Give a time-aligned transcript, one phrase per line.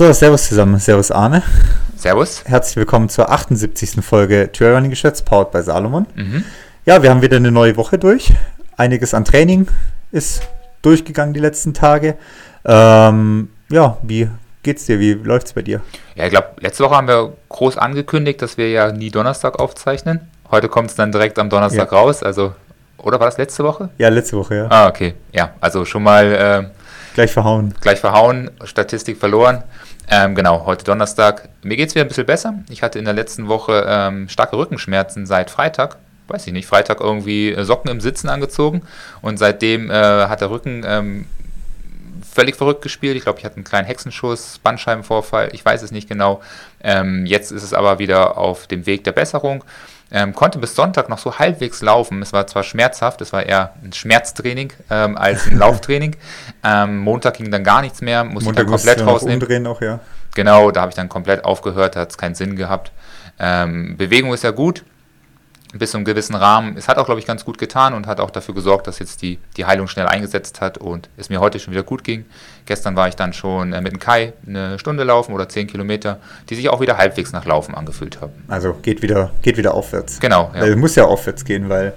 [0.00, 1.42] So, servus zusammen, servus Arne.
[1.94, 2.42] Servus.
[2.46, 4.02] Herzlich willkommen zur 78.
[4.02, 6.06] Folge Trailrunning Geschätz, powered bei Salomon.
[6.14, 6.42] Mhm.
[6.86, 8.32] Ja, wir haben wieder eine neue Woche durch.
[8.78, 9.68] Einiges an Training
[10.10, 10.40] ist
[10.80, 12.16] durchgegangen die letzten Tage.
[12.64, 14.30] Ähm, ja, wie
[14.62, 14.98] geht's dir?
[15.00, 15.82] Wie läuft's bei dir?
[16.14, 20.20] Ja, ich glaube, letzte Woche haben wir groß angekündigt, dass wir ja nie Donnerstag aufzeichnen.
[20.50, 21.98] Heute kommt es dann direkt am Donnerstag Ja.
[21.98, 22.22] raus.
[22.22, 22.54] Also,
[22.96, 23.90] oder war das letzte Woche?
[23.98, 24.66] Ja, letzte Woche, ja.
[24.70, 25.12] Ah, okay.
[25.32, 26.64] Ja, also schon mal äh,
[27.12, 27.74] Gleich verhauen.
[27.82, 29.62] gleich verhauen, Statistik verloren.
[30.08, 31.48] Ähm, genau, heute Donnerstag.
[31.62, 32.54] Mir geht es wieder ein bisschen besser.
[32.68, 35.98] Ich hatte in der letzten Woche ähm, starke Rückenschmerzen seit Freitag.
[36.28, 38.82] Weiß ich nicht, Freitag irgendwie äh, Socken im Sitzen angezogen
[39.20, 41.26] und seitdem äh, hat der Rücken ähm,
[42.30, 43.16] völlig verrückt gespielt.
[43.16, 46.40] Ich glaube, ich hatte einen kleinen Hexenschuss, Bandscheibenvorfall, ich weiß es nicht genau.
[46.82, 49.64] Ähm, jetzt ist es aber wieder auf dem Weg der Besserung.
[50.12, 52.20] Ähm, konnte bis Sonntag noch so halbwegs laufen.
[52.20, 56.16] Es war zwar schmerzhaft, es war eher ein Schmerztraining ähm, als ein Lauftraining.
[56.64, 59.40] Ähm, Montag ging dann gar nichts mehr, musste ich dann komplett rausnehmen.
[59.40, 60.00] umdrehen auch, ja.
[60.34, 62.92] Genau, da habe ich dann komplett aufgehört, da hat es keinen Sinn gehabt.
[63.38, 64.84] Ähm, Bewegung ist ja gut,
[65.72, 66.76] bis zu einem gewissen Rahmen.
[66.76, 69.22] Es hat auch, glaube ich, ganz gut getan und hat auch dafür gesorgt, dass jetzt
[69.22, 72.24] die, die Heilung schnell eingesetzt hat und es mir heute schon wieder gut ging.
[72.66, 76.18] Gestern war ich dann schon äh, mit dem Kai eine Stunde laufen oder 10 Kilometer,
[76.48, 78.32] die sich auch wieder halbwegs nach Laufen angefühlt haben.
[78.48, 80.18] Also geht wieder, geht wieder aufwärts.
[80.20, 80.74] Genau, ja.
[80.76, 81.94] muss ja aufwärts gehen, weil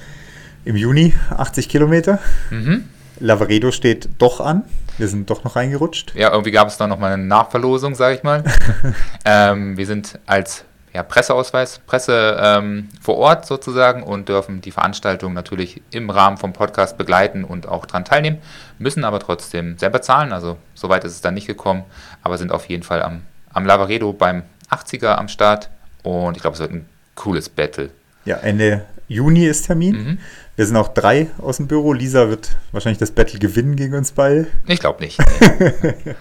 [0.65, 2.19] im Juni 80 Kilometer.
[2.51, 2.89] Mhm.
[3.19, 4.63] Lavaredo steht doch an.
[4.97, 6.13] Wir sind doch noch reingerutscht.
[6.15, 8.43] Ja, irgendwie gab es dann nochmal eine Nachverlosung, sage ich mal.
[9.25, 15.33] ähm, wir sind als ja, Presseausweis, Presse ähm, vor Ort sozusagen und dürfen die Veranstaltung
[15.33, 18.37] natürlich im Rahmen vom Podcast begleiten und auch dran teilnehmen,
[18.77, 20.31] müssen aber trotzdem selber zahlen.
[20.31, 21.83] Also soweit ist es dann nicht gekommen,
[22.21, 25.69] aber sind auf jeden Fall am, am Lavaredo beim 80er am Start
[26.03, 26.85] und ich glaube, es wird ein
[27.15, 27.89] cooles Battle.
[28.25, 29.95] Ja, Ende Juni ist Termin.
[29.95, 30.19] Mhm.
[30.55, 31.93] Wir sind auch drei aus dem Büro.
[31.93, 34.47] Lisa wird wahrscheinlich das Battle gewinnen gegen uns beide.
[34.67, 35.19] Ich glaube nicht.
[35.59, 36.15] Nee.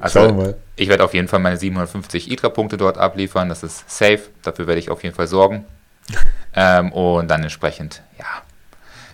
[0.00, 0.56] Also, Schauen wir mal.
[0.76, 3.48] Ich werde auf jeden Fall meine 750 ITRA-Punkte dort abliefern.
[3.48, 4.22] Das ist safe.
[4.42, 5.64] Dafür werde ich auf jeden Fall sorgen.
[6.54, 8.26] ähm, und dann entsprechend, ja,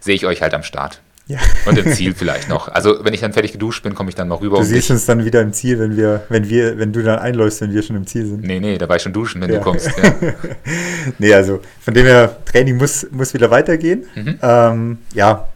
[0.01, 1.01] sehe ich euch halt am Start.
[1.29, 1.39] Ja.
[1.67, 2.69] Und im Ziel vielleicht noch.
[2.69, 4.57] Also, wenn ich dann fertig geduscht bin, komme ich dann mal rüber.
[4.57, 7.19] Du und siehst uns dann wieder im Ziel, wenn wir, wenn wir, wenn du dann
[7.19, 8.43] einläufst, wenn wir schon im Ziel sind.
[8.43, 9.59] Nee, nee, da war ich schon duschen, wenn Ja.
[9.59, 9.91] du kommst.
[10.03, 10.13] Ja.
[11.19, 14.07] Nee, also von dem her, Training muss, muss wieder weitergehen.
[14.15, 14.39] Mhm.
[14.43, 15.49] Ähm, ja,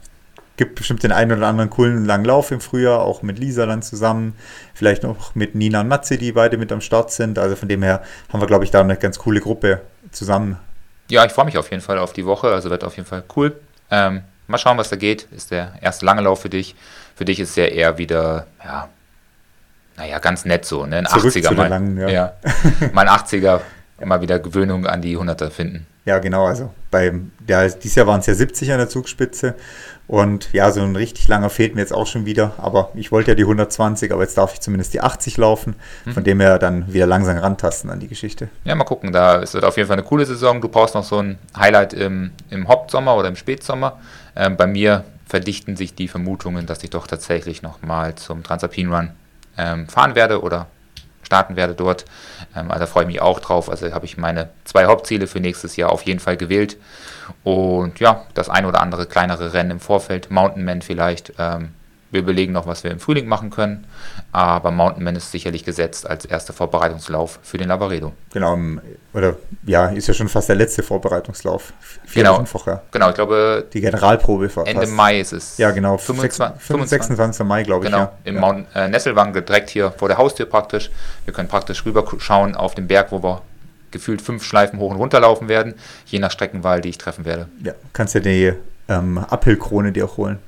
[0.57, 3.81] gibt bestimmt den einen oder anderen coolen langen Lauf im Frühjahr, auch mit Lisa dann
[3.81, 4.35] zusammen.
[4.75, 7.39] Vielleicht noch mit Nina und Matze, die beide mit am Start sind.
[7.39, 10.57] Also von dem her haben wir, glaube ich, da eine ganz coole Gruppe zusammen.
[11.09, 12.47] ja, ich freue mich auf jeden Fall auf die Woche.
[12.49, 13.55] Also, wird auf jeden Fall cool.
[13.89, 14.21] Ähm,
[14.53, 15.27] mal schauen, was da geht.
[15.35, 16.75] Ist der erste lange Lauf für dich.
[17.15, 18.87] Für dich ist es ja eher wieder, ja,
[19.97, 20.97] naja, ganz nett so, ne?
[20.99, 21.67] Ein Zurück 80er zu den mal.
[21.67, 22.09] langen, ja.
[22.09, 22.33] ja.
[22.93, 23.61] Mal ein 80er,
[23.99, 25.85] immer wieder Gewöhnung an die 100er finden.
[26.05, 26.45] Ja, genau.
[26.45, 29.55] Also beim, ja, dieses Jahr waren es ja 70 an der Zugspitze.
[30.05, 32.53] Und ja, so ein richtig langer fehlt mir jetzt auch schon wieder.
[32.57, 35.75] Aber ich wollte ja die 120, aber jetzt darf ich zumindest die 80 laufen.
[36.13, 38.49] Von dem her dann wieder langsam rantasten an die Geschichte.
[38.65, 39.13] Ja, mal gucken.
[39.13, 40.59] Da es wird auf jeden Fall eine coole Saison.
[40.59, 43.99] Du brauchst noch so ein Highlight im, im Hauptsommer oder im Spätsommer.
[44.35, 49.11] Ähm, bei mir verdichten sich die Vermutungen, dass ich doch tatsächlich nochmal zum Transalpine Run
[49.57, 50.67] ähm, fahren werde oder
[51.23, 52.05] starten werde dort.
[52.55, 53.69] Ähm, also da freue ich mich auch drauf.
[53.69, 56.77] Also habe ich meine zwei Hauptziele für nächstes Jahr auf jeden Fall gewählt.
[57.43, 61.33] Und ja, das ein oder andere kleinere Rennen im Vorfeld, Mountain Man vielleicht.
[61.39, 61.73] Ähm,
[62.13, 63.85] wir überlegen noch, was wir im Frühling machen können.
[64.31, 68.13] Aber Mountain Man ist sicherlich gesetzt als erster Vorbereitungslauf für den Lavaredo.
[68.31, 68.57] Genau,
[69.13, 69.35] oder
[69.65, 71.73] ja, ist ja schon fast der letzte Vorbereitungslauf.
[72.05, 72.35] Vier Genau.
[72.35, 72.81] Wochen vorher.
[72.91, 74.93] Genau, ich glaube, Die Generalprobe war Ende fast.
[74.93, 75.57] Mai ist es.
[75.57, 75.97] Ja, genau.
[75.97, 77.45] 25, 25, 26.
[77.45, 77.91] Mai, glaube ich.
[77.91, 78.13] Genau, ja.
[78.23, 78.41] im ja.
[78.41, 80.89] Mount äh, Nesselwang, direkt hier vor der Haustür praktisch.
[81.25, 83.41] Wir können praktisch rüber schauen auf den Berg, wo wir
[83.91, 85.75] gefühlt fünf Schleifen hoch und runter laufen werden,
[86.07, 87.47] je nach Streckenwahl, die ich treffen werde.
[87.63, 87.73] ja.
[87.93, 88.53] Kannst ja die
[88.89, 90.39] ähm, Uphill-Krone dir auch holen.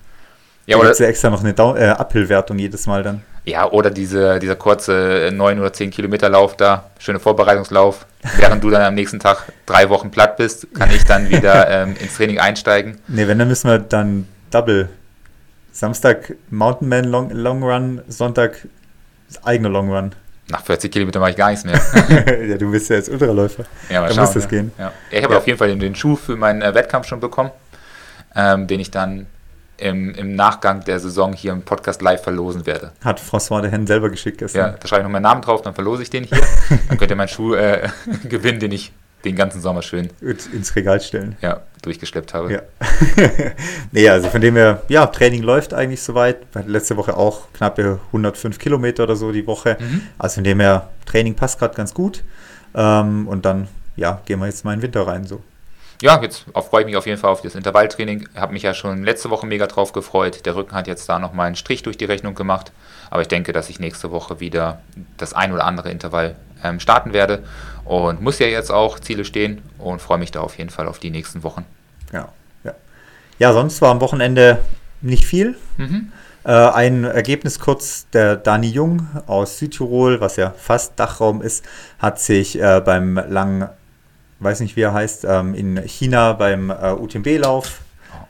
[0.67, 3.21] Ja, da oder, gibt's ja extra noch eine Dau äh, Uphill-Wertung jedes Mal dann.
[3.45, 8.05] ja, oder diese, dieser kurze 9 oder 10 Kilometer Lauf da, schöne Vorbereitungslauf.
[8.37, 11.95] Während du dann am nächsten Tag drei Wochen platt bist, kann ich dann wieder ähm,
[11.99, 12.97] ins Training einsteigen.
[13.07, 14.89] Ne, wenn, dann müssen wir dann Double.
[15.71, 18.65] Samstag Mountain Man Long, Long Run, Sonntag
[19.43, 20.15] eigener Long Run.
[20.47, 21.75] Nach 40 Kilometern mache ich gar nichts mehr.
[22.47, 23.65] ja, du bist ja jetzt Ultraläufer.
[23.89, 24.49] Ja, mal Da schauen, muss das ja.
[24.49, 24.71] gehen.
[24.77, 24.91] Ja.
[25.11, 25.39] Ich habe Ja.
[25.39, 27.49] auf jeden Fall den, den Schuh für meinen äh, Wettkampf schon bekommen,
[28.35, 29.25] ähm, den ich dann
[29.77, 32.91] im, im Nachgang der Saison hier im Podcast live verlosen werde.
[33.03, 34.75] Hat François de Hen selber geschickt Ja, gestern.
[34.79, 36.39] da schreibe ich noch meinen Namen drauf, dann verlose ich den hier.
[36.89, 37.89] Dann könnt ihr meinen Schuh äh,
[38.29, 38.91] gewinnen, den ich
[39.25, 41.35] den ganzen Sommer schön ins Regal stellen.
[41.41, 42.53] ja, durchgeschleppt habe.
[42.53, 42.61] Ja.
[43.91, 46.37] nee, also von dem her, ja, Training läuft eigentlich soweit.
[46.67, 49.77] Letzte Woche auch knappe 105 Kilometer oder so die Woche.
[49.79, 50.01] Mhm.
[50.19, 52.23] Also von dem her, Training passt gerade ganz gut.
[52.75, 55.41] Ähm, und dann, ja, gehen wir jetzt mal in den Winter rein so.
[56.01, 58.27] Ja, jetzt freue ich mich auf jeden Fall auf das Intervalltraining.
[58.35, 60.45] Habe mich ja schon letzte Woche mega drauf gefreut.
[60.45, 62.71] Der Rücken hat jetzt da nochmal einen Strich durch die Rechnung gemacht.
[63.09, 64.81] Aber ich denke, dass ich nächste Woche wieder
[65.17, 67.43] das ein oder andere Intervall ähm, starten werde.
[67.85, 70.99] Und muss ja jetzt auch Ziele stehen und freue mich da auf jeden Fall auf
[70.99, 71.65] die nächsten Wochen.
[72.11, 72.29] Ja,
[72.63, 72.73] ja.
[73.39, 74.59] ja sonst war am Wochenende
[75.01, 75.55] nicht viel.
[75.77, 76.11] Mhm.
[76.43, 81.65] Äh, ein Ergebnis kurz, der Dani Jung aus Südtirol, was ja fast Dachraum ist,
[81.99, 83.69] hat sich äh, beim langen
[84.39, 87.81] weiß nicht wie er heißt, ähm, in China beim äh, UTMB-Lauf,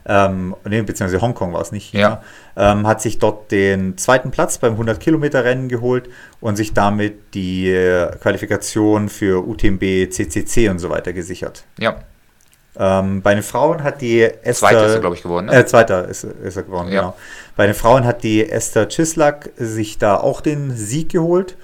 [0.08, 2.22] ähm, nee, beziehungsweise Hongkong war es nicht China,
[2.56, 2.72] ja.
[2.72, 6.08] ähm, hat sich dort den zweiten Platz beim 100-Kilometer-Rennen geholt
[6.40, 11.64] und sich damit die äh, Qualifikation für UTMB, CCC und so weiter gesichert.
[11.78, 11.96] Ja.
[12.78, 14.54] Ähm, bei den Frauen hat die Esther.
[14.54, 15.46] Zweiter ist er, glaube ich, geworden.
[15.46, 15.56] Ne?
[15.56, 17.00] Äh, Zweiter ist, ist er geworden, ja.
[17.00, 17.16] genau.
[17.56, 21.56] Bei den Frauen hat die Esther Cislak sich da auch den Sieg geholt.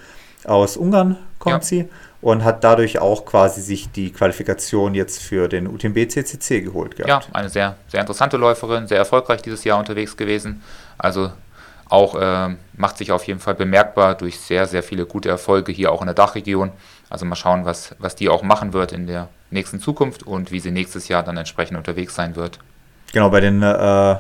[0.45, 1.69] Aus Ungarn kommt ja.
[1.69, 1.89] sie
[2.23, 7.09] und hat dadurch auch quasi sich die Qualifikation jetzt für den UTMB CCC geholt gehabt.
[7.27, 10.63] Ja, eine sehr, sehr interessante Läuferin, sehr erfolgreich dieses Jahr unterwegs gewesen.
[10.97, 11.33] Also
[11.89, 15.91] auch äh, macht sich auf jeden Fall bemerkbar durch sehr, sehr viele gute Erfolge hier
[15.93, 16.71] auch in der Dachregion.
[17.11, 20.61] Also mal schauen, was, was die auch machen wird in der nächsten Zukunft und wie
[20.61, 22.61] sie nächstes Jahr dann entsprechend unterwegs sein wird.
[23.13, 24.17] Genau, bei den, äh,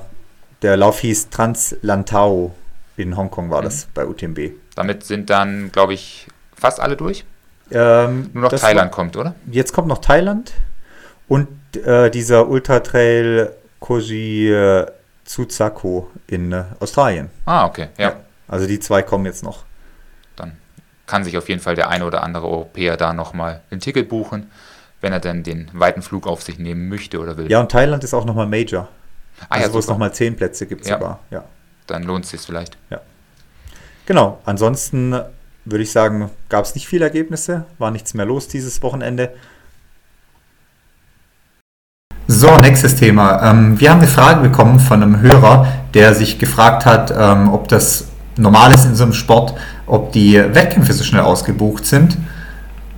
[0.60, 2.52] der Lauf hieß Translantau
[2.96, 3.64] in Hongkong war mhm.
[3.64, 4.50] das bei UTMB.
[4.74, 6.26] Damit sind dann, glaube ich,
[6.56, 7.24] fast alle durch.
[7.74, 9.34] Ähm, Nur noch Thailand war, kommt, oder?
[9.50, 10.52] Jetzt kommt noch Thailand
[11.28, 14.86] und äh, dieser Ultra Trail Koji äh,
[15.24, 17.30] Tsuzako in äh, Australien.
[17.46, 18.10] Ah, okay, ja.
[18.10, 18.16] ja.
[18.48, 19.64] Also die zwei kommen jetzt noch.
[20.36, 20.52] Dann
[21.06, 24.50] kann sich auf jeden Fall der eine oder andere Europäer da nochmal ein Ticket buchen,
[25.00, 27.50] wenn er dann den weiten Flug auf sich nehmen möchte oder will.
[27.50, 28.88] Ja, und Thailand ist auch nochmal Major.
[29.48, 30.94] Ah, also ja, wo es nochmal zehn Plätze gibt ja.
[30.94, 31.20] sogar.
[31.30, 31.44] Ja.
[31.86, 32.76] Dann lohnt es sich vielleicht.
[32.90, 33.00] Ja.
[34.06, 35.14] Genau, ansonsten
[35.64, 39.32] würde ich sagen, gab es nicht viele Ergebnisse, war nichts mehr los dieses Wochenende.
[42.26, 43.50] So, nächstes Thema.
[43.50, 47.68] Ähm, wir haben eine Frage bekommen von einem Hörer, der sich gefragt hat, ähm, ob
[47.68, 48.06] das
[48.36, 49.54] normal ist in so einem Sport,
[49.86, 52.16] ob die Wettkämpfe so schnell ausgebucht sind.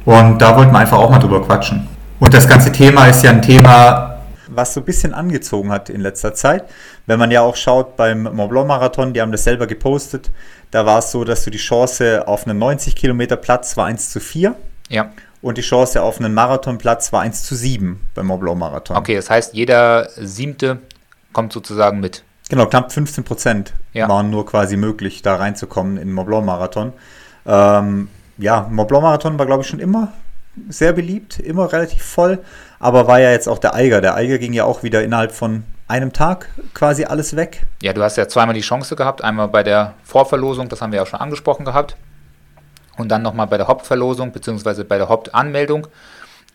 [0.04, 1.88] Und da wollten wir einfach auch mal drüber quatschen.
[2.20, 4.13] Und das ganze Thema ist ja ein Thema,
[4.56, 6.64] was so ein bisschen angezogen hat in letzter Zeit.
[7.06, 10.30] Wenn man ja auch schaut beim Mont Blanc Marathon, die haben das selber gepostet,
[10.70, 14.10] da war es so, dass du die Chance auf einen 90 Kilometer Platz war 1
[14.10, 14.56] zu 4.
[14.88, 15.12] Ja.
[15.40, 18.96] Und die Chance auf einen Marathonplatz war 1 zu 7 beim Mont Blanc Marathon.
[18.96, 20.78] Okay, das heißt, jeder siebte
[21.32, 22.24] kommt sozusagen mit.
[22.48, 24.08] Genau, knapp 15 Prozent ja.
[24.08, 26.92] waren nur quasi möglich, da reinzukommen in den Mont Blanc Marathon.
[27.46, 28.08] Ähm,
[28.38, 30.12] ja, Mont Blanc Marathon war, glaube ich, schon immer
[30.68, 32.38] sehr beliebt, immer relativ voll,
[32.84, 34.02] aber war ja jetzt auch der Eiger.
[34.02, 37.64] Der Eiger ging ja auch wieder innerhalb von einem Tag quasi alles weg.
[37.80, 39.24] Ja, du hast ja zweimal die Chance gehabt.
[39.24, 41.96] Einmal bei der Vorverlosung, das haben wir ja auch schon angesprochen gehabt.
[42.98, 45.86] Und dann nochmal bei der Hauptverlosung, beziehungsweise bei der Hauptanmeldung.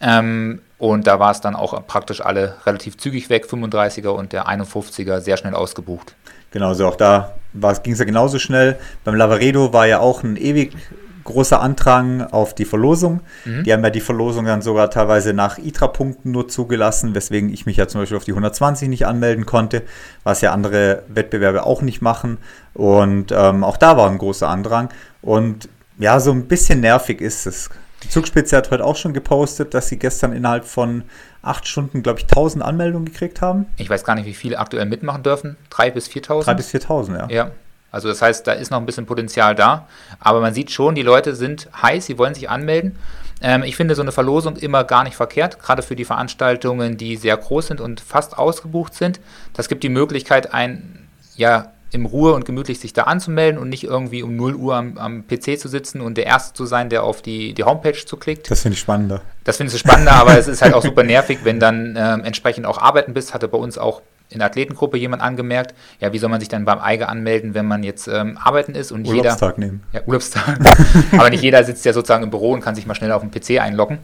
[0.02, 4.48] Ähm, und da war es dann auch praktisch alle relativ zügig weg, 35er und der
[4.48, 6.14] 51er sehr schnell ausgebucht.
[6.52, 7.34] Genau, so auch da
[7.82, 8.78] ging es ja genauso schnell.
[9.04, 10.76] Beim Lavaredo war ja auch ein ewig
[11.24, 13.22] großer Andrang auf die Verlosung.
[13.46, 13.64] Mhm.
[13.64, 17.78] Die haben ja die Verlosung dann sogar teilweise nach ITRA-Punkten nur zugelassen, weswegen ich mich
[17.78, 19.84] ja zum Beispiel auf die 120 nicht anmelden konnte,
[20.24, 22.38] was ja andere Wettbewerbe auch nicht machen.
[22.74, 24.90] Und ähm, auch da war ein großer Andrang.
[25.22, 27.70] Und ja, so ein bisschen nervig ist es.
[28.04, 31.04] Die Zugspitze hat heute auch schon gepostet, dass sie gestern innerhalb von
[31.42, 33.66] acht Stunden, glaube ich, 1000 Anmeldungen gekriegt haben.
[33.78, 35.58] Ich weiß gar nicht, wie viele aktuell mitmachen dürfen.
[35.70, 36.48] Drei bis 4000?
[36.48, 37.28] Drei bis 4000, ja.
[37.30, 37.52] Ja,
[37.92, 39.88] also das heißt, da ist noch ein bisschen Potenzial da.
[40.20, 42.98] Aber man sieht schon, die Leute sind heiß, sie wollen sich anmelden.
[43.42, 47.16] Ähm, ich finde so eine Verlosung immer gar nicht verkehrt, gerade für die Veranstaltungen, die
[47.16, 49.20] sehr groß sind und fast ausgebucht sind.
[49.54, 53.84] Das gibt die Möglichkeit, ein, ja, im Ruhe und gemütlich sich da anzumelden und nicht
[53.84, 57.04] irgendwie um 0 Uhr am, am PC zu sitzen und der Erste zu sein, der
[57.04, 58.52] auf die, die Homepage zuklickt.
[58.52, 59.22] Das finde ich spannender.
[59.44, 62.68] Das finde ich spannender, aber es ist halt auch super nervig, wenn dann ähm, entsprechend
[62.68, 63.34] auch arbeiten bist.
[63.34, 66.66] Hatte bei uns auch in der Athletengruppe jemand angemerkt, ja, wie soll man sich dann
[66.66, 69.84] beim Eige anmelden, wenn man jetzt ähm, arbeiten ist und Urlaubstag jeder, nehmen.
[69.92, 70.60] Ja, Urlaubstag.
[71.14, 73.32] Aber nicht jeder sitzt ja sozusagen im Büro und kann sich mal schnell auf den
[73.32, 74.00] PC einloggen.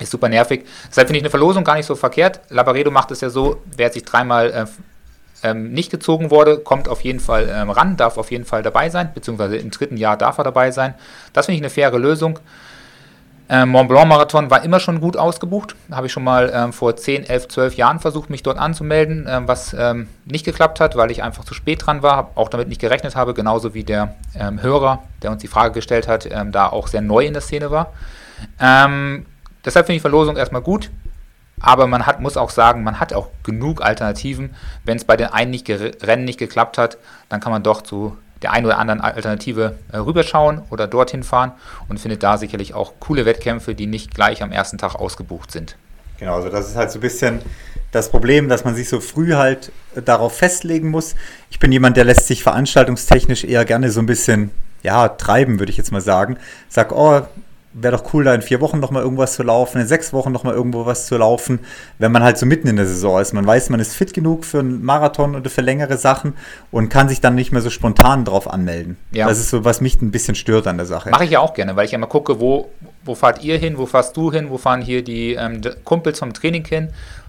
[0.00, 0.64] Ist super nervig.
[0.88, 2.40] Deshalb finde ich eine Verlosung gar nicht so verkehrt.
[2.50, 4.66] Labaredo macht es ja so, wer sich dreimal äh,
[5.42, 8.90] ähm, nicht gezogen wurde, kommt auf jeden Fall ähm, ran, darf auf jeden Fall dabei
[8.90, 10.94] sein, beziehungsweise im dritten Jahr darf er dabei sein.
[11.32, 12.38] Das finde ich eine faire Lösung.
[13.50, 15.74] Ähm, Mont Blanc Marathon war immer schon gut ausgebucht.
[15.90, 19.48] Habe ich schon mal ähm, vor 10, 11, 12 Jahren versucht, mich dort anzumelden, ähm,
[19.48, 22.80] was ähm, nicht geklappt hat, weil ich einfach zu spät dran war, auch damit nicht
[22.80, 26.68] gerechnet habe, genauso wie der ähm, Hörer, der uns die Frage gestellt hat, ähm, da
[26.68, 27.92] auch sehr neu in der Szene war.
[28.60, 30.90] deshalb finde ich Verlosung erstmal gut.
[31.60, 34.54] Aber man hat, muss auch sagen, man hat auch genug Alternativen.
[34.84, 38.16] Wenn es bei den einen nicht Rennen nicht geklappt hat, dann kann man doch zu
[38.42, 41.52] der einen oder anderen Alternative äh, rüberschauen oder dorthin fahren
[41.88, 45.76] und findet da sicherlich auch coole Wettkämpfe, die nicht gleich am ersten Tag ausgebucht sind.
[46.18, 47.40] Genau, also das ist halt so ein bisschen
[47.92, 51.14] das Problem, dass man sich so früh halt darauf festlegen muss.
[51.50, 54.50] Ich bin jemand, der lässt sich veranstaltungstechnisch eher gerne so ein bisschen,
[54.82, 56.36] ja, treiben, würde ich jetzt mal sagen.
[56.68, 57.22] Sag, oh,
[57.80, 60.54] wäre doch cool, da in vier Wochen nochmal irgendwas zu laufen, in sechs Wochen nochmal
[60.54, 61.60] irgendwo was zu laufen,
[61.98, 63.32] wenn man halt so mitten in der Saison ist.
[63.32, 66.34] Man weiß, man ist fit genug für einen Marathon oder für längere Sachen
[66.70, 68.96] und kann sich dann nicht mehr so spontan drauf anmelden.
[69.12, 69.28] Ja.
[69.28, 71.10] Das ist so, was mich ein bisschen stört an der Sache.
[71.10, 72.70] Mache ich ja auch gerne, weil ich immer gucke, wo,
[73.04, 76.32] wo fahrt ihr hin, wo fährst du hin, wo fahren hier die ähm, Kumpels vom
[76.32, 76.88] Training hin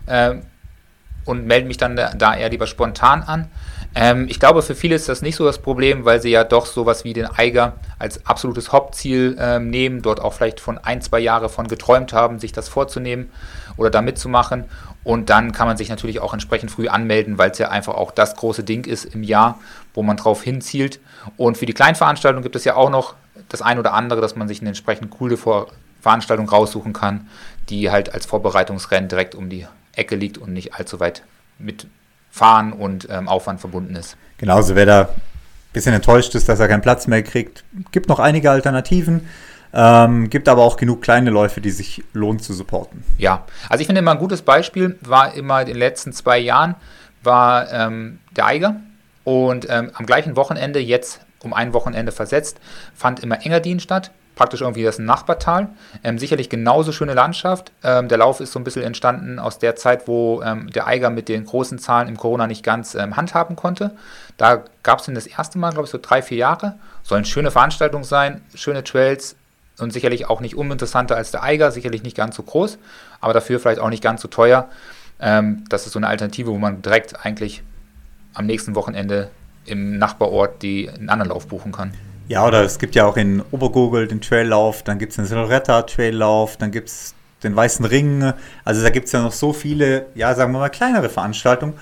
[0.09, 0.41] ähm,
[1.29, 3.49] und melde mich dann da, eher lieber spontan an.
[3.93, 6.65] Ähm, ich glaube, für viele ist das nicht so das Problem, weil sie ja doch
[6.65, 11.19] sowas wie den Eiger als absolutes Hauptziel ähm, nehmen, dort auch vielleicht von ein, zwei
[11.19, 13.29] Jahre von geträumt haben, sich das vorzunehmen
[13.77, 14.65] oder da mitzumachen.
[15.03, 18.11] Und dann kann man sich natürlich auch entsprechend früh anmelden, weil es ja einfach auch
[18.11, 19.59] das große Ding ist im Jahr,
[19.93, 20.99] wo man drauf hinzielt.
[21.37, 23.13] Und für die Kleinveranstaltung gibt es ja auch noch
[23.49, 25.67] das ein oder andere, dass man sich eine entsprechend coole Vor
[26.01, 27.27] Veranstaltung raussuchen kann,
[27.69, 29.67] die halt als Vorbereitungsrennen direkt um die
[29.99, 31.23] Ecke liegt und nicht allzu weit
[31.57, 31.87] mit
[32.31, 34.17] Fahren und ähm, Aufwand verbunden ist.
[34.37, 35.21] Genauso, wer da ein
[35.73, 39.27] bisschen enttäuscht ist, dass er keinen Platz mehr kriegt, gibt noch einige Alternativen.
[39.71, 43.03] Ähm, gibt aber auch genug kleine Läufe, die sich lohnt zu supporten.
[43.19, 46.75] Ja, also ich finde immer ein gutes Beispiel war immer in den letzten zwei Jahren
[47.21, 48.77] war ähm, der Eiger
[49.25, 52.59] und ähm, am gleichen Wochenende, jetzt um ein Wochenende versetzt,
[52.95, 55.67] fand immer Engadin statt praktisch irgendwie das Nachbartal.
[56.01, 57.73] Ähm, sicherlich genauso schöne Landschaft.
[57.83, 61.09] Ähm, der Lauf ist so ein bisschen entstanden aus der Zeit, wo ähm, der Eiger
[61.09, 63.91] mit den großen Zahlen im Corona nicht ganz ähm, handhaben konnte.
[64.37, 66.75] Da gab es ihn das erste Mal, glaube ich, so drei, vier Jahre.
[67.03, 69.35] Soll eine schöne Veranstaltung sein, schöne Trails
[69.77, 72.77] und sicherlich auch nicht uninteressanter als der Eiger, sicherlich nicht ganz so groß,
[73.19, 74.69] aber dafür vielleicht auch nicht ganz so teuer.
[75.19, 77.61] Ähm, das ist so eine Alternative, wo man direkt eigentlich
[78.33, 79.31] am nächsten Wochenende
[79.65, 81.93] im Nachbarort die, einen anderen Lauf buchen kann.
[82.29, 86.57] Ja, oder es gibt ja auch in Obergurgel den Traillauf, dann gibt es den Siloretta-Traillauf,
[86.57, 88.33] dann gibt es den Weißen Ring.
[88.63, 91.73] Also da gibt es ja noch so viele, ja, sagen wir mal, kleinere Veranstaltungen,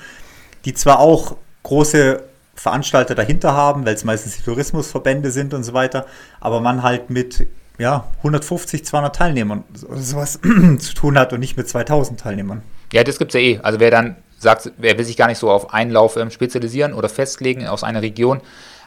[0.63, 2.23] die zwar auch große
[2.55, 6.05] Veranstalter dahinter haben, weil es meistens die Tourismusverbände sind und so weiter,
[6.39, 7.45] aber man halt mit
[7.77, 10.39] ja, 150, 200 Teilnehmern oder sowas
[10.79, 12.61] zu tun hat und nicht mit 2000 Teilnehmern.
[12.93, 13.59] Ja, das gibt es ja eh.
[13.61, 16.93] Also wer dann sagt, wer will sich gar nicht so auf einen Lauf ähm, spezialisieren
[16.93, 18.39] oder festlegen aus einer Region,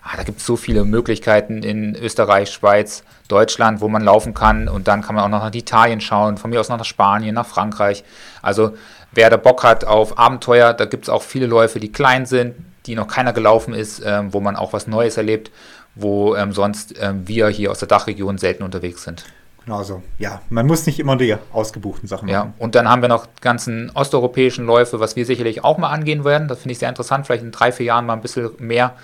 [0.02, 4.68] ah, da gibt es so viele Möglichkeiten in Österreich, Schweiz, Deutschland, wo man laufen kann.
[4.68, 7.34] Und dann kann man auch noch nach Italien schauen, von mir aus noch nach Spanien,
[7.34, 8.04] nach Frankreich.
[8.42, 8.74] Also
[9.12, 12.54] wer da Bock hat auf Abenteuer, da gibt es auch viele Läufe, die klein sind,
[12.86, 15.50] die noch keiner gelaufen ist, ähm, wo man auch was Neues erlebt,
[15.94, 19.24] wo ähm, sonst ähm, wir hier aus der Dachregion selten unterwegs sind.
[19.66, 20.02] Genau so.
[20.18, 22.32] Ja, man muss nicht immer die ausgebuchten Sachen machen.
[22.32, 25.90] Ja, und dann haben wir noch die ganzen osteuropäischen Läufe, was wir sicherlich auch mal
[25.90, 26.48] angehen werden.
[26.48, 28.94] Das finde ich sehr interessant, vielleicht in drei, vier Jahren mal ein bisschen mehr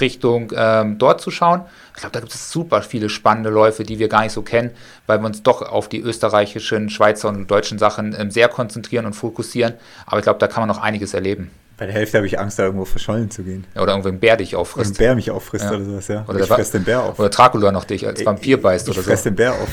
[0.00, 1.62] Richtung ähm, dort zu schauen.
[1.94, 4.70] Ich glaube, da gibt es super viele spannende Läufe, die wir gar nicht so kennen,
[5.06, 9.14] weil wir uns doch auf die österreichischen, Schweizer und deutschen Sachen ähm, sehr konzentrieren und
[9.14, 9.74] fokussieren.
[10.04, 11.50] Aber ich glaube, da kann man noch einiges erleben.
[11.78, 13.66] Bei der Hälfte habe ich Angst, da irgendwo verschollen zu gehen.
[13.74, 14.92] Ja, oder irgendwo ein Bär dich auffrisst.
[14.92, 15.72] Oder ein Bär mich auffrisst ja.
[15.72, 16.24] oder sowas, ja.
[16.26, 17.18] Oder, ich fress den Bär auf.
[17.18, 19.10] Oder Dracula noch dich als Vampir beißt ich oder so.
[19.10, 19.68] Ich fress den Bär auf.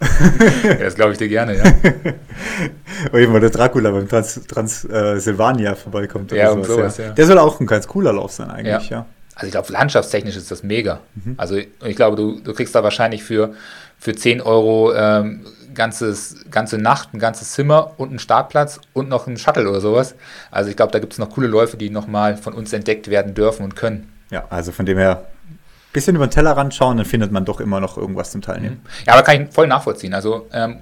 [0.64, 1.64] ja, das glaube ich dir gerne, ja.
[3.10, 6.32] oder eben, der Dracula beim Transsilvania Trans, äh, vorbeikommt.
[6.32, 7.10] Oder ja, sowas, sowas ja.
[7.10, 9.06] Der soll auch ein ganz cooler Lauf sein eigentlich, ja.
[9.34, 11.00] Also ich glaube, landschaftstechnisch ist das mega.
[11.14, 11.34] Mhm.
[11.36, 13.54] Also ich glaube, du, du kriegst da wahrscheinlich für,
[13.98, 19.26] für 10 Euro ähm, ganzes, ganze Nacht, ein ganzes Zimmer und einen Startplatz und noch
[19.26, 20.14] einen Shuttle oder sowas.
[20.50, 23.34] Also ich glaube, da gibt es noch coole Läufe, die nochmal von uns entdeckt werden
[23.34, 24.12] dürfen und können.
[24.30, 25.58] Ja, also von dem her ein
[25.92, 28.82] bisschen über den Tellerrand schauen, dann findet man doch immer noch irgendwas zum Teilnehmen.
[28.82, 29.06] Mhm.
[29.06, 30.14] Ja, aber kann ich voll nachvollziehen.
[30.14, 30.78] Also ähm,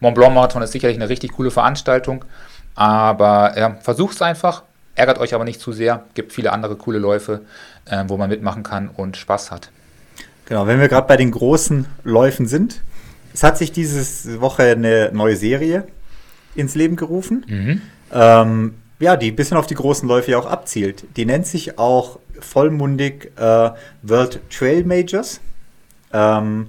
[0.00, 2.24] Mont Blanc Marathon ist sicherlich eine richtig coole Veranstaltung,
[2.74, 4.62] aber ja, es einfach,
[4.94, 7.42] ärgert euch aber nicht zu sehr, gibt viele andere coole Läufe
[7.86, 9.70] äh, wo man mitmachen kann und Spaß hat.
[10.46, 12.82] Genau, wenn wir gerade bei den großen Läufen sind,
[13.32, 15.86] es hat sich diese Woche eine neue Serie
[16.54, 17.44] ins Leben gerufen.
[17.48, 17.82] Mhm.
[18.12, 21.04] Ähm, ja, die ein bisschen auf die großen Läufe ja auch abzielt.
[21.16, 23.70] Die nennt sich auch vollmundig äh,
[24.02, 25.40] World Trail Majors.
[26.12, 26.68] Ähm,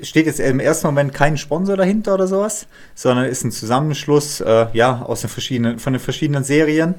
[0.00, 4.66] steht jetzt im ersten Moment kein Sponsor dahinter oder sowas, sondern ist ein Zusammenschluss äh,
[4.72, 6.94] ja, aus den verschiedenen, von den verschiedenen Serien,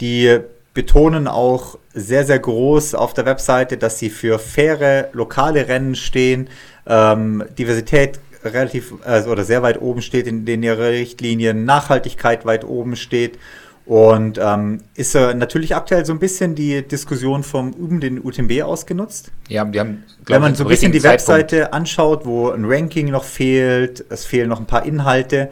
[0.00, 0.38] die
[0.74, 6.48] betonen auch sehr, sehr groß auf der Webseite, dass sie für faire lokale Rennen stehen,
[6.86, 12.64] ähm, Diversität relativ also, oder sehr weit oben steht in, in ihrer Richtlinien, Nachhaltigkeit weit
[12.64, 13.38] oben steht.
[13.86, 18.62] Und ähm, ist äh, natürlich aktuell so ein bisschen die Diskussion vom Üben den UTMB
[18.62, 19.32] ausgenutzt.
[19.48, 21.74] Ja, wir haben, Wenn man so ein bisschen die Webseite Zeitpunkt.
[21.74, 25.48] anschaut, wo ein Ranking noch fehlt, es fehlen noch ein paar Inhalte,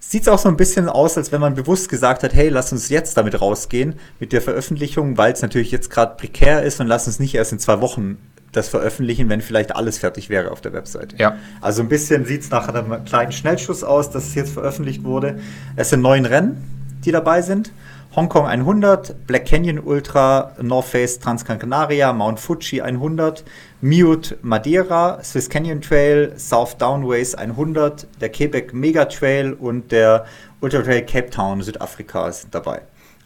[0.00, 2.72] sieht es auch so ein bisschen aus, als wenn man bewusst gesagt hat, hey, lass
[2.72, 6.86] uns jetzt damit rausgehen mit der Veröffentlichung, weil es natürlich jetzt gerade prekär ist und
[6.86, 8.16] lass uns nicht erst in zwei Wochen
[8.52, 11.16] das veröffentlichen, wenn vielleicht alles fertig wäre auf der Webseite.
[11.18, 11.36] Ja.
[11.60, 15.38] Also ein bisschen sieht es nach einem kleinen Schnellschuss aus, dass es jetzt veröffentlicht wurde.
[15.76, 16.64] Es sind neun Rennen,
[17.04, 17.70] die dabei sind.
[18.16, 23.44] Hongkong 100, Black Canyon Ultra, North Face Transcan Canaria, Mount Fuji 100,
[23.82, 30.26] Mute Madeira, Swiss Canyon Trail, South Downways 100, der Quebec Mega Trail und der
[30.60, 32.82] Ultra Trail Cape Town Südafrika sind dabei.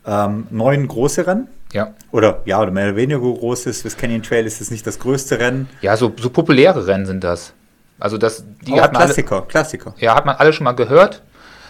[0.06, 1.48] Ähm, neun große Rennen.
[1.72, 1.94] Ja.
[2.10, 3.72] Oder ja, oder mehr oder weniger große.
[3.72, 5.66] Swiss Canyon Trail ist jetzt nicht das größte Rennen.
[5.80, 7.54] Ja, so, so populäre Rennen sind das.
[7.98, 9.94] Also das, die Auch hat Klassiker, alle, Klassiker.
[9.96, 11.22] Ja, hat man alle schon mal gehört.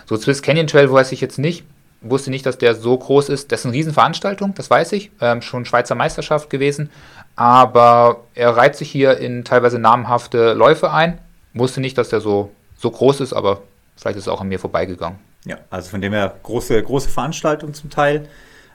[0.04, 1.64] So Swiss Canyon Trail weiß ich jetzt nicht
[2.04, 3.50] wusste nicht, dass der so groß ist.
[3.50, 5.11] Das ist eine Riesenveranstaltung, das weiß ich.
[5.20, 6.90] Ähm, schon Schweizer Meisterschaft gewesen.
[7.37, 11.18] Aber er reiht sich hier in teilweise namhafte Läufe ein.
[11.52, 13.62] Wusste nicht, dass der so, so groß ist, aber
[13.96, 15.18] vielleicht ist es auch an mir vorbeigegangen.
[15.44, 18.28] Ja, also von dem her große, große Veranstaltung zum Teil.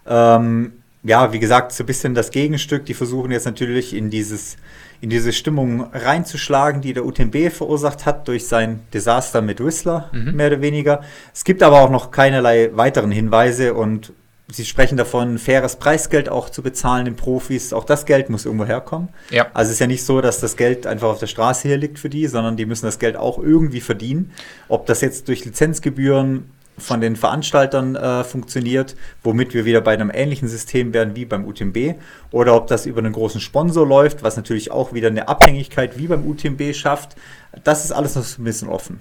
[0.05, 2.85] Ähm, ja, wie gesagt, so ein bisschen das Gegenstück.
[2.85, 4.57] Die versuchen jetzt natürlich in dieses
[5.01, 10.35] in diese Stimmung reinzuschlagen, die der UTMB verursacht hat durch sein Desaster mit Whistler, mhm.
[10.35, 11.01] mehr oder weniger.
[11.33, 14.13] Es gibt aber auch noch keinerlei weiteren Hinweise und
[14.51, 17.71] Sie sprechen davon, faires Preisgeld auch zu bezahlen den Profis.
[17.71, 19.09] Auch das Geld muss irgendwo herkommen.
[19.29, 19.45] Ja.
[19.53, 21.99] Also es ist ja nicht so, dass das Geld einfach auf der Straße hier liegt
[21.99, 24.31] für die, sondern die müssen das Geld auch irgendwie verdienen.
[24.67, 30.11] Ob das jetzt durch Lizenzgebühren von den Veranstaltern äh, funktioniert, womit wir wieder bei einem
[30.13, 31.95] ähnlichen System werden wie beim UTMB,
[32.31, 36.07] oder ob das über einen großen Sponsor läuft, was natürlich auch wieder eine Abhängigkeit wie
[36.07, 37.15] beim UTMB schafft.
[37.63, 38.99] Das ist alles noch ein bisschen offen.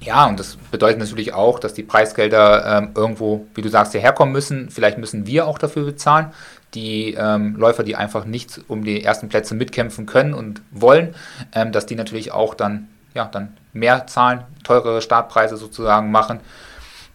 [0.00, 4.32] Ja, und das bedeutet natürlich auch, dass die Preisgelder ähm, irgendwo, wie du sagst, hierherkommen
[4.32, 4.70] müssen.
[4.70, 6.32] Vielleicht müssen wir auch dafür bezahlen.
[6.72, 11.14] Die ähm, Läufer, die einfach nicht um die ersten Plätze mitkämpfen können und wollen,
[11.54, 16.40] ähm, dass die natürlich auch dann, ja, dann mehr zahlen, teurere Startpreise sozusagen machen.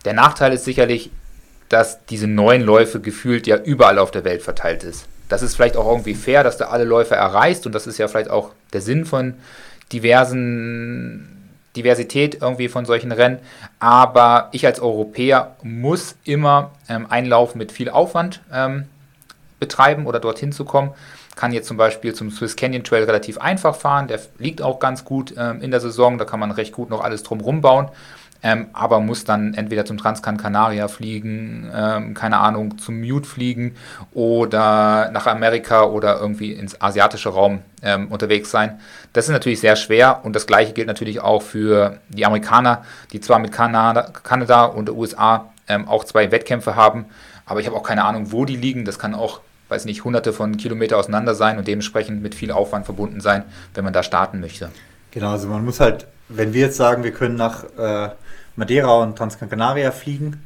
[0.05, 1.11] Der Nachteil ist sicherlich,
[1.69, 5.07] dass diese neuen Läufe gefühlt ja überall auf der Welt verteilt ist.
[5.29, 8.07] Das ist vielleicht auch irgendwie fair, dass du alle Läufe erreichst und das ist ja
[8.07, 9.33] vielleicht auch der Sinn von
[9.91, 11.31] diversen
[11.75, 13.39] Diversität irgendwie von solchen Rennen.
[13.79, 18.85] Aber ich als Europäer muss immer ähm, einen Lauf mit viel Aufwand ähm,
[19.59, 20.91] betreiben oder dorthin zu kommen.
[21.35, 24.07] Kann jetzt zum Beispiel zum Swiss Canyon Trail relativ einfach fahren.
[24.07, 26.17] Der liegt auch ganz gut ähm, in der Saison.
[26.17, 27.89] Da kann man recht gut noch alles drumherum bauen
[28.45, 33.73] ähm, aber muss dann entweder zum Transcan Canaria fliegen, ähm, keine Ahnung, zum Mute fliegen
[34.13, 38.79] oder nach Amerika oder irgendwie ins asiatische Raum ähm, unterwegs sein.
[39.13, 43.19] Das ist natürlich sehr schwer und das gleiche gilt natürlich auch für die Amerikaner, die
[43.19, 47.05] zwar mit Kanada, Kanada und den USA ähm, auch zwei Wettkämpfe haben,
[47.47, 48.85] aber ich habe auch keine Ahnung, wo die liegen.
[48.85, 52.85] Das kann auch weiß nicht, hunderte von Kilometer auseinander sein und dementsprechend mit viel Aufwand
[52.85, 54.69] verbunden sein, wenn man da starten möchte.
[55.09, 58.09] Genau, also man muss halt, wenn wir jetzt sagen, wir können nach äh,
[58.55, 60.43] Madeira und Transcan Canaria fliegen.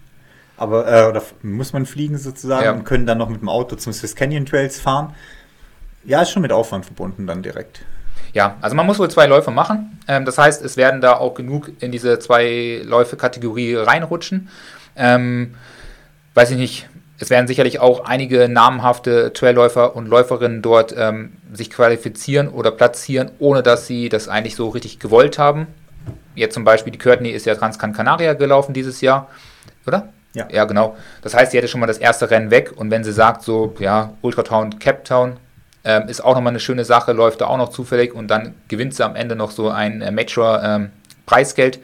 [0.57, 2.71] Aber, äh, oder muss man fliegen sozusagen ja.
[2.71, 5.15] und können dann noch mit dem Auto zum Swiss Canyon Trails fahren.
[6.03, 7.81] Ja, ist schon mit Aufwand verbunden dann direkt.
[8.33, 9.99] Ja, also man muss wohl zwei Läufe machen.
[10.07, 14.49] Ähm, das heißt, es werden da auch genug in diese zwei Läufe-Kategorie reinrutschen.
[14.95, 15.55] Ähm,
[16.33, 21.69] weiß ich nicht, es werden sicherlich auch einige namhafte Trailläufer und Läuferinnen dort ähm, sich
[21.69, 25.67] qualifizieren oder platzieren, ohne dass sie das eigentlich so richtig gewollt haben.
[26.39, 29.27] Jetzt zum Beispiel, die Courtney ist ja Transcan Canaria gelaufen dieses Jahr,
[29.85, 30.09] oder?
[30.33, 30.47] Ja.
[30.51, 30.95] Ja, genau.
[31.21, 33.75] Das heißt, sie hätte schon mal das erste Rennen weg und wenn sie sagt, so,
[33.79, 35.37] ja, Ultratown, Cape Town,
[35.83, 38.93] ähm, ist auch nochmal eine schöne Sache, läuft da auch noch zufällig und dann gewinnt
[38.95, 41.83] sie am Ende noch so ein äh, Major-Preisgeld, ähm,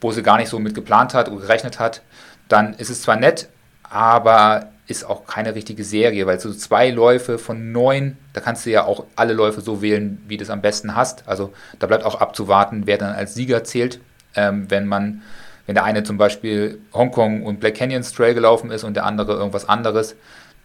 [0.00, 2.02] wo sie gar nicht so mit geplant hat oder gerechnet hat,
[2.48, 3.48] dann ist es zwar nett,
[3.90, 8.70] aber ist auch keine richtige Serie, weil so zwei Läufe von neun, da kannst du
[8.70, 11.26] ja auch alle Läufe so wählen, wie du es am besten hast.
[11.26, 14.00] Also da bleibt auch abzuwarten, wer dann als Sieger zählt.
[14.36, 15.22] Ähm, wenn man,
[15.66, 19.32] wenn der eine zum Beispiel Hongkong und Black Canyon Trail gelaufen ist und der andere
[19.32, 20.14] irgendwas anderes,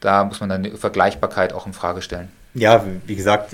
[0.02, 2.30] da muss man dann die Vergleichbarkeit auch in Frage stellen.
[2.54, 3.54] Ja, wie gesagt,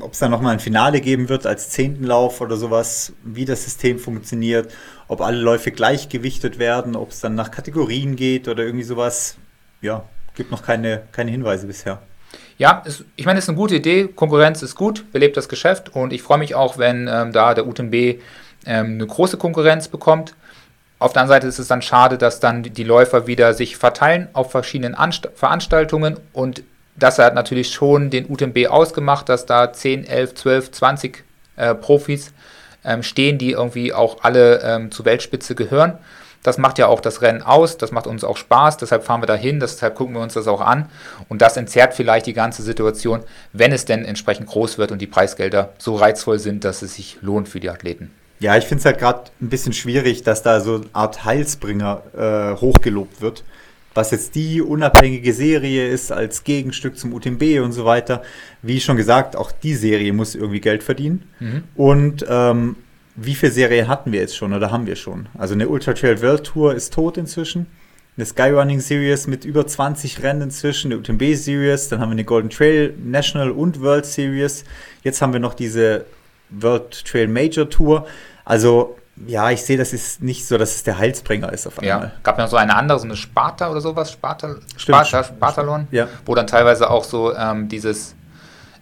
[0.00, 3.64] ob es dann nochmal ein Finale geben wird als zehnten Lauf oder sowas, wie das
[3.64, 4.72] System funktioniert,
[5.08, 9.36] ob alle Läufe gleichgewichtet werden, ob es dann nach Kategorien geht oder irgendwie sowas,
[9.80, 12.00] ja, gibt noch keine, keine Hinweise bisher.
[12.58, 14.08] Ja, es, ich meine, es ist eine gute Idee.
[14.08, 17.66] Konkurrenz ist gut, belebt das Geschäft und ich freue mich auch, wenn ähm, da der
[17.66, 18.20] UTMB ähm,
[18.66, 20.34] eine große Konkurrenz bekommt.
[20.98, 24.28] Auf der anderen Seite ist es dann schade, dass dann die Läufer wieder sich verteilen
[24.32, 26.62] auf verschiedenen Anst Veranstaltungen und
[26.98, 31.24] das hat natürlich schon den UTMB ausgemacht, dass da 10, 11, 12, 20
[31.56, 32.32] äh, Profis
[32.84, 35.98] ähm, stehen, die irgendwie auch alle ähm, zur Weltspitze gehören.
[36.42, 39.26] Das macht ja auch das Rennen aus, das macht uns auch Spaß, deshalb fahren wir
[39.26, 40.88] dahin, deshalb gucken wir uns das auch an.
[41.28, 45.08] Und das entzerrt vielleicht die ganze Situation, wenn es denn entsprechend groß wird und die
[45.08, 48.12] Preisgelder so reizvoll sind, dass es sich lohnt für die Athleten.
[48.38, 52.02] Ja, ich finde es halt gerade ein bisschen schwierig, dass da so eine Art Heilsbringer
[52.16, 53.42] äh, hochgelobt wird.
[53.96, 58.22] Was jetzt die unabhängige Serie ist als Gegenstück zum UTMB und so weiter.
[58.62, 61.28] Wie schon gesagt, auch die Serie muss irgendwie Geld verdienen.
[61.40, 61.62] Mhm.
[61.74, 62.76] Und ähm,
[63.16, 65.28] wie viele Serien hatten wir jetzt schon oder haben wir schon?
[65.38, 67.66] Also eine Ultra Trail World Tour ist tot inzwischen.
[68.16, 72.24] Eine Skyrunning Series mit über 20 Rennen inzwischen, eine UTMB Series, dann haben wir eine
[72.24, 74.64] Golden Trail National und World Series.
[75.02, 76.06] Jetzt haben wir noch diese
[76.50, 78.06] World Trail Major Tour.
[78.44, 82.08] Also ja, ich sehe, das ist nicht so, dass es der Heilsbringer ist auf einmal.
[82.08, 85.88] Ja, gab ja noch so eine andere, so eine Sparta oder sowas, Sparta, Sparta, Spartalon,
[85.90, 86.06] ja.
[86.26, 88.14] wo dann teilweise auch so ähm, dieses,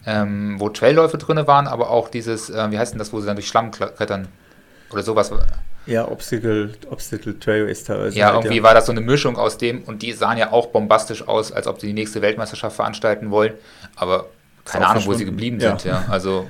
[0.07, 3.27] ähm, wo Trailläufe drin waren, aber auch dieses, äh, wie heißt denn das, wo sie
[3.27, 4.27] dann durch Schlamm klettern
[4.91, 5.31] oder sowas.
[5.87, 8.19] Ja, Obstacle, Obstacle Trail ist teilweise.
[8.19, 8.63] Ja, halt, irgendwie ja.
[8.63, 11.69] war das so eine Mischung aus dem und die sahen ja auch bombastisch aus, als
[11.69, 13.53] ob sie die nächste Weltmeisterschaft veranstalten wollen,
[13.95, 14.27] aber
[14.65, 15.71] keine Ahnung, wo sie geblieben ja.
[15.71, 16.05] sind, ja.
[16.09, 16.49] Also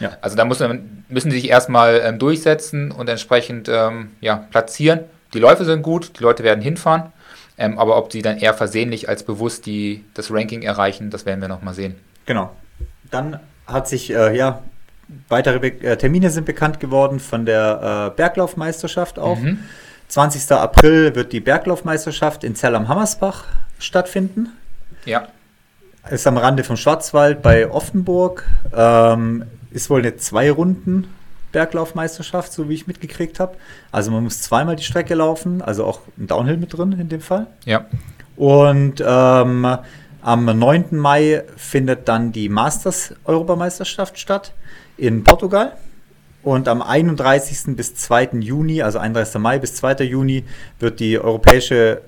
[0.00, 0.16] ja.
[0.20, 5.00] Also da müssen, müssen sie sich erstmal ähm, durchsetzen und entsprechend ähm, ja, platzieren.
[5.34, 7.12] Die Läufe sind gut, die Leute werden hinfahren,
[7.56, 11.40] ähm, aber ob sie dann eher versehentlich als bewusst die, das Ranking erreichen, das werden
[11.40, 11.94] wir nochmal sehen.
[12.26, 12.50] Genau.
[13.10, 14.62] Dann hat sich, äh, ja,
[15.28, 19.38] weitere Be äh, Termine sind bekannt geworden von der äh, Berglaufmeisterschaft auch.
[19.38, 19.58] Mhm.
[20.08, 20.50] 20.
[20.52, 23.44] April wird die Berglaufmeisterschaft in Zell am Hammersbach
[23.78, 24.48] stattfinden.
[25.04, 25.28] Ja.
[26.10, 28.44] Ist am Rande vom Schwarzwald bei Offenburg.
[28.74, 31.08] Ähm, ist wohl eine Zwei-Runden
[31.52, 33.56] Berglaufmeisterschaft, so wie ich mitgekriegt habe.
[33.92, 37.20] Also man muss zweimal die Strecke laufen, also auch ein Downhill mit drin in dem
[37.20, 37.46] Fall.
[37.64, 37.86] Ja.
[38.36, 39.78] Und ähm,
[40.22, 40.84] am 9.
[40.92, 44.52] Mai findet dann die Masters-Europameisterschaft statt
[44.96, 45.72] in Portugal.
[46.42, 47.76] Und am 31.
[47.76, 48.30] bis 2.
[48.40, 49.40] Juni, also 31.
[49.40, 50.04] Mai bis 2.
[50.04, 50.44] Juni,
[50.78, 52.00] wird die europäische,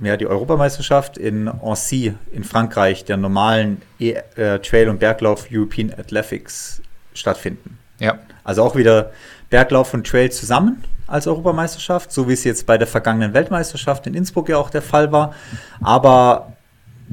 [0.00, 5.92] ja, die Europameisterschaft in Annecy in Frankreich, der normalen e äh, Trail- und Berglauf European
[5.98, 6.80] Athletics
[7.14, 7.78] stattfinden.
[7.98, 8.18] Ja.
[8.44, 9.12] Also auch wieder
[9.50, 14.14] Berglauf und Trail zusammen als Europameisterschaft, so wie es jetzt bei der vergangenen Weltmeisterschaft in
[14.14, 15.34] Innsbruck ja auch der Fall war.
[15.80, 16.54] Aber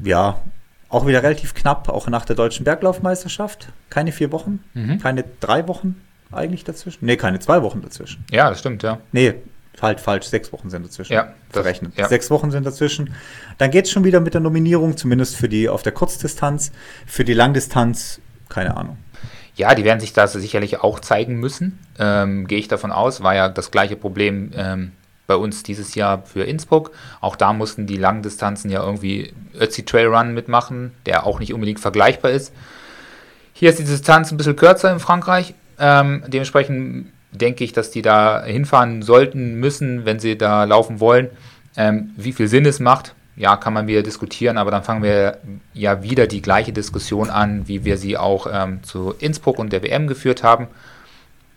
[0.03, 0.39] ja,
[0.88, 3.69] auch wieder relativ knapp, auch nach der deutschen Berglaufmeisterschaft.
[3.89, 4.99] Keine vier Wochen, mhm.
[4.99, 7.05] keine drei Wochen eigentlich dazwischen.
[7.05, 8.23] Nee, keine zwei Wochen dazwischen.
[8.31, 8.99] Ja, das stimmt, ja.
[9.12, 9.35] Nee,
[9.81, 11.13] halt falsch, sechs Wochen sind dazwischen.
[11.13, 11.97] Ja, verrechnet.
[11.97, 12.07] Ja.
[12.07, 13.13] Sechs Wochen sind dazwischen.
[13.57, 16.71] Dann geht es schon wieder mit der Nominierung, zumindest für die auf der Kurzdistanz.
[17.05, 18.97] Für die Langdistanz, keine Ahnung.
[19.59, 23.23] Ja, die werden sich das sicherlich auch zeigen müssen, ähm, gehe ich davon aus.
[23.23, 24.93] War ja das gleiche Problem ähm,
[25.27, 26.91] bei uns dieses Jahr für Innsbruck.
[27.19, 31.53] Auch da mussten die langen Distanzen ja irgendwie Ötzi Trail Run mitmachen, der auch nicht
[31.53, 32.53] unbedingt vergleichbar ist.
[33.51, 35.53] Hier ist die Distanz ein bisschen kürzer in Frankreich.
[35.77, 41.31] Ähm, dementsprechend denke ich, dass die da hinfahren sollten, müssen, wenn sie da laufen wollen.
[41.75, 45.38] Ähm, wie viel Sinn es macht, ja, kann man wieder diskutieren, aber dann fangen wir
[45.73, 49.82] ja wieder die gleiche Diskussion an, wie wir sie auch ähm, zu Innsbruck und der
[49.82, 50.67] WM geführt haben.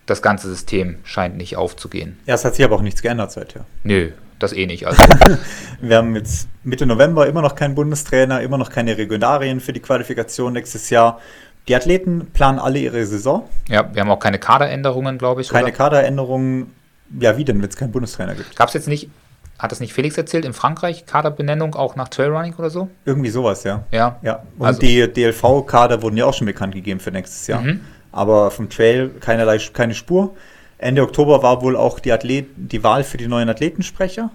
[0.07, 2.21] Das ganze System scheint nicht aufzugehen.
[2.25, 3.65] Ja, es hat sich aber auch nichts geändert seither.
[3.83, 4.87] Nö, das eh nicht.
[4.87, 5.03] Also.
[5.81, 9.81] wir haben jetzt Mitte November immer noch keinen Bundestrainer, immer noch keine Regularien für die
[9.81, 11.19] Qualifikation nächstes Jahr.
[11.67, 13.49] Die Athleten planen alle ihre Saison.
[13.69, 15.49] Ja, wir haben auch keine Kaderänderungen, glaube ich.
[15.49, 15.73] Keine oder?
[15.73, 16.73] Kaderänderungen.
[17.19, 18.55] Ja, wie denn, wenn es keinen Bundestrainer gibt?
[18.55, 19.11] Gab es jetzt nicht
[19.59, 22.89] hat das nicht Felix erzählt, in Frankreich Kaderbenennung auch nach Trailrunning oder so?
[23.05, 23.85] Irgendwie sowas, ja.
[23.93, 24.19] Ja.
[24.23, 24.43] ja.
[24.59, 27.61] Und also, die DLV-Kader wurden ja auch schon bekannt gegeben für nächstes Jahr.
[27.61, 27.81] Mhm.
[28.11, 30.35] Aber vom Trail keinerlei, keine Spur.
[30.79, 34.31] Ende Oktober war wohl auch die, Athlet, die Wahl für die neuen Athletensprecher.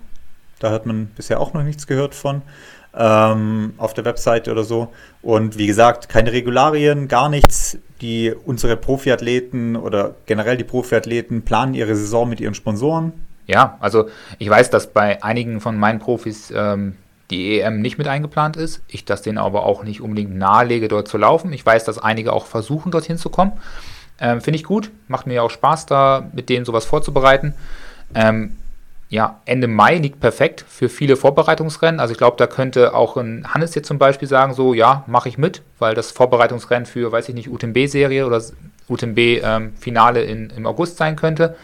[0.59, 2.41] Da hat man bisher auch noch nichts gehört von
[2.95, 4.93] ähm, auf der Webseite oder so.
[5.21, 7.77] Und wie gesagt, keine Regularien, gar nichts.
[8.01, 13.13] Die unsere Profiathleten oder generell die Profiathleten planen ihre Saison mit ihren Sponsoren.
[13.47, 16.97] Ja, also ich weiß, dass bei einigen von meinen Profis ähm,
[17.31, 18.81] die EM nicht mit eingeplant ist.
[18.87, 21.51] Ich das denen aber auch nicht unbedingt nahelege, dort zu laufen.
[21.53, 23.53] Ich weiß, dass einige auch versuchen, dorthin zu kommen.
[24.19, 24.91] Ähm, Finde ich gut.
[25.07, 27.53] Macht mir auch Spaß, da mit denen sowas vorzubereiten.
[28.15, 28.57] Ähm,
[29.09, 32.01] ja, Ende Mai liegt perfekt für viele Vorbereitungsrennen.
[32.01, 35.29] Also ich glaube, da könnte auch ein Hannes jetzt zum Beispiel sagen, so ja, mache
[35.29, 38.41] ich mit, weil das Vorbereitungsrennen für, weiß ich nicht, UTMB-Serie oder
[38.89, 41.55] UTMB-Finale ähm, im August sein könnte.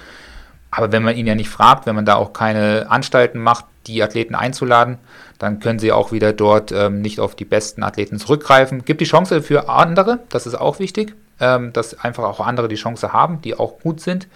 [0.75, 4.01] Aber wenn man ihn ja nicht fragt, wenn man da auch keine Anstalten macht, die
[4.01, 4.97] Athleten einzuladen,
[5.37, 8.83] dann können sie auch wieder dort ähm, nicht auf die besten Athleten zurückgreifen.
[8.83, 12.75] Gibt die Chance für andere, das ist auch wichtig, ähm, dass einfach auch andere die
[12.75, 14.27] Chance haben, die auch gut sind.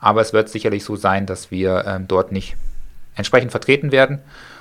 [0.00, 2.56] Aber es wird sicherlich so sein, dass wir ähm, dort nicht
[3.14, 4.20] entsprechend vertreten werden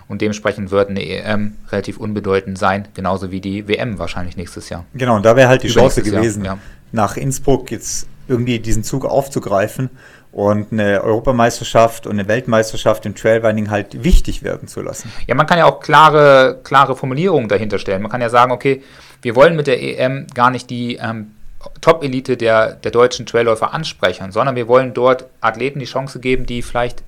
[0.10, 4.84] und dementsprechend wird eine EM relativ unbedeutend sein, genauso wie die WM wahrscheinlich nächstes Jahr.
[4.94, 6.62] Genau, und da wäre halt die Chance gewesen, Jahr, ja.
[6.92, 9.90] nach Innsbruck jetzt irgendwie diesen Zug aufzugreifen
[10.34, 15.12] und eine Europameisterschaft und eine Weltmeisterschaft im Trailrunning halt wichtig werden zu lassen.
[15.28, 18.02] Ja, man kann ja auch klare, klare Formulierungen dahinter stellen.
[18.02, 18.82] Man kann ja sagen, okay,
[19.22, 21.36] wir wollen mit der EM gar nicht die ähm,
[21.82, 26.64] Top-Elite der, der deutschen Trailläufer ansprechen, sondern wir wollen dort Athleten die Chance geben, die
[26.64, 27.04] vielleicht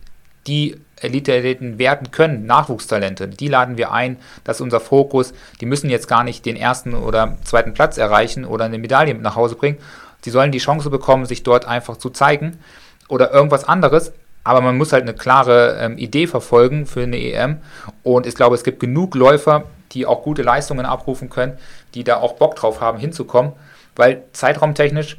[0.45, 5.33] die Elite-Athleten werden können, Nachwuchstalente, die laden wir ein, das ist unser Fokus.
[5.59, 9.23] Die müssen jetzt gar nicht den ersten oder zweiten Platz erreichen oder eine Medaille mit
[9.23, 9.79] nach Hause bringen.
[10.21, 12.59] Sie sollen die Chance bekommen, sich dort einfach zu zeigen
[13.07, 14.13] oder irgendwas anderes.
[14.43, 17.57] Aber man muss halt eine klare ähm, Idee verfolgen für eine EM.
[18.03, 21.57] Und ich glaube, es gibt genug Läufer, die auch gute Leistungen abrufen können,
[21.95, 23.53] die da auch Bock drauf haben, hinzukommen.
[23.95, 25.17] Weil zeitraumtechnisch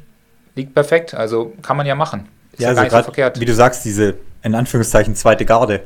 [0.55, 1.13] liegt perfekt.
[1.13, 2.29] Also kann man ja machen.
[2.53, 5.81] Ist ja, ja also grad, so wie du sagst, diese in Anführungszeichen zweite Garde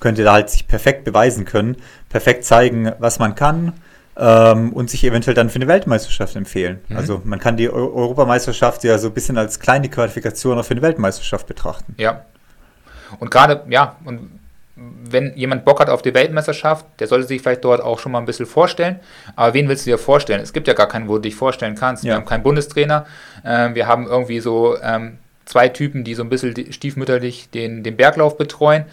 [0.00, 1.76] könnte da halt sich perfekt beweisen können,
[2.10, 3.72] perfekt zeigen, was man kann
[4.16, 6.80] ähm, und sich eventuell dann für eine Weltmeisterschaft empfehlen.
[6.88, 6.96] Mhm.
[6.96, 10.72] Also man kann die Eu Europameisterschaft ja so ein bisschen als kleine Qualifikation auch für
[10.72, 11.94] eine Weltmeisterschaft betrachten.
[11.98, 12.24] Ja.
[13.18, 14.30] Und gerade, ja, und
[14.76, 18.18] wenn jemand Bock hat auf die Weltmeisterschaft, der sollte sich vielleicht dort auch schon mal
[18.18, 18.98] ein bisschen vorstellen.
[19.36, 20.40] Aber wen willst du dir vorstellen?
[20.40, 22.02] Es gibt ja gar keinen, wo du dich vorstellen kannst.
[22.02, 22.10] Ja.
[22.10, 23.06] Wir haben keinen Bundestrainer.
[23.44, 27.96] Äh, wir haben irgendwie so ähm, zwei Typen, die so ein bisschen stiefmütterlich den, den
[27.96, 28.84] Berglauf betreuen,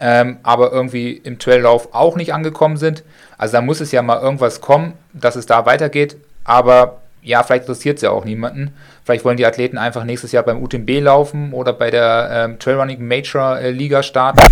[0.00, 3.04] ähm, aber irgendwie im Traillauf auch nicht angekommen sind.
[3.38, 6.16] Also da muss es ja mal irgendwas kommen, dass es da weitergeht.
[6.44, 8.72] Aber ja, vielleicht interessiert es ja auch niemanden.
[9.04, 13.06] Vielleicht wollen die Athleten einfach nächstes Jahr beim UTMB laufen oder bei der ähm, Trailrunning
[13.06, 14.42] Major äh, Liga starten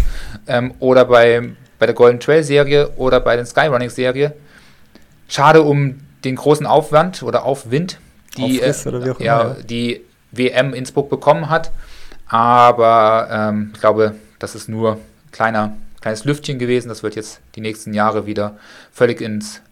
[0.46, 1.42] ähm, oder bei,
[1.78, 4.34] bei der Golden Trail Serie oder bei der Skyrunning Serie.
[5.28, 7.98] Schade um den großen Aufwand oder Aufwind,
[8.36, 8.74] die, äh,
[9.20, 11.72] ja, die WM Innsbruck bekommen hat.
[12.26, 16.88] Aber ähm, ich glaube, das ist nur ein kleiner, kleines Lüftchen gewesen.
[16.88, 18.56] Das wird jetzt die nächsten Jahre wieder
[18.92, 19.62] völlig ins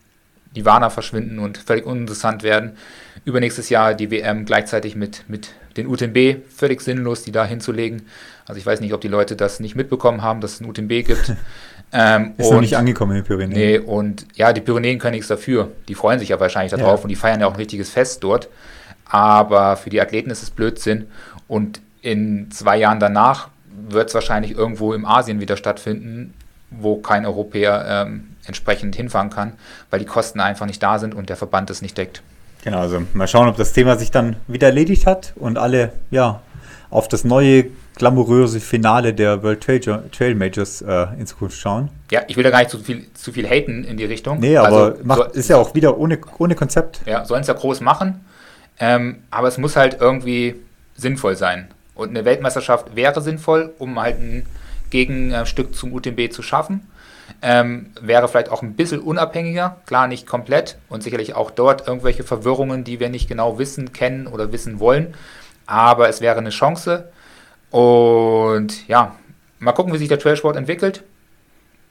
[0.55, 2.77] Nirvana verschwinden und völlig uninteressant werden.
[3.25, 6.49] Übernächstes Jahr die WM gleichzeitig mit, mit den UTMB.
[6.55, 8.03] Völlig sinnlos, die da hinzulegen.
[8.47, 10.89] Also ich weiß nicht, ob die Leute das nicht mitbekommen haben, dass es ein UTMB
[11.07, 11.33] gibt.
[11.93, 13.53] Ähm, ist noch nicht angekommen in den Pyrenäen.
[13.53, 15.71] Nee, und ja, die Pyrenäen können nichts dafür.
[15.87, 17.03] Die freuen sich ja wahrscheinlich darauf ja.
[17.05, 18.49] und die feiern ja auch ein richtiges Fest dort.
[19.09, 21.09] Aber für die Athleten ist es Blödsinn.
[21.49, 23.49] Und in zwei Jahren danach
[23.89, 26.35] wird es wahrscheinlich irgendwo im Asien wieder stattfinden,
[26.71, 29.53] wo kein Europäer ähm, entsprechend hinfahren kann,
[29.91, 32.23] weil die Kosten einfach nicht da sind und der Verband es nicht deckt.
[32.65, 36.41] Genau, also mal schauen, ob das Thema sich dann wieder erledigt hat und alle ja
[36.91, 37.67] auf das neue
[37.97, 41.91] glamouröse Finale der World Trail, Trail Majors äh, in Zukunft schauen.
[42.11, 44.39] Ja, ich will da gar nicht zu viel, zu viel haten in die Richtung.
[44.41, 47.01] Nee, aber also, macht, so, ist ja auch wieder ohne, ohne Konzept.
[47.07, 48.25] Ja, sollen es ja groß machen.
[48.79, 50.57] Ähm, aber es muss halt irgendwie
[50.95, 51.69] sinnvoll sein.
[51.95, 54.47] Und eine Weltmeisterschaft wäre sinnvoll, um halt ein
[54.91, 56.89] Gegenstück zum UTMB zu schaffen.
[57.43, 62.23] Ähm, wäre vielleicht auch ein bisschen unabhängiger, klar nicht komplett und sicherlich auch dort irgendwelche
[62.23, 65.15] Verwirrungen, die wir nicht genau wissen, kennen oder wissen wollen.
[65.67, 67.11] Aber es wäre eine Chance.
[67.71, 69.17] Und ja,
[69.59, 71.03] mal gucken, wie sich der Trailsport entwickelt.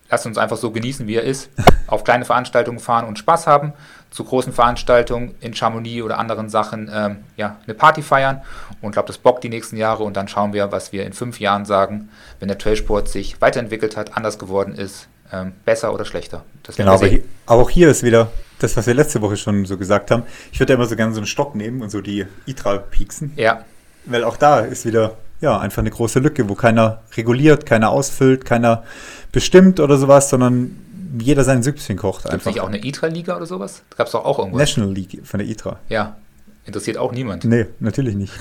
[0.10, 1.50] Lasst uns einfach so genießen, wie er ist.
[1.88, 3.74] Auf kleine Veranstaltungen fahren und Spaß haben
[4.16, 8.42] zu großen Veranstaltungen in Chamonix oder anderen Sachen ähm, ja, eine Party feiern
[8.82, 11.42] und glaube, das bockt die nächsten Jahre und dann schauen wir, was wir in fünf
[11.42, 16.46] Jahren sagen, wenn der Trailsport sich weiterentwickelt hat, anders geworden ist, ähm, besser oder schlechter.
[16.64, 19.66] Das genau, aber, hier, aber auch hier ist wieder das, was wir letzte Woche schon
[19.66, 20.24] so gesagt haben.
[20.54, 23.34] Ich würde ja immer so gerne so einen Stock nehmen und so die ITRA pieksen.
[23.36, 23.66] Ja.
[24.06, 28.46] Weil auch da ist wieder ja, einfach eine große Lücke, wo keiner reguliert, keiner ausfüllt,
[28.46, 28.84] keiner
[29.32, 30.76] bestimmt oder sowas, sondern
[31.20, 32.24] jeder sein Süppchen kocht.
[32.24, 33.84] Gibt es nicht auch eine ITRA-Liga oder sowas?
[33.96, 34.60] Gab es doch auch irgendwas.
[34.60, 35.80] National League von der ITRA.
[35.88, 36.18] Ja.
[36.66, 37.44] Interessiert auch niemand.
[37.44, 38.34] Nee, natürlich nicht.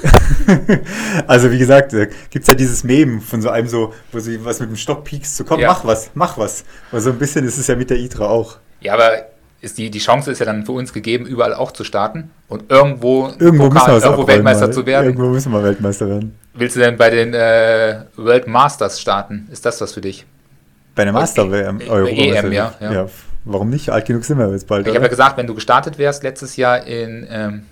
[1.26, 4.42] also wie gesagt, äh, gibt es ja dieses Meme von so einem so, wo sie
[4.42, 5.68] was mit dem Stock piekst, so komm, ja.
[5.68, 6.64] mach was, mach was.
[6.90, 8.56] Weil so ein bisschen ist es ja mit der ITRA auch.
[8.80, 9.26] Ja, aber
[9.64, 12.70] ist die, die Chance ist ja dann für uns gegeben, überall auch zu starten und
[12.70, 14.72] irgendwo, irgendwo, Pokal, irgendwo Weltmeister mal.
[14.72, 15.06] zu werden.
[15.06, 16.34] Irgendwo müssen wir Weltmeister werden.
[16.54, 19.48] Willst du denn bei den äh, World Masters starten?
[19.50, 20.26] Ist das was für dich?
[20.94, 22.92] Bei einer Master-WM, EM, ja, ja.
[22.92, 23.06] ja.
[23.44, 23.90] Warum nicht?
[23.90, 24.86] Alt genug sind wir jetzt bald.
[24.86, 27.62] Ich habe ja gesagt, wenn du gestartet wärst letztes Jahr in, ähm,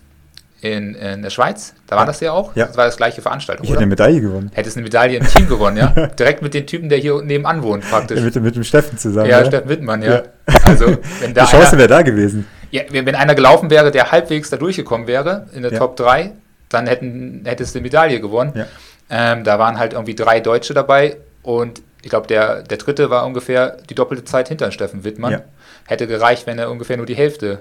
[0.63, 2.07] in, in der Schweiz, da war ja.
[2.07, 2.55] das ja auch.
[2.55, 2.67] Ja.
[2.67, 3.65] Das war das gleiche Veranstaltung.
[3.65, 4.53] Ich hätte eine Medaille gewonnen.
[4.55, 5.89] Hättest eine Medaille im Team gewonnen, ja.
[6.19, 8.21] Direkt mit dem Typen, der hier nebenan wohnt, praktisch.
[8.21, 9.29] Ja, mit, mit dem Steffen zusammen.
[9.29, 9.47] Ja, ja.
[9.47, 10.23] Steffen Wittmann, ja.
[10.65, 10.87] Also,
[11.21, 12.47] wenn da Die Chance wäre da gewesen.
[12.71, 16.31] Ja, wenn einer gelaufen wäre, der halbwegs da durchgekommen wäre, in der Top 3,
[16.69, 18.65] dann hätten, hättest du eine Medaille gewonnen.
[19.11, 23.27] Ähm, da waren halt irgendwie drei Deutsche dabei und ich glaube, der, der dritte war
[23.27, 25.33] ungefähr die doppelte Zeit hinter Steffen Wittmann.
[25.33, 25.41] Ja.
[25.87, 27.59] Hätte gereicht, wenn er ungefähr nur die Hälfte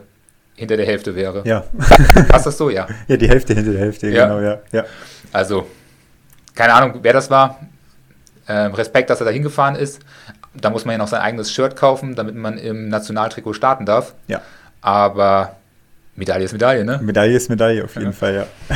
[0.62, 1.42] hinter der Hälfte wäre.
[1.44, 1.64] Ja.
[2.30, 2.88] Passt das so, ja?
[3.08, 4.28] Ja, die Hälfte hinter der Hälfte, ja.
[4.28, 4.60] genau, ja.
[4.72, 4.86] ja.
[5.34, 5.68] Also,
[6.54, 7.60] keine Ahnung, wer das war.
[8.48, 10.02] Ähm, Respekt, dass er da hingefahren ist.
[10.54, 14.14] Da muss man ja noch sein eigenes Shirt kaufen, damit man im Nationaltrikot starten darf.
[14.28, 14.42] Ja.
[14.82, 15.56] Aber
[16.16, 17.00] Medaille ist Medaille, ne?
[17.02, 18.12] Medaille ist Medaille, auf jeden ja.
[18.12, 18.46] Fall, ja.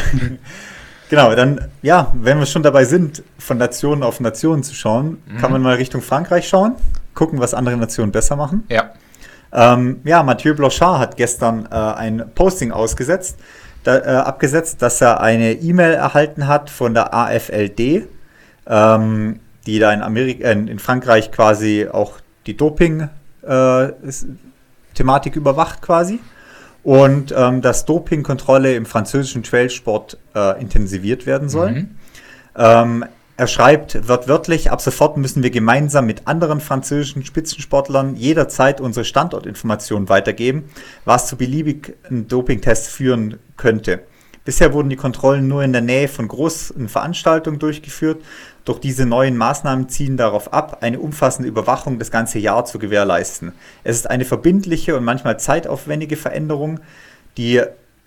[1.08, 5.38] Genau, dann, ja, wenn wir schon dabei sind, von Nationen auf Nationen zu schauen, mhm.
[5.38, 6.74] kann man mal Richtung Frankreich schauen,
[7.14, 8.64] gucken, was andere Nationen besser machen.
[8.70, 8.90] Ja.
[9.56, 13.40] Ähm, ja, Mathieu Blanchard hat gestern äh, ein Posting ausgesetzt,
[13.84, 18.08] da, äh, abgesetzt, dass er eine E-Mail erhalten hat von der AFLD.
[18.68, 22.14] Ähm, die da in, Amerika, äh, in Frankreich quasi auch
[22.46, 26.20] die Doping-Thematik äh, überwacht quasi.
[26.84, 31.72] Und ähm, dass Dopingkontrolle im französischen Trailsport äh, intensiviert werden soll.
[31.72, 31.96] Mhm.
[32.56, 33.06] Ähm,
[33.38, 40.08] er schreibt wörtlich, ab sofort müssen wir gemeinsam mit anderen französischen Spitzensportlern jederzeit unsere Standortinformationen
[40.08, 40.70] weitergeben,
[41.04, 44.02] was zu beliebigen Dopingtests führen könnte.
[44.46, 48.24] Bisher wurden die Kontrollen nur in der Nähe von großen Veranstaltungen durchgeführt,
[48.64, 53.54] doch diese neuen Maßnahmen ziehen darauf ab, eine umfassende Überwachung das ganze Jahr zu gewährleisten.
[53.84, 56.80] Es ist eine verbindliche und manchmal zeitaufwendige Veränderung,
[57.38, 57.62] die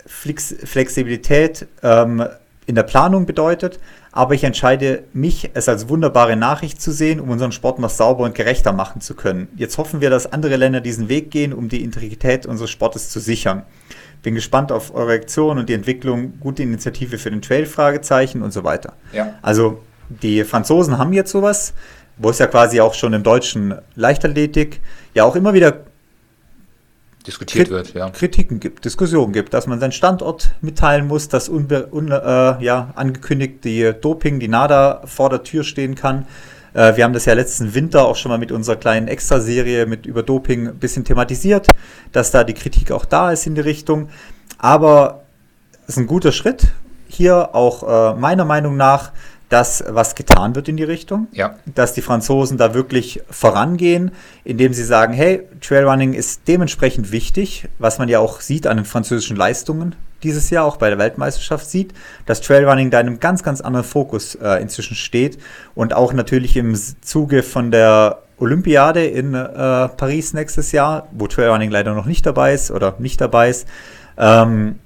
[0.07, 2.25] Flex Flexibilität ähm,
[2.69, 3.81] in der Planung bedeutet,
[4.13, 8.25] aber ich entscheide mich, es als wunderbare Nachricht zu sehen, um unseren Sport noch sauber
[8.25, 9.49] und gerechter machen zu können.
[9.57, 13.21] Jetzt hoffen wir, dass andere Länder diesen Weg gehen, um die Integrität unseres Sportes zu
[13.21, 13.63] sichern.
[14.23, 16.39] Bin gespannt auf eure Reaktion und die Entwicklung.
[16.41, 18.93] Gute Initiative für den Trail, Fragezeichen und so weiter.
[19.15, 19.35] Ja.
[19.41, 21.73] Also die Franzosen haben jetzt sowas,
[22.19, 24.83] wo es ja quasi auch schon im deutschen Leichtathletik
[25.15, 25.85] ja auch immer wieder
[27.27, 28.11] diskutiert Krit wird, ja.
[28.11, 32.15] Kritiken gibt, Diskussionen gibt, dass man seinen Standort mitteilen muss, dass unbe, un, äh,
[32.63, 36.27] ja, angekündigt die Doping, die NADA vor der Tür stehen kann.
[36.75, 40.07] Äh, wir haben das ja letzten Winter auch schon mal mit unserer kleinen Extraserie mit
[40.07, 41.69] über Doping ein bisschen thematisiert,
[42.13, 44.09] dass da die Kritik auch da ist in die Richtung.
[44.59, 45.23] Aber
[45.83, 46.69] es ist ein guter Schritt.
[47.09, 49.13] Hier auch äh, meiner Meinung nach
[49.49, 51.57] dass was getan wird in die Richtung, ja.
[51.75, 54.11] dass die Franzosen da wirklich vorangehen,
[54.45, 58.87] indem sie sagen, hey, Trailrunning ist dementsprechend wichtig, was man ja auch sieht an den
[58.87, 61.95] französischen Leistungen dieses Jahr auch bei der Weltmeisterschaft sieht,
[62.27, 65.39] dass Trailrunning da in einem ganz, ganz anderen Fokus äh, inzwischen steht
[65.75, 69.47] und auch natürlich im Zuge von der Olympiade in äh,
[69.89, 73.67] Paris nächstes Jahr, wo Trailrunning leider noch nicht dabei ist oder nicht dabei ist,
[74.17, 74.79] ähm,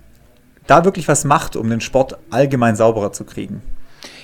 [0.66, 3.62] da wirklich was macht, um den Sport allgemein sauberer zu kriegen.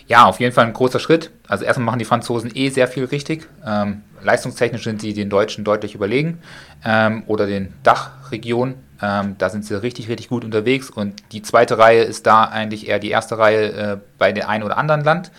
[0.09, 1.31] Ja, auf jeden Fall ein großer Schritt.
[1.47, 3.47] Also erstmal machen die Franzosen eh sehr viel richtig.
[3.65, 6.41] Ähm, leistungstechnisch sind sie den Deutschen deutlich überlegen
[6.83, 8.77] ähm, oder den Dachregionen.
[9.03, 12.89] Ähm, da sind sie richtig, richtig gut unterwegs und die zweite Reihe ist da eigentlich
[12.89, 15.31] eher die erste Reihe äh, bei dem einen oder anderen Land.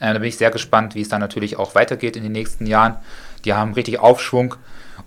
[0.00, 2.66] Äh, da bin ich sehr gespannt, wie es dann natürlich auch weitergeht in den nächsten
[2.66, 2.96] Jahren.
[3.44, 4.54] Die haben richtig Aufschwung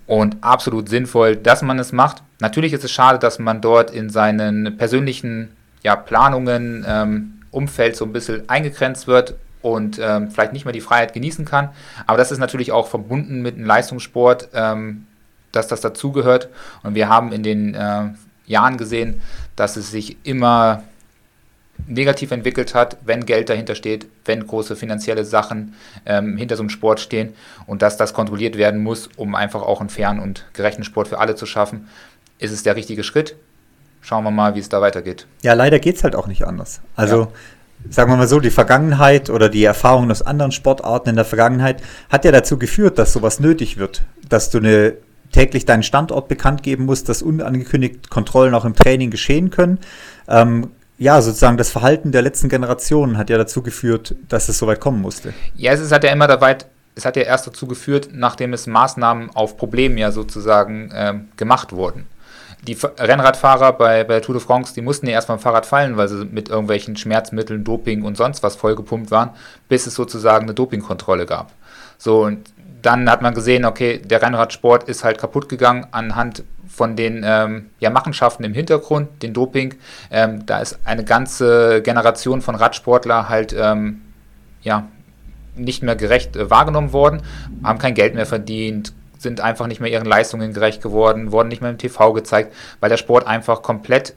[0.06, 2.22] und absolut sinnvoll, dass man es macht.
[2.38, 5.50] Natürlich ist es schade, dass man dort in seinen persönlichen
[5.82, 10.80] ja, Planungen ähm, Umfeld so ein bisschen eingegrenzt wird und ähm, vielleicht nicht mehr die
[10.80, 11.70] Freiheit genießen kann.
[12.06, 15.06] Aber das ist natürlich auch verbunden mit einem Leistungssport, ähm,
[15.52, 16.48] dass das dazugehört.
[16.82, 18.08] Und wir haben in den äh,
[18.46, 19.20] Jahren gesehen,
[19.56, 20.82] dass es sich immer
[21.86, 26.70] negativ entwickelt hat, wenn Geld dahinter steht, wenn große finanzielle Sachen ähm, hinter so einem
[26.70, 27.34] Sport stehen
[27.66, 31.18] und dass das kontrolliert werden muss, um einfach auch einen fairen und gerechten Sport für
[31.18, 31.88] alle zu schaffen,
[32.38, 33.36] ist es der richtige Schritt
[34.00, 35.26] schauen wir mal, wie es da weitergeht.
[35.42, 36.80] Ja, leider geht es halt auch nicht anders.
[36.96, 37.28] Also, ja.
[37.90, 41.82] sagen wir mal so, die Vergangenheit oder die Erfahrungen aus anderen Sportarten in der Vergangenheit
[42.08, 44.02] hat ja dazu geführt, dass sowas nötig wird.
[44.28, 44.94] Dass du eine
[45.32, 49.78] täglich deinen Standort bekannt geben musst, dass unangekündigt Kontrollen auch im Training geschehen können.
[50.28, 54.66] Ähm, ja, sozusagen das Verhalten der letzten Generationen hat ja dazu geführt, dass es so
[54.66, 55.32] weit kommen musste.
[55.56, 58.66] Ja, es hat ja immer da weit, es hat ja erst dazu geführt, nachdem es
[58.66, 62.06] Maßnahmen auf Problemen ja sozusagen ähm, gemacht wurden
[62.66, 66.08] die Rennradfahrer bei, bei Tour de France, die mussten ja erstmal vom Fahrrad fallen, weil
[66.08, 69.30] sie mit irgendwelchen Schmerzmitteln, Doping und sonst was vollgepumpt waren,
[69.68, 71.52] bis es sozusagen eine Dopingkontrolle gab.
[71.96, 72.50] So, und
[72.82, 77.70] dann hat man gesehen, okay, der Rennradsport ist halt kaputt gegangen anhand von den ähm,
[77.78, 79.74] ja, Machenschaften im Hintergrund, den Doping.
[80.10, 84.02] Ähm, da ist eine ganze Generation von Radsportler halt ähm,
[84.62, 84.88] ja,
[85.56, 87.22] nicht mehr gerecht äh, wahrgenommen worden,
[87.62, 91.60] haben kein Geld mehr verdient, sind einfach nicht mehr ihren Leistungen gerecht geworden, wurden nicht
[91.60, 94.14] mehr im TV gezeigt, weil der Sport einfach komplett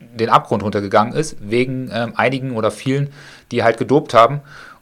[0.00, 3.12] den Abgrund runtergegangen ist, wegen ähm, einigen oder vielen,
[3.50, 4.40] die halt gedopt haben.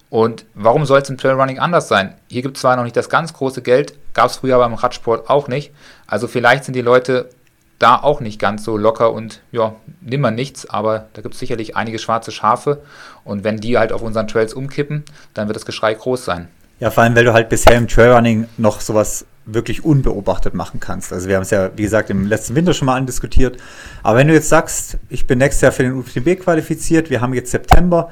[0.09, 2.15] Und warum soll es im Trailrunning anders sein?
[2.29, 5.31] Hier gibt es zwar noch nicht das ganz große Geld, gab es früher beim Radsport
[5.31, 5.73] auch nicht.
[6.07, 7.31] Also vielleicht sind die Leute
[7.79, 11.77] da auch nicht ganz so locker und ja, nimmer nichts, aber da gibt es sicherlich
[11.77, 12.83] einige schwarze Schafe.
[13.25, 16.49] Und wenn die halt auf unseren Trails umkippen, dann wird das Geschrei groß sein.
[16.81, 21.13] Ja, vor allem, weil du halt bisher im Trailrunning noch sowas wirklich unbeobachtet machen kannst.
[21.13, 23.57] Also wir haben es ja, wie gesagt, im letzten Winter schon mal andiskutiert.
[24.03, 27.35] Aber wenn du jetzt sagst, ich bin nächstes Jahr für den UTMB qualifiziert, wir haben
[27.35, 28.11] jetzt September,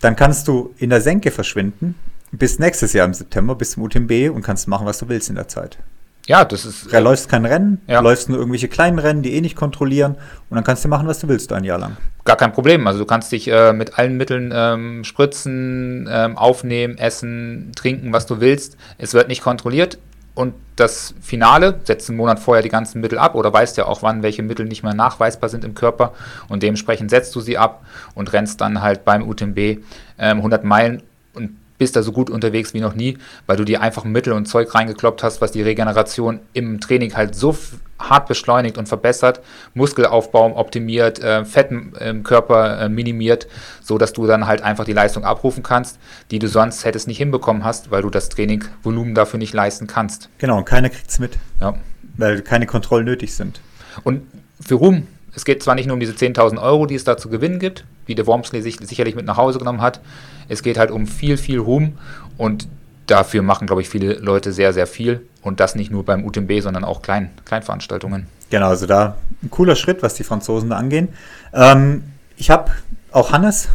[0.00, 1.94] dann kannst du in der Senke verschwinden
[2.32, 5.36] bis nächstes Jahr im September, bis zum UTMB und kannst machen, was du willst in
[5.36, 5.78] der Zeit.
[6.26, 6.92] Ja, das ist.
[6.92, 8.00] Du läufst kein Rennen, ja.
[8.00, 10.14] läufst nur irgendwelche kleinen Rennen, die eh nicht kontrollieren
[10.48, 11.96] und dann kannst du machen, was du willst, ein Jahr lang.
[12.24, 12.86] Gar kein Problem.
[12.86, 18.26] Also du kannst dich äh, mit allen Mitteln ähm, spritzen, ähm, aufnehmen, essen, trinken, was
[18.26, 18.76] du willst.
[18.98, 19.98] Es wird nicht kontrolliert.
[20.34, 24.02] Und das Finale setzt einen Monat vorher die ganzen Mittel ab oder weißt ja auch,
[24.02, 26.12] wann welche Mittel nicht mehr nachweisbar sind im Körper.
[26.48, 31.02] Und dementsprechend setzt du sie ab und rennst dann halt beim UTMB ähm, 100 Meilen.
[31.34, 33.18] Und bist da so gut unterwegs wie noch nie,
[33.48, 37.34] weil du dir einfach Mittel und Zeug reingekloppt hast, was die Regeneration im Training halt
[37.34, 37.56] so
[37.98, 39.40] hart beschleunigt und verbessert,
[39.74, 43.48] Muskelaufbau optimiert, äh, Fetten im Körper äh, minimiert,
[43.82, 45.98] so dass du dann halt einfach die Leistung abrufen kannst,
[46.30, 50.28] die du sonst hättest nicht hinbekommen hast, weil du das Trainingvolumen dafür nicht leisten kannst.
[50.38, 51.36] Genau, und keiner kriegt es mit.
[51.60, 51.74] Ja.
[52.16, 53.60] Weil keine Kontrollen nötig sind.
[54.04, 54.22] Und
[54.60, 57.28] für Ruhm, es geht zwar nicht nur um diese 10.000 Euro, die es da zu
[57.28, 60.00] gewinnen gibt, wie der Wormsley sich sicherlich mit nach Hause genommen hat,
[60.48, 61.98] es geht halt um viel, viel Ruhm
[62.36, 62.68] und
[63.06, 65.26] dafür machen, glaube ich, viele Leute sehr, sehr viel.
[65.42, 68.26] Und das nicht nur beim UTMB, sondern auch Klein, Kleinveranstaltungen.
[68.50, 71.08] Genau, also da ein cooler Schritt, was die Franzosen da angehen.
[71.52, 72.04] Ähm,
[72.36, 72.70] ich habe
[73.10, 73.68] auch Hannes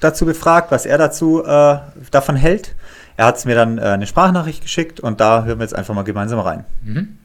[0.00, 1.78] dazu befragt, was er dazu äh,
[2.10, 2.74] davon hält.
[3.16, 5.94] Er hat es mir dann äh, eine Sprachnachricht geschickt und da hören wir jetzt einfach
[5.94, 6.64] mal gemeinsam rein.
[6.84, 7.18] Mhm.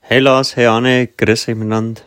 [0.00, 2.00] Hey Lars, hey Anne, grüß euch miteinander.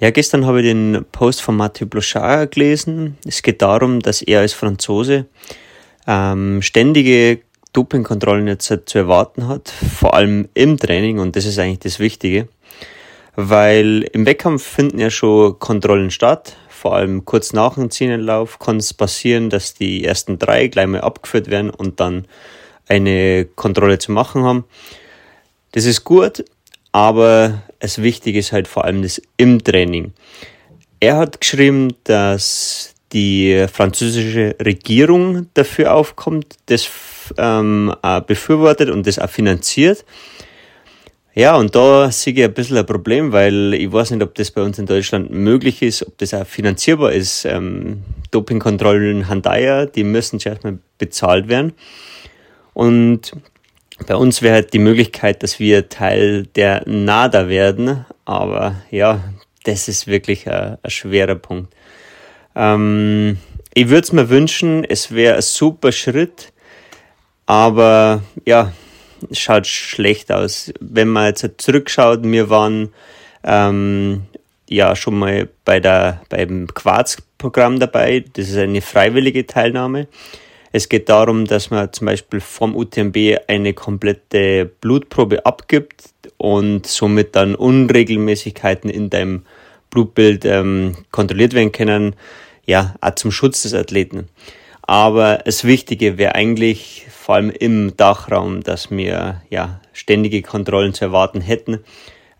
[0.00, 3.18] Ja, gestern habe ich den Post von Mathieu Blochard gelesen.
[3.26, 5.26] Es geht darum, dass er als Franzose
[6.06, 7.40] ähm, ständige
[7.72, 12.46] Dopingkontrollen jetzt zu erwarten hat, vor allem im Training und das ist eigentlich das Wichtige,
[13.34, 18.76] weil im Wettkampf finden ja schon Kontrollen statt, vor allem kurz nach dem Zieleinlauf kann
[18.76, 22.26] es passieren, dass die ersten drei gleich mal abgeführt werden und dann
[22.86, 24.64] eine Kontrolle zu machen haben.
[25.72, 26.44] Das ist gut,
[26.92, 30.12] aber das Wichtige ist halt vor allem das im Training.
[31.00, 36.88] Er hat geschrieben, dass die französische Regierung dafür aufkommt, das
[37.36, 37.94] ähm,
[38.26, 40.04] befürwortet und das auch finanziert.
[41.34, 44.50] Ja, und da sehe ich ein bisschen ein Problem, weil ich weiß nicht, ob das
[44.50, 47.44] bei uns in Deutschland möglich ist, ob das auch finanzierbar ist.
[47.44, 48.02] Ähm,
[48.32, 51.74] Dopingkontrollen Handaya, die müssen zuerst mal bezahlt werden.
[52.74, 53.32] Und
[54.06, 59.20] bei uns wäre halt die Möglichkeit, dass wir Teil der NADA werden, aber ja,
[59.64, 61.74] das ist wirklich ein, ein schwerer Punkt.
[62.54, 63.38] Ähm,
[63.74, 66.52] ich würde es mir wünschen, es wäre ein super Schritt,
[67.46, 68.72] aber ja,
[69.30, 70.72] es schaut schlecht aus.
[70.80, 72.90] Wenn man jetzt zurückschaut, wir waren
[73.44, 74.22] ähm,
[74.68, 78.24] ja schon mal bei der, beim Quarz-Programm dabei.
[78.32, 80.08] Das ist eine freiwillige Teilnahme.
[80.78, 87.34] Es geht darum, dass man zum Beispiel vom UTMB eine komplette Blutprobe abgibt und somit
[87.34, 89.42] dann Unregelmäßigkeiten in deinem
[89.90, 92.14] Blutbild ähm, kontrolliert werden können,
[92.64, 94.28] ja, auch zum Schutz des Athleten.
[94.82, 101.06] Aber das Wichtige wäre eigentlich vor allem im Dachraum, dass wir ja ständige Kontrollen zu
[101.06, 101.80] erwarten hätten.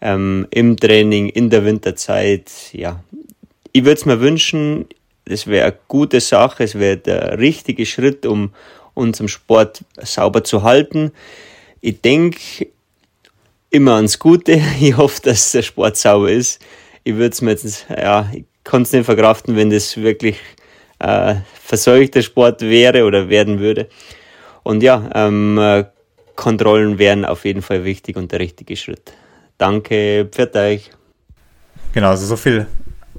[0.01, 3.03] Ähm, Im Training, in der Winterzeit, ja.
[3.72, 4.86] Ich würde es mir wünschen,
[5.29, 8.53] das wäre eine gute Sache, es wäre der richtige Schritt, um
[8.95, 11.12] unseren Sport sauber zu halten.
[11.81, 12.66] Ich denke
[13.70, 14.61] immer ans Gute.
[14.81, 16.61] Ich hoffe, dass der Sport sauber ist.
[17.05, 20.39] Ich würde es mir jetzt, ja, ich kann es nicht verkraften, wenn das wirklich
[20.99, 23.89] äh, verseuchter Sport wäre oder werden würde.
[24.62, 25.85] Und ja, ähm, äh,
[26.35, 29.12] Kontrollen wären auf jeden Fall wichtig und der richtige Schritt.
[29.57, 30.91] Danke, pfiat euch.
[31.93, 32.66] Genau, also so viel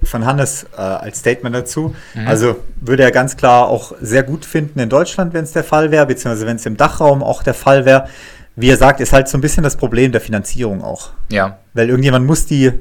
[0.03, 1.95] von Hannes äh, als Statement dazu.
[2.13, 2.27] Mhm.
[2.27, 5.91] Also würde er ganz klar auch sehr gut finden in Deutschland, wenn es der Fall
[5.91, 8.07] wäre, beziehungsweise wenn es im Dachraum auch der Fall wäre.
[8.55, 11.11] Wie er sagt, ist halt so ein bisschen das Problem der Finanzierung auch.
[11.31, 11.59] Ja.
[11.73, 12.73] Weil irgendjemand muss die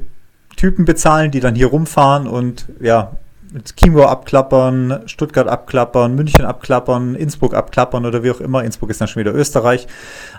[0.57, 3.11] Typen bezahlen, die dann hier rumfahren und ja,
[3.51, 8.63] mit Chiemgau abklappern, Stuttgart abklappern, München abklappern, Innsbruck abklappern oder wie auch immer.
[8.63, 9.87] Innsbruck ist dann schon wieder Österreich.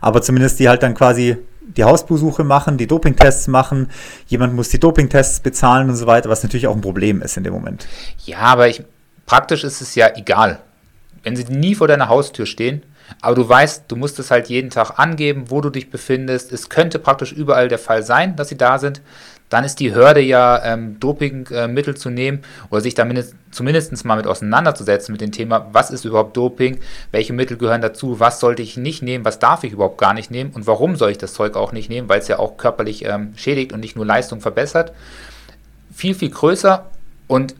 [0.01, 1.37] Aber zumindest die halt dann quasi
[1.77, 3.91] die Hausbesuche machen, die Dopingtests machen.
[4.27, 7.45] Jemand muss die Dopingtests bezahlen und so weiter, was natürlich auch ein Problem ist in
[7.45, 7.87] dem Moment.
[8.25, 8.83] Ja, aber ich,
[9.27, 10.61] praktisch ist es ja egal.
[11.23, 12.83] Wenn sie nie vor deiner Haustür stehen,
[13.21, 16.53] aber du weißt, du musst es halt jeden Tag angeben, wo du dich befindest.
[16.53, 19.03] Es könnte praktisch überall der Fall sein, dass sie da sind
[19.51, 22.40] dann ist die Hürde ja, ähm, Dopingmittel äh, zu nehmen
[22.70, 26.78] oder sich damit zumindest mal mit auseinanderzusetzen mit dem Thema, was ist überhaupt Doping,
[27.11, 30.30] welche Mittel gehören dazu, was sollte ich nicht nehmen, was darf ich überhaupt gar nicht
[30.30, 33.05] nehmen und warum soll ich das Zeug auch nicht nehmen, weil es ja auch körperlich
[33.05, 34.92] ähm, schädigt und nicht nur Leistung verbessert.
[35.92, 36.86] Viel, viel größer
[37.26, 37.57] und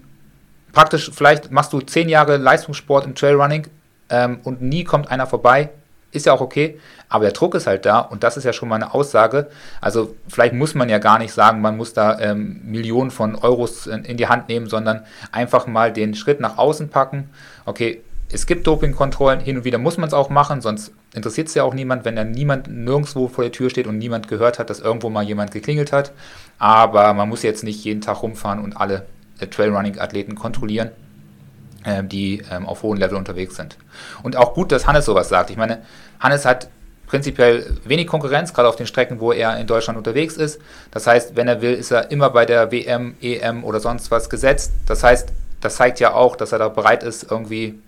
[0.72, 3.66] praktisch, vielleicht machst du zehn Jahre Leistungssport im Trailrunning
[4.11, 5.70] ähm, und nie kommt einer vorbei,
[6.13, 8.69] ist ja auch okay, aber der Druck ist halt da und das ist ja schon
[8.69, 9.49] mal eine Aussage.
[9.81, 13.87] Also vielleicht muss man ja gar nicht sagen, man muss da ähm, Millionen von Euros
[13.87, 17.31] in, in, die Hand nehmen, sondern einfach mal den Schritt nach außen packen.
[17.65, 18.03] Okay,
[18.33, 21.65] es gibt Dopingkontrollen, hin und wieder muss man es auch machen, sonst interessiert es ja
[21.65, 24.79] auch niemand, wenn da niemand nirgendwo vor der Tür steht und niemand gehört hat, dass
[24.79, 26.13] irgendwo mal jemand geklingelt hat.
[26.59, 29.07] Aber man muss jetzt nicht jeden Tag rumfahren und alle
[29.41, 30.91] äh, Trailrunning-Athleten kontrollieren.
[31.87, 33.78] Ähm, die ähm, auf hohem Level unterwegs sind.
[34.22, 35.49] Und auch gut, dass Hannes sowas sagt.
[35.49, 35.78] Ich meine,
[36.18, 36.68] Hannes hat
[37.07, 40.61] prinzipiell wenig Konkurrenz, gerade auf den Strecken, wo er in Deutschland unterwegs ist.
[40.91, 44.28] Das heißt, wenn er will, ist er immer bei der WM, EM oder sonst was
[44.28, 44.72] gesetzt.
[44.87, 45.31] Das heißt,
[45.62, 47.78] das zeigt ja auch, dass er da bereit ist, irgendwie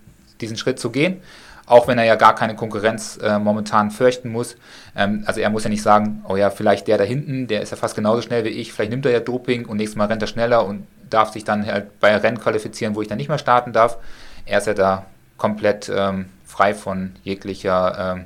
[0.41, 1.21] diesen Schritt zu gehen.
[1.65, 4.55] auch wenn er ja gar keine Konkurrenz äh, momentan fürchten muss.
[4.95, 7.71] Ähm, also er muss ja nicht sagen, oh ja, vielleicht der da hinten, der ist
[7.71, 10.21] ja fast genauso schnell wie ich, vielleicht nimmt er ja Doping und nächstes Mal rennt
[10.21, 13.37] er schneller und darf sich dann halt bei Rennen qualifizieren, wo ich dann nicht mehr
[13.37, 13.97] starten darf.
[14.45, 15.05] Er ist ja da
[15.37, 18.25] komplett ähm, frei von jeglicher ähm,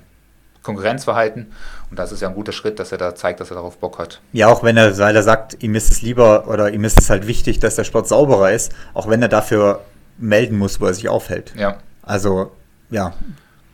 [0.63, 1.51] Konkurrenzverhalten.
[1.89, 3.99] Und das ist ja ein guter Schritt, dass er da zeigt, dass er darauf Bock
[3.99, 4.21] hat.
[4.33, 7.09] Ja, auch wenn er, weil er sagt, ihm ist es lieber oder ihm ist es
[7.09, 9.81] halt wichtig, dass der Sport sauberer ist, auch wenn er dafür
[10.17, 11.53] melden muss, wo er sich aufhält.
[11.55, 11.77] Ja.
[12.03, 12.51] Also,
[12.89, 13.13] ja.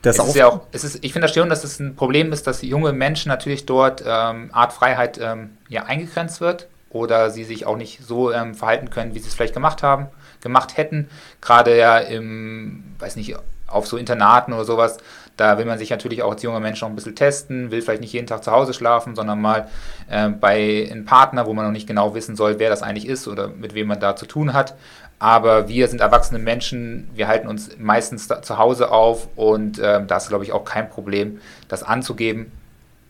[0.02, 2.30] Das es ist ja auch, es ist, ich finde das schon, dass es ein Problem
[2.32, 7.44] ist, dass junge Menschen natürlich dort ähm, Art Freiheit ähm, ja, eingegrenzt wird oder sie
[7.44, 10.06] sich auch nicht so ähm, verhalten können, wie sie es vielleicht gemacht haben,
[10.40, 11.10] gemacht hätten.
[11.42, 13.36] Gerade ja im, weiß nicht,
[13.66, 14.98] auf so Internaten oder sowas,
[15.36, 18.00] da will man sich natürlich auch als junger Mensch noch ein bisschen testen, will vielleicht
[18.00, 19.68] nicht jeden Tag zu Hause schlafen, sondern mal
[20.08, 23.26] äh, bei einem Partner, wo man noch nicht genau wissen soll, wer das eigentlich ist
[23.26, 24.76] oder mit wem man da zu tun hat.
[25.18, 30.16] Aber wir sind erwachsene Menschen, wir halten uns meistens zu Hause auf und äh, da
[30.16, 32.52] ist, glaube ich, auch kein Problem, das anzugeben.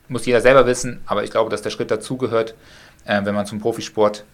[0.08, 2.54] Muss jeder selber wissen, aber ich glaube, dass der Schritt dazugehört,
[3.04, 4.24] äh, wenn man zum Profisport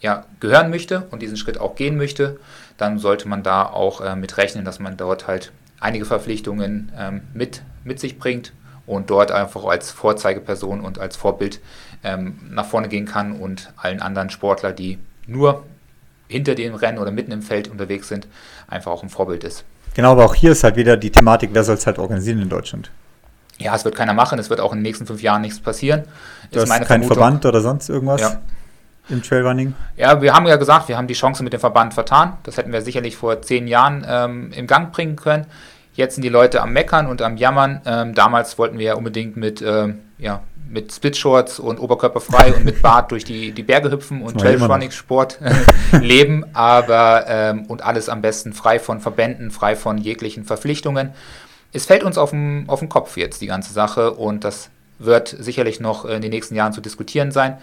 [0.00, 2.38] ja, gehören möchte und diesen Schritt auch gehen möchte,
[2.78, 7.22] dann sollte man da auch äh, mit rechnen, dass man dort halt einige Verpflichtungen ähm,
[7.34, 8.52] mit, mit sich bringt
[8.86, 11.60] und dort einfach als Vorzeigeperson und als Vorbild
[12.02, 15.64] ähm, nach vorne gehen kann und allen anderen Sportler, die nur
[16.28, 18.26] hinter dem Rennen oder mitten im Feld unterwegs sind,
[18.68, 19.64] einfach auch ein Vorbild ist.
[19.94, 22.48] Genau, aber auch hier ist halt wieder die Thematik, wer soll es halt organisieren in
[22.48, 22.90] Deutschland?
[23.60, 26.04] Ja, es wird keiner machen, es wird auch in den nächsten fünf Jahren nichts passieren.
[26.50, 28.20] Du ist hast keinen Verband oder sonst irgendwas?
[28.20, 28.40] Ja.
[29.10, 29.74] Im Trailrunning?
[29.96, 32.34] Ja, wir haben ja gesagt, wir haben die Chance mit dem Verband vertan.
[32.44, 35.46] Das hätten wir sicherlich vor zehn Jahren ähm, im Gang bringen können.
[35.94, 37.80] Jetzt sind die Leute am Meckern und am Jammern.
[37.84, 42.64] Ähm, damals wollten wir ja unbedingt mit, ähm, ja, mit Splitshorts und Oberkörper frei und
[42.64, 45.40] mit Bart durch die, die Berge hüpfen und Trailrunning-Sport
[46.00, 51.10] leben, aber ähm, und alles am besten frei von Verbänden, frei von jeglichen Verpflichtungen.
[51.72, 55.34] Es fällt uns auf den, auf den Kopf jetzt, die ganze Sache, und das wird
[55.38, 57.58] sicherlich noch in den nächsten Jahren zu diskutieren sein.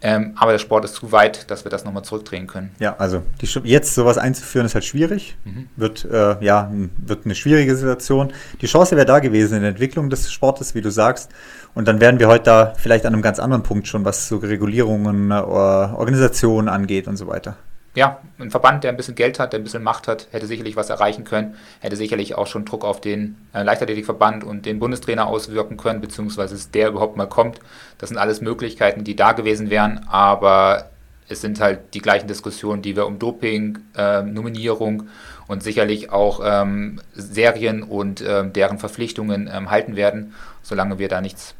[0.00, 2.70] Ähm, aber der Sport ist zu weit, dass wir das nochmal zurückdrehen können.
[2.78, 5.36] Ja, also die, jetzt sowas einzuführen ist halt schwierig.
[5.44, 5.68] Mhm.
[5.74, 8.32] Wird, äh, ja, wird eine schwierige Situation.
[8.60, 11.32] Die Chance wäre da gewesen in der Entwicklung des Sportes, wie du sagst.
[11.74, 14.36] Und dann wären wir heute da vielleicht an einem ganz anderen Punkt schon, was so
[14.36, 17.56] Regulierungen, äh, Organisationen angeht und so weiter
[17.94, 20.76] ja, ein Verband, der ein bisschen Geld hat, der ein bisschen Macht hat, hätte sicherlich
[20.76, 25.26] was erreichen können, hätte sicherlich auch schon Druck auf den äh, Leichtathletikverband und den Bundestrainer
[25.26, 27.60] auswirken können, beziehungsweise dass der überhaupt mal kommt.
[27.98, 30.90] Das sind alles Möglichkeiten, die da gewesen wären, aber
[31.28, 35.08] es sind halt die gleichen Diskussionen, die wir um Doping, äh, Nominierung
[35.46, 40.34] und sicherlich auch ähm, Serien und äh, deren Verpflichtungen ähm, halten werden.
[40.62, 41.54] Solange wir da nichts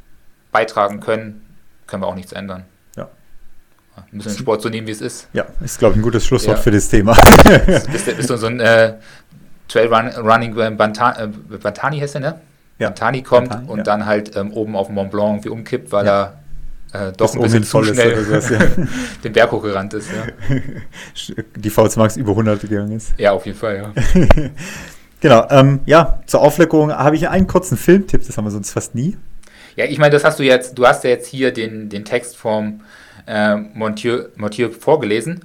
[0.52, 1.44] beitragen können,
[1.86, 2.64] können wir auch nichts ändern.
[4.10, 5.28] Wir müssen den Sport so nehmen, wie es ist.
[5.32, 6.62] Ja, ist, glaube ich, ein gutes Schlusswort ja.
[6.62, 7.16] für das Thema.
[7.92, 8.94] bist, bist du so ein äh,
[9.68, 12.40] Trailrunning äh, Bantani, äh, Bantani heißt der, ne?
[12.78, 12.88] Ja.
[12.88, 13.84] Bantani kommt Bantani, und ja.
[13.84, 16.22] dann halt ähm, oben auf dem Mont Blanc irgendwie umkippt, weil ja.
[16.92, 18.58] er äh, doch ein bisschen zu schnell sowas, ja.
[19.24, 20.08] den Berg hochgerannt ist.
[20.10, 20.56] Ja.
[21.56, 23.12] Die VZ Max über 100 gegangen ist.
[23.18, 24.02] Ja, auf jeden Fall, ja.
[25.20, 28.94] genau, ähm, ja, zur Aufleckung habe ich einen kurzen Filmtipp, das haben wir sonst fast
[28.94, 29.18] nie.
[29.76, 32.36] Ja, ich meine, das hast du jetzt, du hast ja jetzt hier den, den Text
[32.36, 32.80] vom
[33.28, 35.44] äh, Montieu, Montieu vorgelesen.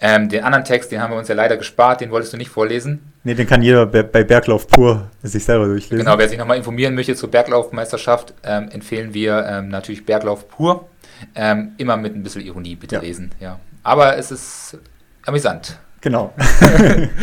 [0.00, 2.50] Ähm, den anderen Text, den haben wir uns ja leider gespart, den wolltest du nicht
[2.50, 3.12] vorlesen.
[3.24, 6.04] Nee, den kann jeder bei Berglauf pur sich selber durchlesen.
[6.04, 10.88] Genau, wer sich nochmal informieren möchte zur Berglaufmeisterschaft, ähm, empfehlen wir ähm, natürlich Berglauf pur.
[11.34, 13.00] Ähm, immer mit ein bisschen Ironie bitte ja.
[13.00, 13.32] lesen.
[13.40, 13.58] Ja.
[13.82, 14.78] Aber es ist
[15.26, 15.78] amüsant.
[16.00, 16.32] Genau.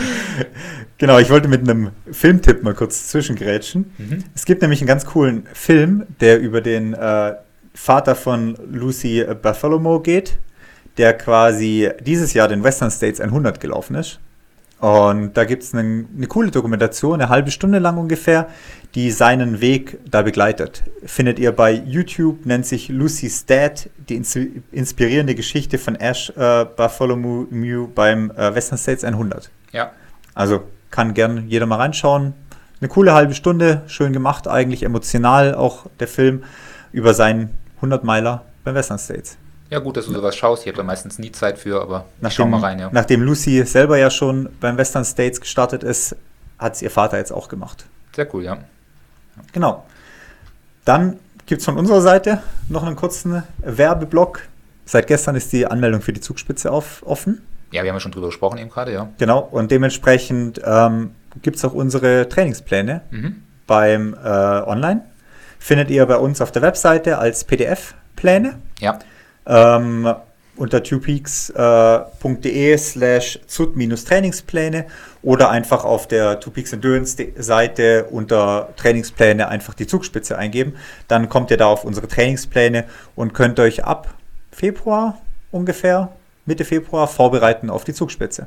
[0.98, 3.94] genau, ich wollte mit einem Filmtipp mal kurz zwischengrätschen.
[3.98, 4.24] Mhm.
[4.36, 7.36] Es gibt nämlich einen ganz coolen Film, der über den äh,
[7.76, 10.40] Vater von Lucy Bartholomew geht,
[10.98, 14.20] der quasi dieses Jahr den Western States 100 gelaufen ist.
[14.80, 18.50] Und da gibt es eine, eine, coole Dokumentation, eine halbe Stunde lang ungefähr,
[18.94, 20.84] die seinen Weg da begleitet.
[21.06, 24.22] Findet ihr bei YouTube, nennt sich Lucy's Dad, die
[24.72, 29.50] inspirierende Geschichte von Ash äh, Bartholomew beim äh, Western States 100.
[29.72, 29.92] Ja.
[30.34, 32.34] Also kann gern jeder mal reinschauen.
[32.80, 36.44] Eine coole halbe Stunde, schön gemacht, eigentlich emotional auch der Film
[36.92, 37.50] über seinen
[37.86, 39.38] 100 Meiler beim Western States.
[39.70, 40.64] Ja, gut, dass du sowas schaust.
[40.64, 42.80] Ich habe da meistens nie Zeit für, aber nachdem, schau mal rein.
[42.80, 42.90] Ja.
[42.92, 46.16] Nachdem Lucy selber ja schon beim Western States gestartet ist,
[46.60, 47.86] hat es ihr Vater jetzt auch gemacht.
[48.16, 48.58] Sehr cool, ja.
[49.54, 49.86] Genau.
[50.86, 54.42] Dann gibt es von unserer Seite noch einen kurzen Werbeblock.
[54.86, 57.42] Seit gestern ist die Anmeldung für die Zugspitze auf, offen.
[57.72, 59.10] Ja, wir haben ja schon drüber gesprochen eben gerade, ja.
[59.18, 61.12] Genau, und dementsprechend ähm,
[61.42, 63.42] gibt es auch unsere Trainingspläne mhm.
[63.66, 65.02] beim äh, Online
[65.66, 68.60] findet ihr bei uns auf der Webseite als PDF-Pläne.
[68.80, 69.00] Ja.
[69.48, 70.14] Ähm,
[70.58, 74.86] unter twopeaks.de slash zut-trainingspläne
[75.24, 80.76] oder einfach auf der Two Peaks Endurance Seite unter Trainingspläne einfach die Zugspitze eingeben.
[81.08, 82.86] Dann kommt ihr da auf unsere Trainingspläne
[83.16, 84.14] und könnt euch ab
[84.52, 85.18] Februar
[85.50, 86.10] ungefähr,
[86.46, 88.46] Mitte Februar, vorbereiten auf die Zugspitze.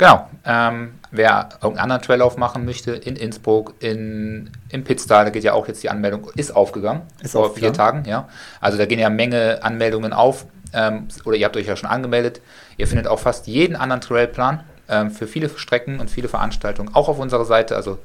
[0.00, 0.30] Genau.
[0.46, 5.52] Ähm, wer irgendeinen anderen Traillauf machen möchte, in Innsbruck, in, in Pitztal, da geht ja
[5.52, 7.74] auch jetzt die Anmeldung, ist aufgegangen ist vor aufgegangen.
[7.74, 8.26] vier Tagen, ja.
[8.62, 12.40] Also da gehen ja Menge Anmeldungen auf ähm, oder ihr habt euch ja schon angemeldet.
[12.78, 17.10] Ihr findet auch fast jeden anderen Trailplan ähm, für viele Strecken und viele Veranstaltungen auch
[17.10, 17.76] auf unserer Seite.
[17.76, 17.98] Also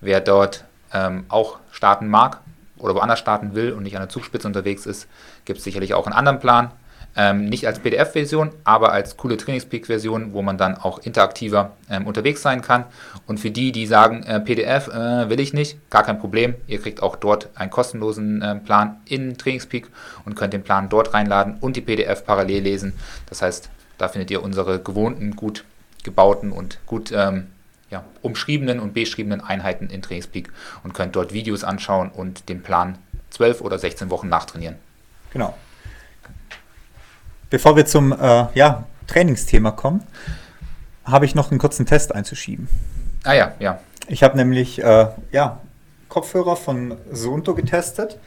[0.00, 2.40] wer dort ähm, auch starten mag
[2.78, 5.06] oder woanders starten will und nicht an der Zugspitze unterwegs ist,
[5.44, 6.70] gibt es sicherlich auch einen anderen Plan.
[7.14, 12.40] Ähm, nicht als PDF-Version, aber als coole Trainingspeak-Version, wo man dann auch interaktiver ähm, unterwegs
[12.40, 12.84] sein kann.
[13.26, 16.54] Und für die, die sagen, äh, PDF äh, will ich nicht, gar kein Problem.
[16.66, 19.88] Ihr kriegt auch dort einen kostenlosen äh, Plan in Trainingspeak
[20.24, 22.94] und könnt den Plan dort reinladen und die PDF parallel lesen.
[23.28, 25.64] Das heißt, da findet ihr unsere gewohnten, gut
[26.02, 27.48] gebauten und gut ähm,
[27.90, 30.50] ja, umschriebenen und beschriebenen Einheiten in Trainingspeak
[30.82, 32.96] und könnt dort Videos anschauen und den Plan
[33.30, 34.76] 12 oder 16 Wochen nachtrainieren.
[35.32, 35.56] Genau.
[37.52, 40.02] Bevor wir zum äh, ja, Trainingsthema kommen,
[41.04, 42.66] habe ich noch einen kurzen Test einzuschieben.
[43.24, 43.78] Ah ja, ja.
[44.08, 45.60] Ich habe nämlich äh, ja,
[46.08, 48.18] Kopfhörer von Sunto getestet.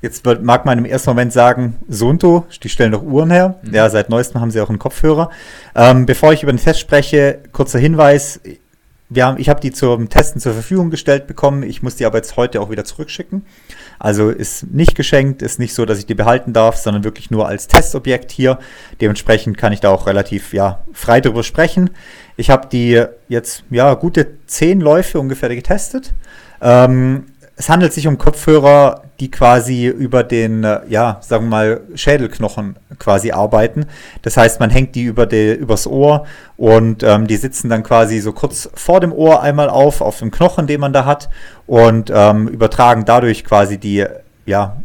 [0.00, 3.56] Jetzt mag man im ersten Moment sagen, Sunto, die stellen doch Uhren her.
[3.60, 3.74] Mhm.
[3.74, 5.28] Ja, seit neuestem haben sie auch einen Kopfhörer.
[5.74, 8.40] Ähm, bevor ich über den Test spreche, kurzer Hinweis.
[9.10, 11.62] Wir haben, ich habe die zum Testen zur Verfügung gestellt bekommen.
[11.62, 13.44] Ich muss die aber jetzt heute auch wieder zurückschicken.
[13.98, 17.48] Also ist nicht geschenkt, ist nicht so, dass ich die behalten darf, sondern wirklich nur
[17.48, 18.58] als Testobjekt hier.
[19.00, 21.90] Dementsprechend kann ich da auch relativ ja, frei drüber sprechen.
[22.36, 26.12] Ich habe die jetzt ja gute zehn Läufe ungefähr getestet.
[26.60, 27.26] Ähm,
[27.58, 32.76] es handelt sich um Kopfhörer, die quasi über den, äh, ja, sagen wir mal, Schädelknochen
[33.00, 33.86] quasi arbeiten.
[34.22, 36.24] Das heißt, man hängt die über die, übers Ohr
[36.56, 40.30] und ähm, die sitzen dann quasi so kurz vor dem Ohr einmal auf, auf dem
[40.30, 41.30] Knochen, den man da hat
[41.66, 44.06] und ähm, übertragen dadurch quasi die,
[44.46, 44.76] ja,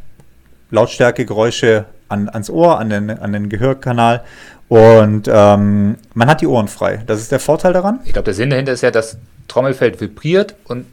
[0.71, 4.23] Lautstärkegeräusche an, ans Ohr, an den, an den Gehörkanal
[4.67, 7.03] und ähm, man hat die Ohren frei.
[7.05, 7.99] Das ist der Vorteil daran.
[8.05, 9.17] Ich glaube, der Sinn dahinter ist ja, dass
[9.47, 10.87] Trommelfeld vibriert und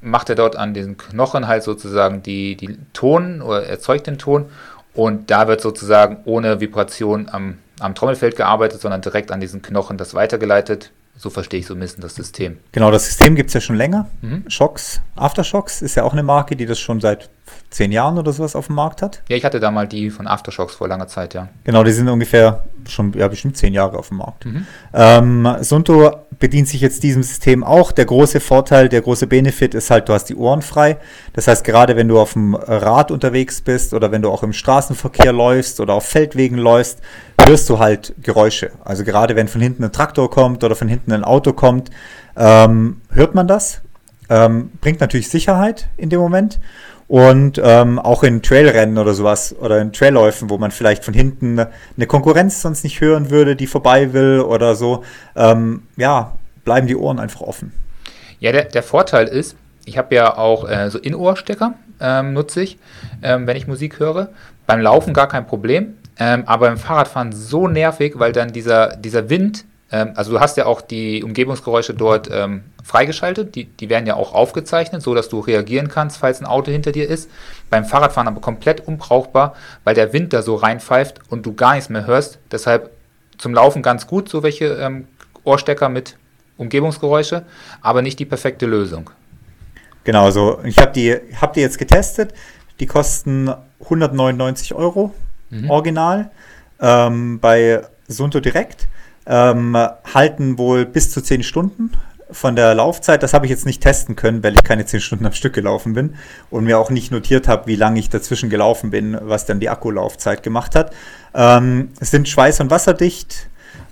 [0.00, 4.46] macht er dort an diesen Knochen halt sozusagen die, die Ton oder erzeugt den Ton
[4.94, 9.96] und da wird sozusagen ohne Vibration am, am Trommelfeld gearbeitet, sondern direkt an diesen Knochen
[9.96, 10.90] das weitergeleitet.
[11.16, 12.58] So verstehe ich so ein bisschen das System.
[12.72, 14.08] Genau, das System gibt es ja schon länger.
[14.22, 14.44] Mhm.
[14.48, 17.28] Shocks, Aftershocks ist ja auch eine Marke, die das schon seit
[17.70, 19.22] zehn Jahren oder sowas auf dem Markt hat.
[19.28, 21.48] Ja, ich hatte da mal die von Aftershocks vor langer Zeit, ja.
[21.64, 24.44] Genau, die sind ungefähr schon, ja, bestimmt zehn Jahre auf dem Markt.
[24.44, 24.66] Mhm.
[24.92, 27.92] Ähm, Sunto bedient sich jetzt diesem System auch.
[27.92, 30.96] Der große Vorteil, der große Benefit ist halt, du hast die Ohren frei.
[31.32, 34.52] Das heißt, gerade wenn du auf dem Rad unterwegs bist oder wenn du auch im
[34.52, 36.98] Straßenverkehr läufst oder auf Feldwegen läufst,
[37.46, 38.72] hörst du halt Geräusche.
[38.84, 41.90] Also gerade wenn von hinten ein Traktor kommt oder von hinten ein Auto kommt,
[42.36, 43.82] ähm, hört man das.
[44.28, 46.60] Ähm, bringt natürlich Sicherheit in dem Moment.
[47.10, 51.58] Und ähm, auch in Trailrennen oder sowas oder in Trailläufen, wo man vielleicht von hinten
[51.58, 55.02] eine Konkurrenz sonst nicht hören würde, die vorbei will oder so,
[55.34, 57.72] ähm, ja, bleiben die Ohren einfach offen.
[58.38, 59.56] Ja, der, der Vorteil ist,
[59.86, 62.78] ich habe ja auch äh, so In-Ohr-Stecker, ähm, nutze ich,
[63.24, 64.28] ähm, wenn ich Musik höre.
[64.68, 69.28] Beim Laufen gar kein Problem, ähm, aber beim Fahrradfahren so nervig, weil dann dieser, dieser
[69.28, 74.06] Wind ähm, also du hast ja auch die Umgebungsgeräusche dort ähm, freigeschaltet, die, die werden
[74.06, 77.30] ja auch aufgezeichnet, so dass du reagieren kannst, falls ein Auto hinter dir ist.
[77.68, 81.88] Beim Fahrradfahren aber komplett unbrauchbar, weil der Wind da so reinpfeift und du gar nichts
[81.88, 82.38] mehr hörst.
[82.50, 82.90] Deshalb
[83.38, 85.08] zum Laufen ganz gut, so welche ähm,
[85.44, 86.16] Ohrstecker mit
[86.56, 87.44] Umgebungsgeräusche,
[87.80, 89.10] aber nicht die perfekte Lösung.
[90.04, 92.32] Genau, so ich habe die, hab die jetzt getestet.
[92.80, 93.50] Die kosten
[93.82, 95.14] 199 Euro
[95.50, 95.70] mhm.
[95.70, 96.30] original
[96.80, 98.88] ähm, bei Sunto Direkt
[99.30, 99.76] ähm,
[100.12, 101.92] halten wohl bis zu 10 Stunden
[102.32, 103.22] von der Laufzeit.
[103.22, 105.94] Das habe ich jetzt nicht testen können, weil ich keine 10 Stunden am Stück gelaufen
[105.94, 106.14] bin
[106.50, 109.70] und mir auch nicht notiert habe, wie lange ich dazwischen gelaufen bin, was dann die
[109.70, 110.92] Akkulaufzeit gemacht hat.
[111.32, 113.48] Ähm, sind schweiß- und wasserdicht.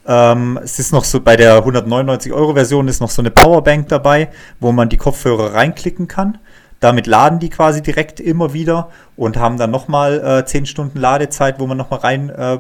[0.06, 3.88] Ähm, es ist noch so bei der 199 Euro Version ist noch so eine Powerbank
[3.88, 4.28] dabei,
[4.58, 6.38] wo man die Kopfhörer reinklicken kann.
[6.80, 11.58] Damit laden die quasi direkt immer wieder und haben dann nochmal äh, 10 Stunden Ladezeit,
[11.58, 12.58] wo man nochmal rein äh,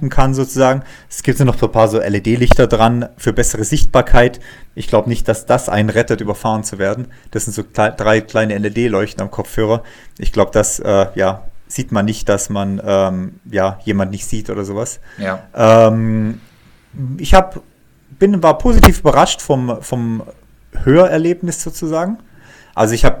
[0.00, 0.82] pumpen kann sozusagen.
[1.08, 4.40] Es gibt ja noch so ein paar so LED-Lichter dran für bessere Sichtbarkeit.
[4.74, 7.08] Ich glaube nicht, dass das einen rettet, überfahren zu werden.
[7.30, 9.82] Das sind so kle drei kleine LED-Leuchten am Kopfhörer.
[10.18, 14.50] Ich glaube, das äh, ja, sieht man nicht, dass man ähm, ja, jemand nicht sieht
[14.50, 15.00] oder sowas.
[15.18, 15.42] Ja.
[15.54, 16.40] Ähm,
[17.18, 17.60] ich hab,
[18.18, 20.22] bin, war positiv überrascht vom, vom
[20.84, 22.18] Hörerlebnis sozusagen.
[22.74, 23.20] Also ich habe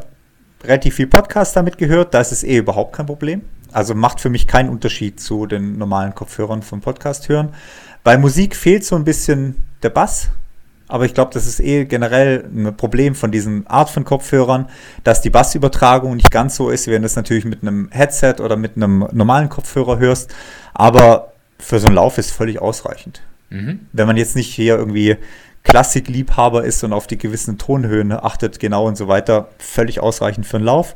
[0.64, 3.42] relativ viel Podcast damit gehört, da ist es eh überhaupt kein Problem.
[3.72, 7.50] Also macht für mich keinen Unterschied zu den normalen Kopfhörern vom Podcast hören.
[8.02, 10.30] Bei Musik fehlt so ein bisschen der Bass.
[10.88, 14.68] Aber ich glaube, das ist eh generell ein Problem von diesen Art von Kopfhörern,
[15.04, 18.36] dass die Bassübertragung nicht ganz so ist, wie wenn du es natürlich mit einem Headset
[18.40, 20.34] oder mit einem normalen Kopfhörer hörst.
[20.74, 23.22] Aber für so einen Lauf ist völlig ausreichend.
[23.50, 23.86] Mhm.
[23.92, 25.16] Wenn man jetzt nicht hier irgendwie
[25.62, 30.56] Klassikliebhaber ist und auf die gewissen Tonhöhen achtet, genau und so weiter, völlig ausreichend für
[30.56, 30.94] einen Lauf.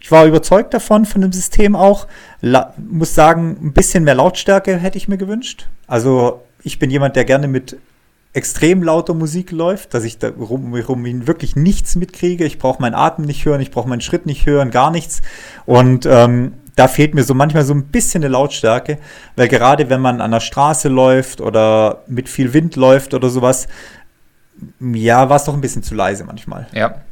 [0.00, 2.06] Ich war überzeugt davon, von dem System auch.
[2.40, 5.68] La muss sagen, ein bisschen mehr Lautstärke hätte ich mir gewünscht.
[5.86, 7.76] Also ich bin jemand, der gerne mit
[8.32, 12.44] extrem lauter Musik läuft, dass ich da rum, rum wirklich nichts mitkriege.
[12.44, 15.20] Ich brauche meinen Atem nicht hören, ich brauche meinen Schritt nicht hören, gar nichts.
[15.66, 18.98] Und ähm, da fehlt mir so manchmal so ein bisschen eine Lautstärke,
[19.36, 23.66] weil gerade wenn man an der Straße läuft oder mit viel Wind läuft oder sowas,
[24.80, 26.68] ja, war es doch ein bisschen zu leise manchmal.
[26.72, 27.02] Ja.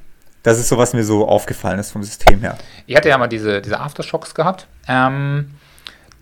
[0.49, 2.57] Das ist so, was mir so aufgefallen ist vom System her.
[2.87, 4.67] Ich hatte ja mal diese, diese Aftershocks gehabt.
[4.89, 5.51] Ähm,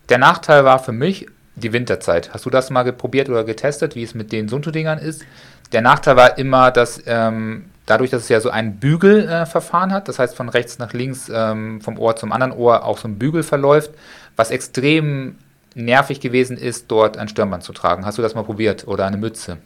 [0.09, 2.35] der Nachteil war für mich, die Winterzeit.
[2.35, 5.25] Hast du das mal probiert oder getestet, wie es mit den Sunto-Dingern ist?
[5.71, 10.09] Der Nachteil war immer, dass ähm, dadurch, dass es ja so ein Bügelverfahren äh, hat,
[10.09, 13.21] das heißt von rechts nach links, ähm, vom Ohr zum anderen Ohr auch so ein
[13.21, 13.93] Bügel verläuft,
[14.35, 15.37] was extrem
[15.77, 18.05] nervig gewesen ist, dort ein Stirnband zu tragen.
[18.05, 19.59] Hast du das mal probiert oder eine Mütze?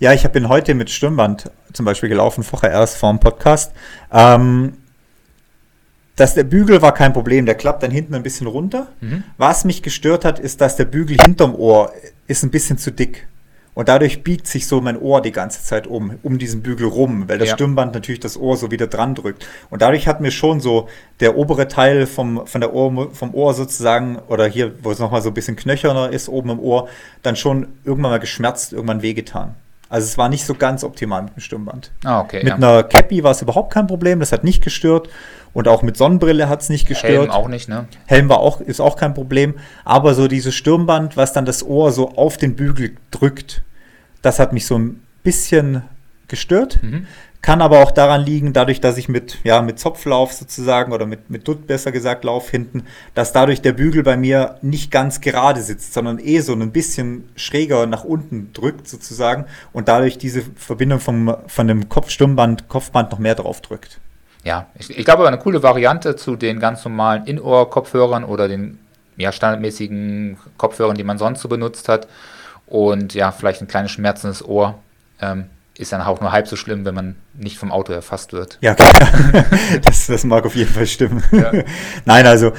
[0.00, 3.72] Ja, ich bin heute mit Stirnband zum Beispiel gelaufen, vorher erst vor dem Podcast.
[4.10, 4.72] Ähm,
[6.16, 8.86] dass der Bügel war kein Problem, der klappt dann hinten ein bisschen runter.
[9.02, 9.24] Mhm.
[9.36, 11.92] Was mich gestört hat, ist, dass der Bügel hinterm Ohr
[12.26, 13.28] ist ein bisschen zu dick.
[13.74, 17.28] Und dadurch biegt sich so mein Ohr die ganze Zeit um, um diesen Bügel rum,
[17.28, 17.54] weil das ja.
[17.54, 19.46] Stirnband natürlich das Ohr so wieder dran drückt.
[19.68, 20.88] Und dadurch hat mir schon so
[21.20, 25.20] der obere Teil vom, von der Ohr, vom Ohr sozusagen, oder hier, wo es nochmal
[25.20, 26.88] so ein bisschen knöcherner ist, oben im Ohr,
[27.22, 29.56] dann schon irgendwann mal geschmerzt, irgendwann wehgetan.
[29.90, 31.90] Also es war nicht so ganz optimal mit dem Stirnband.
[32.04, 32.38] Ah, okay.
[32.38, 32.54] Mit ja.
[32.54, 35.08] einer Cappy war es überhaupt kein Problem, das hat nicht gestört.
[35.52, 37.12] Und auch mit Sonnenbrille hat es nicht gestört.
[37.12, 37.88] Helm auch nicht, ne?
[38.06, 39.54] Helm war auch, ist auch kein Problem.
[39.84, 43.62] Aber so dieses Stirnband, was dann das Ohr so auf den Bügel drückt,
[44.22, 45.82] das hat mich so ein bisschen
[46.30, 46.82] gestört.
[46.82, 47.06] Mhm.
[47.42, 51.30] Kann aber auch daran liegen, dadurch, dass ich mit, ja, mit Zopflauf sozusagen oder mit,
[51.30, 55.62] mit Dutt besser gesagt Lauf hinten, dass dadurch der Bügel bei mir nicht ganz gerade
[55.62, 61.00] sitzt, sondern eh so ein bisschen schräger nach unten drückt sozusagen und dadurch diese Verbindung
[61.00, 64.00] vom, von dem Kopfstirnband, Kopfband noch mehr drauf drückt.
[64.44, 68.78] Ja, ich, ich glaube, eine coole Variante zu den ganz normalen In-Ohr-Kopfhörern oder den
[69.16, 72.06] ja, standardmäßigen Kopfhörern, die man sonst so benutzt hat.
[72.66, 74.78] Und ja, vielleicht ein kleines schmerzendes Ohr.
[75.20, 75.46] Ähm,
[75.78, 78.58] ist dann auch nur halb so schlimm, wenn man nicht vom Auto erfasst wird.
[78.60, 78.74] Ja,
[79.82, 81.22] das, das mag auf jeden Fall stimmen.
[81.32, 81.52] Ja.
[82.04, 82.52] Nein, also,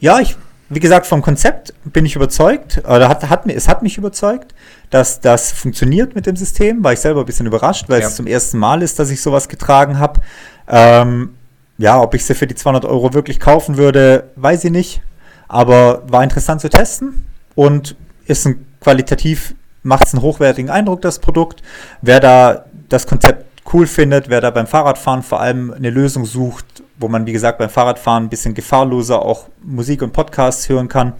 [0.00, 0.36] ja, ich,
[0.68, 4.54] wie gesagt, vom Konzept bin ich überzeugt, oder hat, hat, es hat mich überzeugt,
[4.90, 6.84] dass das funktioniert mit dem System.
[6.84, 8.06] War ich selber ein bisschen überrascht, weil ja.
[8.06, 10.20] es zum ersten Mal ist, dass ich sowas getragen habe.
[10.68, 11.34] Ähm,
[11.78, 15.02] ja, ob ich sie für die 200 Euro wirklich kaufen würde, weiß ich nicht.
[15.48, 17.96] Aber war interessant zu testen und
[18.26, 21.62] ist ein qualitativ macht es einen hochwertigen Eindruck, das Produkt.
[22.00, 26.82] Wer da das Konzept cool findet, wer da beim Fahrradfahren vor allem eine Lösung sucht,
[26.98, 31.14] wo man, wie gesagt, beim Fahrradfahren ein bisschen gefahrloser auch Musik und Podcasts hören kann,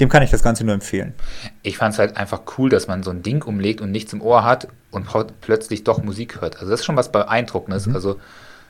[0.00, 1.14] dem kann ich das Ganze nur empfehlen.
[1.62, 4.22] Ich fand es halt einfach cool, dass man so ein Ding umlegt und nichts im
[4.22, 5.06] Ohr hat und
[5.40, 6.56] plötzlich doch Musik hört.
[6.56, 7.86] Also das ist schon was Beeindruckendes.
[7.86, 7.94] Mhm.
[7.94, 8.16] Also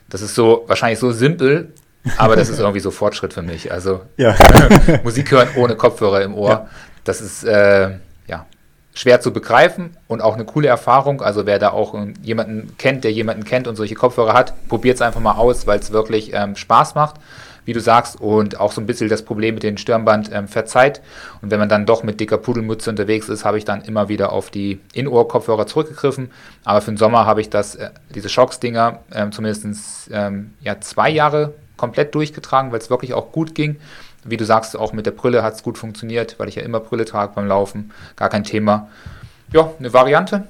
[0.09, 1.73] das ist so wahrscheinlich so simpel,
[2.17, 3.71] aber das ist irgendwie so Fortschritt für mich.
[3.71, 4.35] Also ja.
[5.03, 6.67] Musik hören ohne Kopfhörer im Ohr, ja.
[7.03, 7.91] das ist äh,
[8.93, 11.21] schwer zu begreifen und auch eine coole Erfahrung.
[11.21, 15.01] Also wer da auch jemanden kennt, der jemanden kennt und solche Kopfhörer hat, probiert es
[15.01, 17.15] einfach mal aus, weil es wirklich ähm, Spaß macht,
[17.65, 21.01] wie du sagst, und auch so ein bisschen das Problem mit dem Stirnband ähm, verzeiht.
[21.41, 24.31] Und wenn man dann doch mit dicker Pudelmütze unterwegs ist, habe ich dann immer wieder
[24.31, 26.29] auf die In-Ohr-Kopfhörer zurückgegriffen.
[26.63, 29.65] Aber für den Sommer habe ich das, äh, diese Shocks-Dinger ähm, zumindest
[30.11, 33.77] ähm, ja, zwei Jahre komplett durchgetragen, weil es wirklich auch gut ging.
[34.25, 36.79] Wie du sagst, auch mit der Brille hat es gut funktioniert, weil ich ja immer
[36.79, 37.91] Brille trage beim Laufen.
[38.15, 38.87] Gar kein Thema.
[39.51, 40.47] Ja, eine Variante.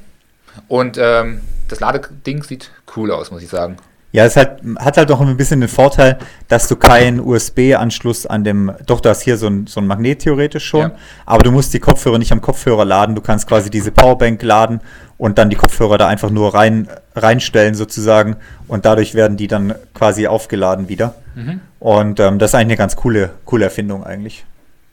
[0.67, 3.77] Und ähm, das Ladeding sieht cool aus, muss ich sagen.
[4.13, 8.43] Ja, es hat, hat halt auch ein bisschen den Vorteil, dass du keinen USB-Anschluss an
[8.43, 10.91] dem, doch, du hast hier so ein, so ein Magnet theoretisch schon, ja.
[11.25, 13.15] aber du musst die Kopfhörer nicht am Kopfhörer laden.
[13.15, 14.81] Du kannst quasi diese Powerbank laden
[15.17, 18.35] und dann die Kopfhörer da einfach nur rein, reinstellen sozusagen
[18.67, 21.15] und dadurch werden die dann quasi aufgeladen wieder.
[21.33, 21.61] Mhm.
[21.79, 24.43] Und ähm, das ist eigentlich eine ganz coole, coole Erfindung eigentlich.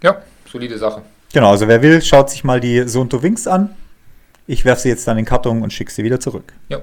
[0.05, 1.03] Ja, solide Sache.
[1.33, 3.71] Genau, also wer will, schaut sich mal die Sonto Wings an.
[4.47, 6.53] Ich werfe sie jetzt dann in den Karton und schicke sie wieder zurück.
[6.69, 6.79] Ja.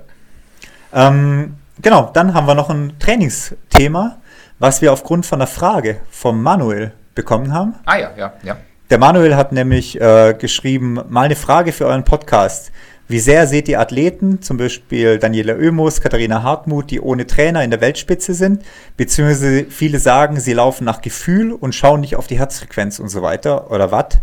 [0.94, 4.18] Ähm, genau, dann haben wir noch ein Trainingsthema,
[4.60, 7.76] was wir aufgrund von einer Frage vom Manuel bekommen haben.
[7.86, 8.58] Ah ja, ja, ja.
[8.90, 12.74] Der Manuel hat nämlich äh, geschrieben, mal eine Frage für euren Podcast.
[13.10, 17.72] Wie sehr seht ihr Athleten, zum Beispiel Daniela Oemus, Katharina Hartmut, die ohne Trainer in
[17.72, 18.64] der Weltspitze sind,
[18.98, 23.22] beziehungsweise viele sagen, sie laufen nach Gefühl und schauen nicht auf die Herzfrequenz und so
[23.22, 24.20] weiter oder Watt.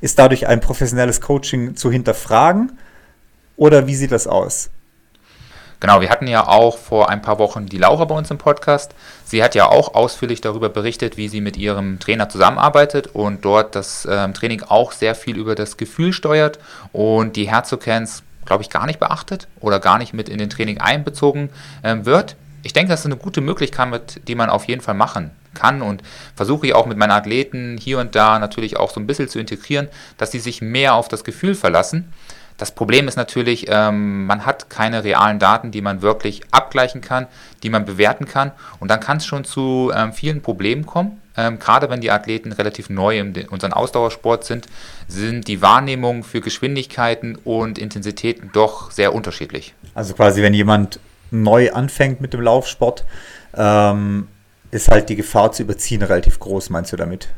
[0.00, 2.78] Ist dadurch ein professionelles Coaching zu hinterfragen
[3.56, 4.70] oder wie sieht das aus?
[5.80, 8.94] Genau, wir hatten ja auch vor ein paar Wochen die Laura bei uns im Podcast.
[9.24, 13.76] Sie hat ja auch ausführlich darüber berichtet, wie sie mit ihrem Trainer zusammenarbeitet und dort
[13.76, 16.58] das ähm, Training auch sehr viel über das Gefühl steuert
[16.92, 20.78] und die Herzoghands, glaube ich, gar nicht beachtet oder gar nicht mit in den Training
[20.78, 21.50] einbezogen
[21.84, 22.34] ähm, wird.
[22.62, 26.02] Ich denke, das ist eine gute Möglichkeit, die man auf jeden Fall machen kann und
[26.34, 29.38] versuche ich auch mit meinen Athleten hier und da natürlich auch so ein bisschen zu
[29.38, 32.12] integrieren, dass sie sich mehr auf das Gefühl verlassen.
[32.56, 37.26] Das Problem ist natürlich, ähm, man hat keine realen Daten, die man wirklich abgleichen kann,
[37.62, 38.50] die man bewerten kann.
[38.80, 41.20] Und dann kann es schon zu ähm, vielen Problemen kommen.
[41.38, 44.66] Ähm, gerade wenn die Athleten relativ neu in unserem Ausdauersport sind,
[45.06, 49.74] sind die Wahrnehmungen für Geschwindigkeiten und Intensitäten doch sehr unterschiedlich.
[49.94, 50.98] Also quasi, wenn jemand
[51.30, 53.04] neu anfängt mit dem Laufsport,
[53.54, 54.26] ähm,
[54.72, 57.28] ist halt die Gefahr zu überziehen relativ groß, meinst du damit?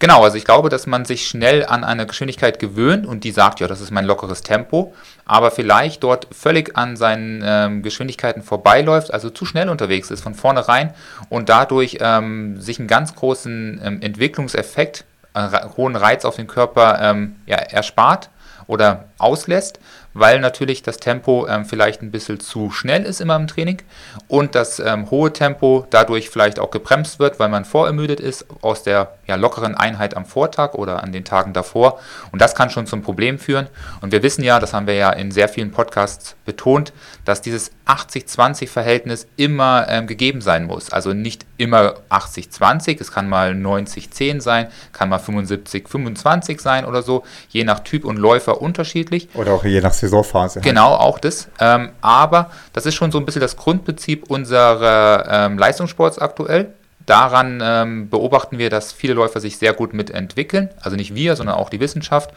[0.00, 3.60] Genau, also ich glaube, dass man sich schnell an eine Geschwindigkeit gewöhnt und die sagt,
[3.60, 4.92] ja, das ist mein lockeres Tempo,
[5.24, 10.34] aber vielleicht dort völlig an seinen ähm, Geschwindigkeiten vorbeiläuft, also zu schnell unterwegs ist von
[10.34, 10.92] vornherein
[11.28, 16.98] und dadurch ähm, sich einen ganz großen ähm, Entwicklungseffekt, äh, hohen Reiz auf den Körper
[17.00, 18.30] ähm, ja, erspart
[18.66, 19.78] oder auslässt,
[20.14, 23.82] weil natürlich das Tempo ähm, vielleicht ein bisschen zu schnell ist immer im Training
[24.28, 28.82] und das ähm, hohe Tempo dadurch vielleicht auch gebremst wird, weil man vorermüdet ist aus
[28.82, 31.98] der ja, lockeren Einheit am Vortag oder an den Tagen davor.
[32.32, 33.66] Und das kann schon zum Problem führen.
[34.00, 36.92] Und wir wissen ja, das haben wir ja in sehr vielen Podcasts betont,
[37.24, 40.90] dass dieses 80-20-Verhältnis immer ähm, gegeben sein muss.
[40.90, 47.24] Also nicht immer 80-20, es kann mal 90-10 sein, kann mal 75-25 sein oder so,
[47.50, 49.28] je nach Typ und Läufer unterschiedlich.
[49.34, 50.56] Oder auch je nach Saisonphase.
[50.56, 50.64] Halt.
[50.64, 51.48] Genau, auch das.
[51.60, 56.72] Ähm, aber das ist schon so ein bisschen das Grundprinzip unserer ähm, Leistungssports aktuell.
[57.06, 60.70] Daran ähm, beobachten wir, dass viele Läufer sich sehr gut mitentwickeln.
[60.80, 62.30] Also nicht wir, sondern auch die Wissenschaft.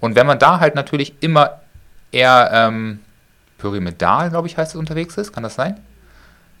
[0.00, 1.60] Und wenn man da halt natürlich immer
[2.10, 3.00] eher ähm,
[3.58, 5.80] pyramidal, glaube ich, heißt es, unterwegs ist, kann das sein?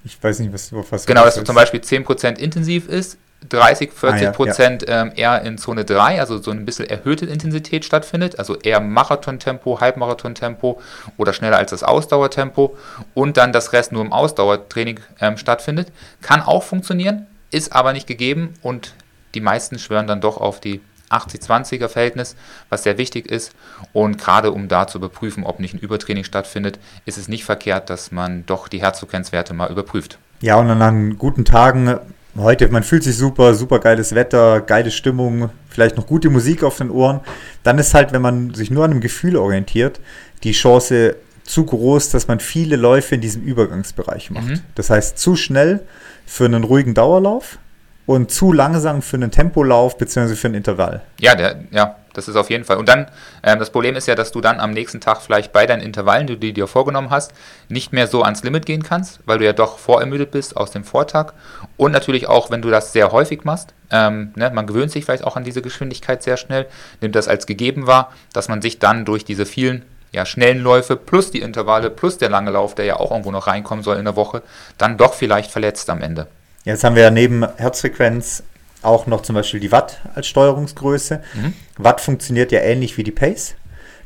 [0.04, 3.18] Ich weiß nicht, was, was Genau, dass du zum Beispiel 10% intensiv ist,
[3.48, 5.02] 30, 40 ah, ja, Prozent ja.
[5.02, 9.80] Ähm, eher in Zone 3, also so ein bisschen erhöhte Intensität stattfindet, also eher Marathontempo,
[9.80, 10.80] Halbmarathontempo
[11.18, 12.76] oder schneller als das Ausdauertempo
[13.12, 15.92] und dann das Rest nur im Ausdauertraining ähm, stattfindet.
[16.22, 18.94] Kann auch funktionieren, ist aber nicht gegeben und
[19.34, 20.80] die meisten schwören dann doch auf die
[21.14, 22.36] 80-20er Verhältnis,
[22.68, 23.52] was sehr wichtig ist.
[23.92, 27.90] Und gerade um da zu überprüfen, ob nicht ein Übertraining stattfindet, ist es nicht verkehrt,
[27.90, 30.18] dass man doch die Herzfrequenzwerte mal überprüft.
[30.40, 31.98] Ja, und dann an guten Tagen
[32.36, 36.78] heute, man fühlt sich super, super geiles Wetter, geile Stimmung, vielleicht noch gute Musik auf
[36.78, 37.20] den Ohren,
[37.62, 40.00] dann ist halt, wenn man sich nur an einem Gefühl orientiert,
[40.42, 44.48] die Chance zu groß, dass man viele Läufe in diesem Übergangsbereich macht.
[44.48, 44.60] Mhm.
[44.74, 45.80] Das heißt, zu schnell
[46.26, 47.58] für einen ruhigen Dauerlauf
[48.06, 50.34] und zu langsam für einen Tempolauf bzw.
[50.34, 51.02] für ein Intervall.
[51.20, 52.76] Ja, der, ja, das ist auf jeden Fall.
[52.76, 53.06] Und dann,
[53.42, 56.26] ähm, das Problem ist ja, dass du dann am nächsten Tag vielleicht bei deinen Intervallen,
[56.26, 57.32] die du dir vorgenommen hast,
[57.68, 60.84] nicht mehr so ans Limit gehen kannst, weil du ja doch vorermüdet bist aus dem
[60.84, 61.32] Vortag.
[61.76, 65.24] Und natürlich auch, wenn du das sehr häufig machst, ähm, ne, man gewöhnt sich vielleicht
[65.24, 66.66] auch an diese Geschwindigkeit sehr schnell,
[67.00, 70.96] nimmt das als gegeben wahr, dass man sich dann durch diese vielen ja, schnellen Läufe
[70.96, 74.04] plus die Intervalle plus der lange Lauf, der ja auch irgendwo noch reinkommen soll in
[74.04, 74.42] der Woche,
[74.78, 76.28] dann doch vielleicht verletzt am Ende.
[76.64, 78.42] Jetzt haben wir ja neben Herzfrequenz
[78.82, 81.20] auch noch zum Beispiel die Watt als Steuerungsgröße.
[81.34, 81.52] Mhm.
[81.78, 83.54] Watt funktioniert ja ähnlich wie die Pace.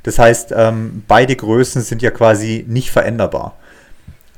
[0.02, 3.56] Das heißt, ähm, beide Größen sind ja quasi nicht veränderbar.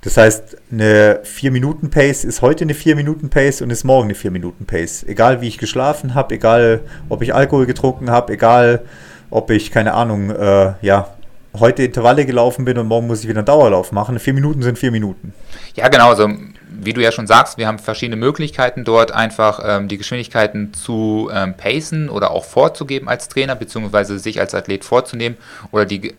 [0.02, 5.04] Das heißt, eine 4-Minuten-Pace ist heute eine 4-Minuten-Pace und ist morgen eine 4-Minuten-Pace.
[5.06, 8.80] Egal wie ich geschlafen habe, egal ob ich Alkohol getrunken habe, egal
[9.28, 11.08] ob ich, keine Ahnung, äh, ja,
[11.58, 14.18] heute Intervalle gelaufen bin und morgen muss ich wieder einen Dauerlauf machen.
[14.18, 15.34] 4 Minuten sind 4 Minuten.
[15.74, 16.08] Ja, genau.
[16.08, 16.28] Also
[16.72, 21.30] wie du ja schon sagst, wir haben verschiedene Möglichkeiten dort einfach ähm, die Geschwindigkeiten zu
[21.32, 25.36] ähm, pacen oder auch vorzugeben als Trainer, beziehungsweise sich als Athlet vorzunehmen
[25.72, 26.14] oder die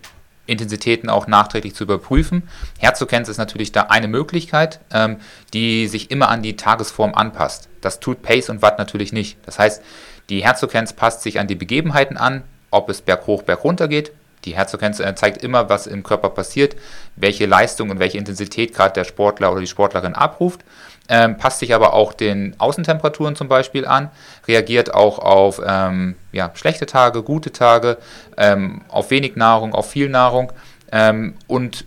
[0.48, 2.44] Intensitäten auch nachträglich zu überprüfen.
[2.80, 5.18] Herzfrequenz ist natürlich da eine Möglichkeit, ähm,
[5.54, 7.70] die sich immer an die Tagesform anpasst.
[7.80, 9.38] Das tut Pace und Watt natürlich nicht.
[9.46, 9.82] Das heißt,
[10.30, 14.12] die Herzfrequenz passt sich an die Begebenheiten an, ob es berghoch, bergunter geht,
[14.46, 16.76] die Herzfrequenz äh, zeigt immer, was im Körper passiert,
[17.16, 20.62] welche Leistung und welche Intensität gerade der Sportler oder die Sportlerin abruft.
[21.10, 24.10] Ähm, passt sich aber auch den Außentemperaturen zum Beispiel an,
[24.48, 27.98] reagiert auch auf ähm, ja, schlechte Tage, gute Tage,
[28.38, 30.54] ähm, auf wenig Nahrung, auf viel Nahrung.
[30.92, 31.86] Ähm, und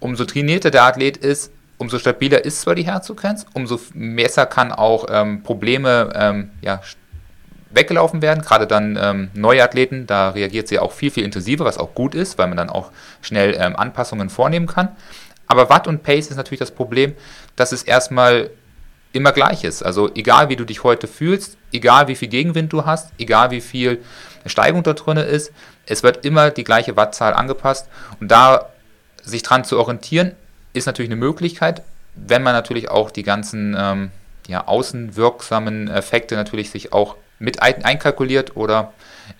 [0.00, 5.06] umso trainierter der Athlet ist, umso stabiler ist zwar die Herzfrequenz, umso besser kann auch
[5.10, 6.80] ähm, Probleme ähm, ja,
[7.76, 8.42] weggelaufen werden.
[8.42, 12.14] Gerade dann ähm, neue Athleten, da reagiert sie auch viel, viel intensiver, was auch gut
[12.14, 12.90] ist, weil man dann auch
[13.22, 14.88] schnell ähm, Anpassungen vornehmen kann.
[15.46, 17.14] Aber Watt und Pace ist natürlich das Problem,
[17.54, 18.50] dass es erstmal
[19.12, 19.82] immer gleich ist.
[19.82, 23.60] Also egal wie du dich heute fühlst, egal wie viel Gegenwind du hast, egal wie
[23.60, 24.02] viel
[24.44, 25.52] Steigung da drin ist,
[25.86, 27.88] es wird immer die gleiche Wattzahl angepasst.
[28.20, 28.70] Und da
[29.22, 30.32] sich dran zu orientieren,
[30.72, 31.82] ist natürlich eine Möglichkeit,
[32.14, 34.10] wenn man natürlich auch die ganzen ähm,
[34.48, 38.92] ja, außenwirksamen Effekte natürlich sich auch mit ein einkalkuliert oder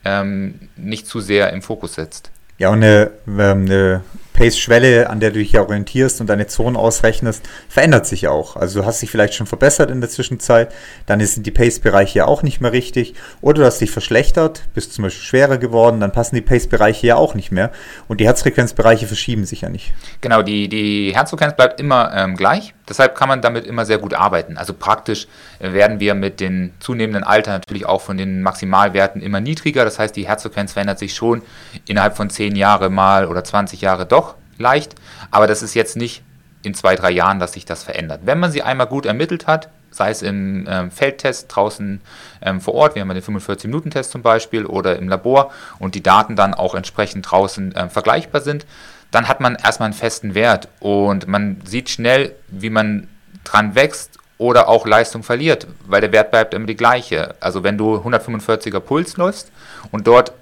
[0.05, 2.31] ähm, nicht zu sehr im Fokus setzt.
[2.59, 4.03] Ja, und eine, ähm, eine
[4.37, 8.57] Pace-Schwelle, an der du dich orientierst und deine Zonen ausrechnest, verändert sich auch.
[8.57, 10.75] Also du hast dich vielleicht schon verbessert in der Zwischenzeit,
[11.07, 13.15] dann sind die Pace-Bereiche ja auch nicht mehr richtig.
[13.41, 17.17] Oder du hast dich verschlechtert, bist zum Beispiel schwerer geworden, dann passen die Pace-Bereiche ja
[17.17, 17.73] auch nicht mehr.
[18.09, 19.95] Und die Herzfrequenzbereiche verschieben sich ja nicht.
[20.21, 22.75] Genau, die, die Herzfrequenz bleibt immer ähm, gleich.
[22.89, 24.59] Deshalb kann man damit immer sehr gut arbeiten.
[24.59, 25.27] Also praktisch
[25.59, 29.85] äh, werden wir mit dem zunehmenden Alter natürlich auch von den Maximalwerten immer niedriger.
[29.85, 31.43] Das heißt, die Herzfrequenz verändert sich schon
[31.87, 34.26] innerhalb von 10 Jahre mal oder 20 Jahre doch
[34.59, 34.95] leicht,
[35.31, 36.23] aber das ist jetzt nicht
[36.63, 38.23] in zwei, drei Jahren, dass sich das verändert.
[38.25, 42.01] Wenn man sie einmal gut ermittelt hat, sei es im ähm, Feldtest draußen
[42.43, 46.37] ähm, vor Ort, wir haben den 45-Minuten-Test zum Beispiel, oder im Labor und die Daten
[46.37, 48.67] dann auch entsprechend draußen ähm, vergleichbar sind,
[49.11, 53.09] dann hat man erstmal einen festen Wert und man sieht schnell, wie man
[53.45, 57.35] dran wächst oder auch Leistung verliert, weil der Wert bleibt immer die gleiche.
[57.41, 59.51] Also wenn du 145er Puls läufst
[59.93, 60.33] und dort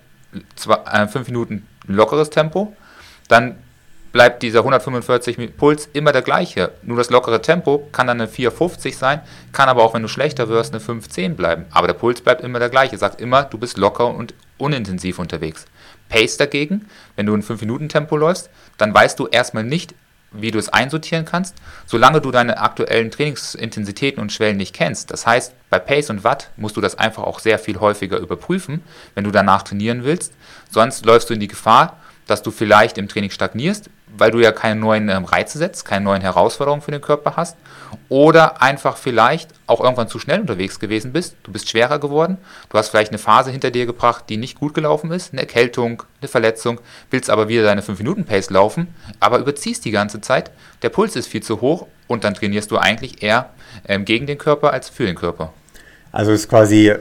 [0.56, 2.74] zwei, äh, fünf Minuten lockeres Tempo,
[3.28, 3.56] dann
[4.14, 6.70] bleibt dieser 145 Puls immer der gleiche.
[6.82, 10.48] Nur das lockere Tempo kann dann eine 450 sein, kann aber auch, wenn du schlechter
[10.48, 11.64] wirst, eine 510 bleiben.
[11.72, 12.96] Aber der Puls bleibt immer der gleiche.
[12.96, 15.66] Sagt immer, du bist locker und unintensiv unterwegs.
[16.08, 19.96] Pace dagegen, wenn du ein 5-Minuten-Tempo läufst, dann weißt du erstmal nicht,
[20.30, 25.10] wie du es einsortieren kannst, solange du deine aktuellen Trainingsintensitäten und Schwellen nicht kennst.
[25.10, 28.84] Das heißt, bei Pace und Watt musst du das einfach auch sehr viel häufiger überprüfen,
[29.16, 30.34] wenn du danach trainieren willst.
[30.70, 31.96] Sonst läufst du in die Gefahr,
[32.26, 36.04] dass du vielleicht im Training stagnierst, weil du ja keine neuen ähm, Reize setzt, keine
[36.04, 37.56] neuen Herausforderungen für den Körper hast
[38.08, 42.38] oder einfach vielleicht auch irgendwann zu schnell unterwegs gewesen bist, du bist schwerer geworden,
[42.70, 46.02] du hast vielleicht eine Phase hinter dir gebracht, die nicht gut gelaufen ist, eine Erkältung,
[46.20, 50.50] eine Verletzung, willst aber wieder deine 5-Minuten-Pace laufen, aber überziehst die ganze Zeit,
[50.82, 53.50] der Puls ist viel zu hoch und dann trainierst du eigentlich eher
[53.88, 55.52] ähm, gegen den Körper als für den Körper.
[56.12, 56.94] Also ist quasi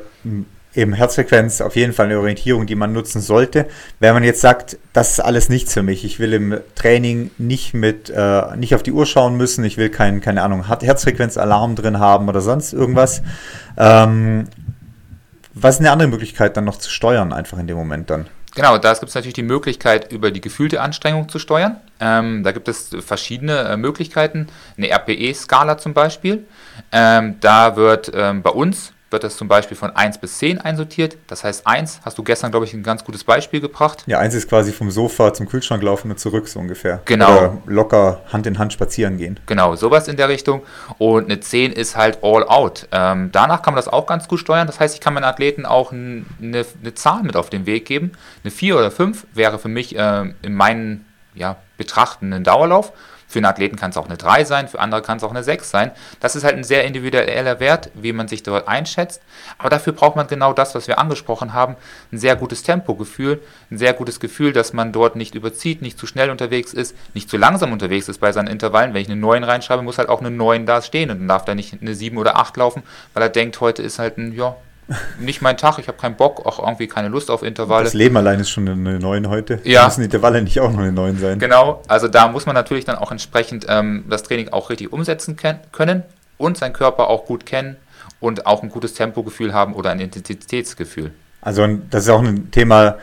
[0.75, 3.67] eben Herzfrequenz auf jeden Fall eine Orientierung, die man nutzen sollte.
[3.99, 7.73] Wenn man jetzt sagt, das ist alles nichts für mich, ich will im Training nicht
[7.73, 11.99] mit, äh, nicht auf die Uhr schauen müssen, ich will kein, keine Ahnung, Herzfrequenzalarm drin
[11.99, 13.21] haben oder sonst irgendwas.
[13.77, 14.47] Ähm,
[15.53, 18.27] was ist eine andere Möglichkeit dann noch zu steuern, einfach in dem Moment dann?
[18.55, 21.77] Genau, da gibt es natürlich die Möglichkeit, über die gefühlte Anstrengung zu steuern.
[21.99, 24.47] Ähm, da gibt es verschiedene äh, Möglichkeiten.
[24.77, 26.45] Eine RPE-Skala zum Beispiel.
[26.91, 31.15] Ähm, da wird ähm, bei uns wird das zum Beispiel von 1 bis 10 einsortiert.
[31.27, 34.03] Das heißt, 1 hast du gestern, glaube ich, ein ganz gutes Beispiel gebracht.
[34.07, 37.01] Ja, 1 ist quasi vom Sofa zum Kühlschrank laufen und zurück, so ungefähr.
[37.05, 37.31] Genau.
[37.31, 39.39] Oder locker Hand in Hand spazieren gehen.
[39.45, 40.63] Genau, sowas in der Richtung.
[40.97, 42.87] Und eine 10 ist halt all out.
[42.91, 44.67] Ähm, danach kann man das auch ganz gut steuern.
[44.67, 48.11] Das heißt, ich kann meinen Athleten auch eine, eine Zahl mit auf den Weg geben.
[48.43, 51.05] Eine 4 oder 5 wäre für mich äh, in meinen
[51.35, 52.91] ja, Betrachten ein Dauerlauf.
[53.33, 55.43] Für einen Athleten kann es auch eine 3 sein, für andere kann es auch eine
[55.43, 55.89] 6 sein.
[56.19, 59.23] Das ist halt ein sehr individueller Wert, wie man sich dort einschätzt.
[59.57, 61.75] Aber dafür braucht man genau das, was wir angesprochen haben,
[62.11, 66.05] ein sehr gutes Tempogefühl, ein sehr gutes Gefühl, dass man dort nicht überzieht, nicht zu
[66.05, 68.93] schnell unterwegs ist, nicht zu langsam unterwegs ist bei seinen Intervallen.
[68.93, 71.43] Wenn ich eine 9 reinschreibe, muss halt auch eine 9 da stehen und dann darf
[71.43, 72.83] da nicht eine 7 oder 8 laufen,
[73.15, 74.55] weil er denkt, heute ist halt ein, ja,
[75.19, 77.85] nicht mein Tag, ich habe keinen Bock, auch irgendwie keine Lust auf Intervalle.
[77.85, 79.59] Das Leben allein ist schon eine 9 heute.
[79.63, 79.81] Ja.
[79.81, 81.39] Da müssen Intervalle nicht auch noch eine 9 sein.
[81.39, 85.37] Genau, also da muss man natürlich dann auch entsprechend ähm, das Training auch richtig umsetzen
[85.71, 86.03] können
[86.37, 87.77] und seinen Körper auch gut kennen
[88.19, 91.11] und auch ein gutes Tempogefühl haben oder ein Intensitätsgefühl.
[91.41, 92.97] Also das ist auch ein Thema,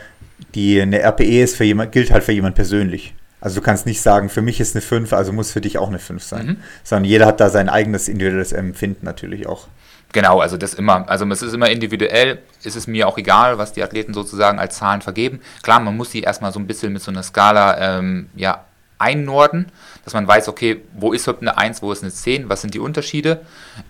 [0.55, 3.13] die eine RPE ist für jemand, gilt halt für jemand persönlich.
[3.39, 5.89] Also du kannst nicht sagen, für mich ist eine 5, also muss für dich auch
[5.89, 6.45] eine 5 sein.
[6.45, 6.57] Mhm.
[6.83, 9.67] Sondern jeder hat da sein eigenes individuelles Empfinden natürlich auch.
[10.13, 13.73] Genau, also das immer, also es ist immer individuell, ist es mir auch egal, was
[13.73, 15.39] die Athleten sozusagen als Zahlen vergeben.
[15.63, 18.65] Klar, man muss sie erstmal so ein bisschen mit so einer Skala ähm, ja,
[18.99, 19.71] einnorden,
[20.03, 22.79] dass man weiß, okay, wo ist eine 1, wo ist eine 10, was sind die
[22.79, 23.41] Unterschiede,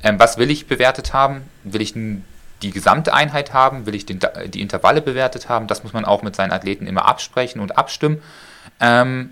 [0.04, 4.20] ähm, was will ich bewertet haben, will ich die gesamte Einheit haben, will ich den,
[4.48, 8.22] die Intervalle bewertet haben, das muss man auch mit seinen Athleten immer absprechen und abstimmen.
[8.80, 9.32] Ähm,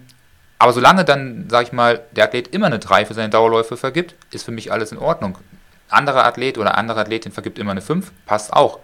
[0.58, 4.16] aber solange dann, sage ich mal, der Athlet immer eine 3 für seine Dauerläufe vergibt,
[4.32, 5.38] ist für mich alles in Ordnung
[5.90, 8.80] anderer Athlet oder andere Athletin vergibt immer eine 5, passt auch.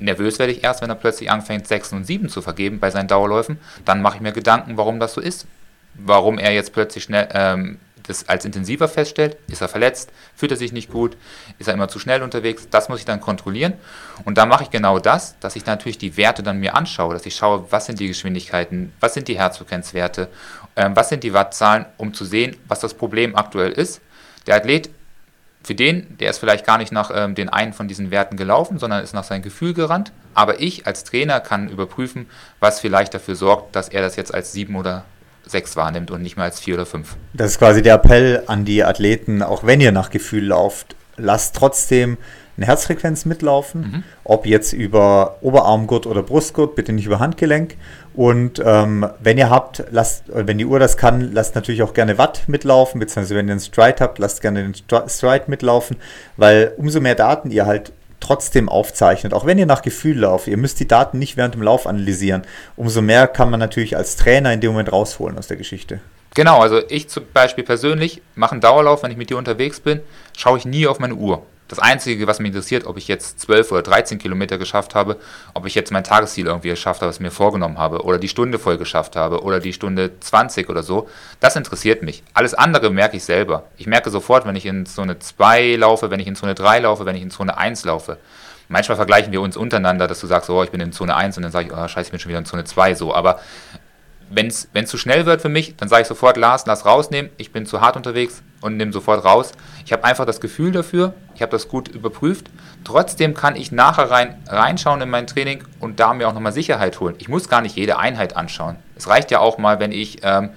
[0.00, 3.08] Nervös werde ich erst, wenn er plötzlich anfängt, 6 und 7 zu vergeben bei seinen
[3.08, 3.58] Dauerläufen.
[3.84, 5.46] Dann mache ich mir Gedanken, warum das so ist.
[5.94, 10.58] Warum er jetzt plötzlich schnell ähm, das als intensiver feststellt, ist er verletzt, fühlt er
[10.58, 11.16] sich nicht gut,
[11.58, 13.74] ist er immer zu schnell unterwegs, das muss ich dann kontrollieren.
[14.24, 17.26] Und da mache ich genau das, dass ich natürlich die Werte dann mir anschaue, dass
[17.26, 20.28] ich schaue, was sind die Geschwindigkeiten, was sind die Herzfrequenzwerte,
[20.76, 24.00] ähm, was sind die Wattzahlen, um zu sehen, was das Problem aktuell ist.
[24.46, 24.90] Der Athlet
[25.64, 28.78] für den, der ist vielleicht gar nicht nach ähm, den einen von diesen Werten gelaufen,
[28.78, 30.12] sondern ist nach seinem Gefühl gerannt.
[30.34, 32.26] Aber ich als Trainer kann überprüfen,
[32.60, 35.04] was vielleicht dafür sorgt, dass er das jetzt als sieben oder
[35.46, 37.16] sechs wahrnimmt und nicht mehr als vier oder fünf.
[37.32, 41.56] Das ist quasi der Appell an die Athleten, auch wenn ihr nach Gefühl lauft, lasst
[41.56, 42.18] trotzdem
[42.56, 44.02] eine Herzfrequenz mitlaufen, mhm.
[44.24, 47.76] ob jetzt über Oberarmgurt oder Brustgurt, bitte nicht über Handgelenk.
[48.14, 52.16] Und ähm, wenn ihr habt, lasst, wenn die Uhr das kann, lasst natürlich auch gerne
[52.16, 55.96] Watt mitlaufen, beziehungsweise wenn ihr einen Stride habt, lasst gerne den Stride mitlaufen,
[56.36, 60.56] weil umso mehr Daten ihr halt trotzdem aufzeichnet, auch wenn ihr nach Gefühl lauft, ihr
[60.56, 62.42] müsst die Daten nicht während dem Lauf analysieren,
[62.76, 66.00] umso mehr kann man natürlich als Trainer in dem Moment rausholen aus der Geschichte.
[66.34, 70.00] Genau, also ich zum Beispiel persönlich mache einen Dauerlauf, wenn ich mit dir unterwegs bin,
[70.36, 71.42] schaue ich nie auf meine Uhr.
[71.66, 75.16] Das Einzige, was mich interessiert, ob ich jetzt 12 oder 13 Kilometer geschafft habe,
[75.54, 78.28] ob ich jetzt mein Tagesziel irgendwie geschafft habe, was ich mir vorgenommen habe, oder die
[78.28, 81.08] Stunde voll geschafft habe, oder die Stunde 20 oder so,
[81.40, 82.22] das interessiert mich.
[82.34, 83.64] Alles andere merke ich selber.
[83.78, 87.06] Ich merke sofort, wenn ich in Zone 2 laufe, wenn ich in Zone 3 laufe,
[87.06, 88.18] wenn ich in Zone 1 laufe.
[88.68, 91.44] Manchmal vergleichen wir uns untereinander, dass du sagst, oh, ich bin in Zone 1 und
[91.44, 93.14] dann sage ich, oh, scheiße, ich bin schon wieder in Zone 2 so.
[93.14, 93.40] Aber
[94.30, 97.52] wenn es zu schnell wird für mich, dann sage ich sofort, Lars, lass rausnehmen, ich
[97.52, 99.52] bin zu hart unterwegs und nehme sofort raus.
[99.84, 102.46] Ich habe einfach das Gefühl dafür, ich habe das gut überprüft.
[102.84, 107.00] Trotzdem kann ich nachher rein, reinschauen in mein Training und da mir auch nochmal Sicherheit
[107.00, 107.14] holen.
[107.18, 108.76] Ich muss gar nicht jede Einheit anschauen.
[108.96, 110.50] Es reicht ja auch mal, wenn ich ähm,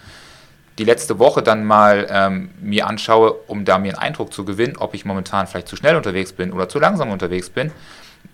[0.78, 4.78] die letzte Woche dann mal ähm, mir anschaue, um da mir einen Eindruck zu gewinnen,
[4.78, 7.72] ob ich momentan vielleicht zu schnell unterwegs bin oder zu langsam unterwegs bin.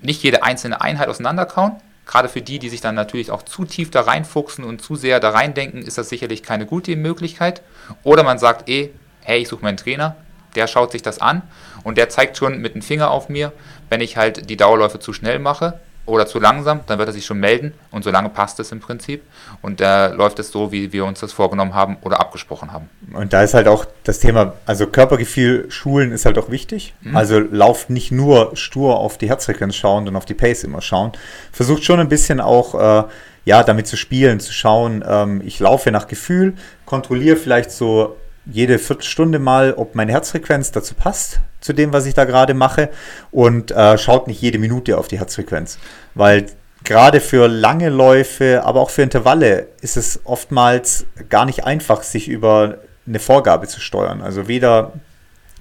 [0.02, 3.89] Nicht jede einzelne Einheit auseinanderkauen, Gerade für die, die sich dann natürlich auch zu tief
[3.89, 7.62] da reinfuchsen und zu sehr da reindenken, ist das sicherlich keine gute Möglichkeit.
[8.04, 8.89] Oder man sagt eh,
[9.22, 10.18] hey, ich suche meinen Trainer,
[10.56, 11.41] der schaut sich das an
[11.84, 13.51] und der zeigt schon mit dem Finger auf mir,
[13.89, 17.26] wenn ich halt die Dauerläufe zu schnell mache oder zu langsam, dann wird er sich
[17.26, 19.24] schon melden und solange passt es im Prinzip
[19.62, 22.89] und da äh, läuft es so, wie wir uns das vorgenommen haben oder abgesprochen haben.
[23.14, 26.93] Und da ist halt auch das Thema, also Körpergefühl schulen ist halt auch wichtig.
[27.01, 27.16] Mhm.
[27.16, 31.14] Also lauft nicht nur stur auf die Herzfrequenz schauen und auf die Pace immer schauen.
[31.51, 33.08] Versucht schon ein bisschen auch äh,
[33.45, 36.54] ja damit zu spielen, zu schauen, ähm, ich laufe nach Gefühl,
[36.86, 42.14] kontrolliere vielleicht so jede Viertelstunde mal, ob meine Herzfrequenz dazu passt, zu dem, was ich
[42.14, 42.89] da gerade mache.
[43.32, 45.78] Und äh, schaut nicht jede Minute auf die Herzfrequenz.
[46.14, 46.48] Weil
[46.84, 52.28] gerade für lange Läufe, aber auch für Intervalle ist es oftmals gar nicht einfach, sich
[52.28, 54.22] über eine Vorgabe zu steuern.
[54.22, 54.94] Also weder,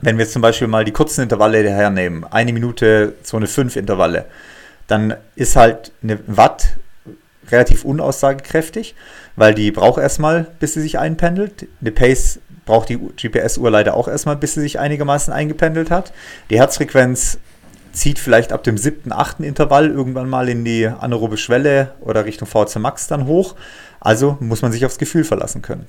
[0.01, 4.26] wenn wir jetzt zum Beispiel mal die kurzen Intervalle hernehmen, eine Minute, Zone 5 Intervalle,
[4.87, 6.76] dann ist halt eine Watt
[7.51, 8.95] relativ unaussagekräftig,
[9.37, 11.66] weil die braucht erstmal, bis sie sich einpendelt.
[11.80, 16.12] Eine Pace braucht die GPS-Uhr leider auch erstmal, bis sie sich einigermaßen eingependelt hat.
[16.50, 17.38] Die Herzfrequenz
[17.92, 22.48] zieht vielleicht ab dem siebten, achten Intervall irgendwann mal in die anaerobe Schwelle oder Richtung
[22.48, 23.54] VC Max dann hoch.
[24.00, 25.86] Also muss man sich aufs Gefühl verlassen können.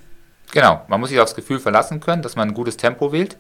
[0.52, 3.38] Genau, man muss sich aufs Gefühl verlassen können, dass man ein gutes Tempo wählt.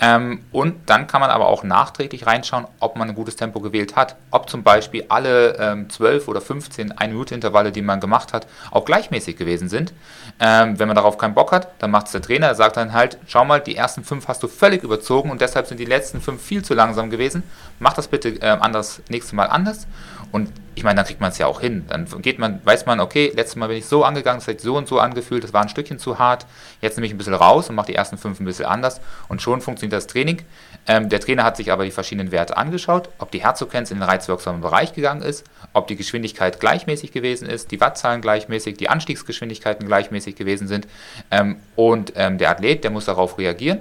[0.00, 3.96] Ähm, und dann kann man aber auch nachträglich reinschauen, ob man ein gutes Tempo gewählt
[3.96, 4.16] hat.
[4.30, 9.36] Ob zum Beispiel alle ähm, 12 oder 15 1-Minute-Intervalle, die man gemacht hat, auch gleichmäßig
[9.36, 9.92] gewesen sind.
[10.38, 13.18] Ähm, wenn man darauf keinen Bock hat, dann macht es der Trainer, sagt dann halt,
[13.26, 16.42] schau mal, die ersten fünf hast du völlig überzogen und deshalb sind die letzten fünf
[16.42, 17.42] viel zu langsam gewesen.
[17.78, 19.86] Mach das bitte äh, anders, nächstes Mal anders.
[20.32, 21.84] Und ich meine, dann kriegt man es ja auch hin.
[21.88, 24.76] Dann geht man, weiß man, okay, letztes Mal bin ich so angegangen, es hat so
[24.76, 26.46] und so angefühlt, das war ein Stückchen zu hart.
[26.82, 29.40] Jetzt nehme ich ein bisschen raus und mache die ersten fünf ein bisschen anders und
[29.40, 30.42] schon funktioniert das Training.
[30.86, 34.02] Ähm, der Trainer hat sich aber die verschiedenen Werte angeschaut, ob die Herzfrequenz in den
[34.02, 39.86] reizwirksamen Bereich gegangen ist, ob die Geschwindigkeit gleichmäßig gewesen ist, die Wattzahlen gleichmäßig, die Anstiegsgeschwindigkeiten
[39.86, 40.86] gleichmäßig gewesen sind.
[41.30, 43.80] Ähm, und ähm, der Athlet, der muss darauf reagieren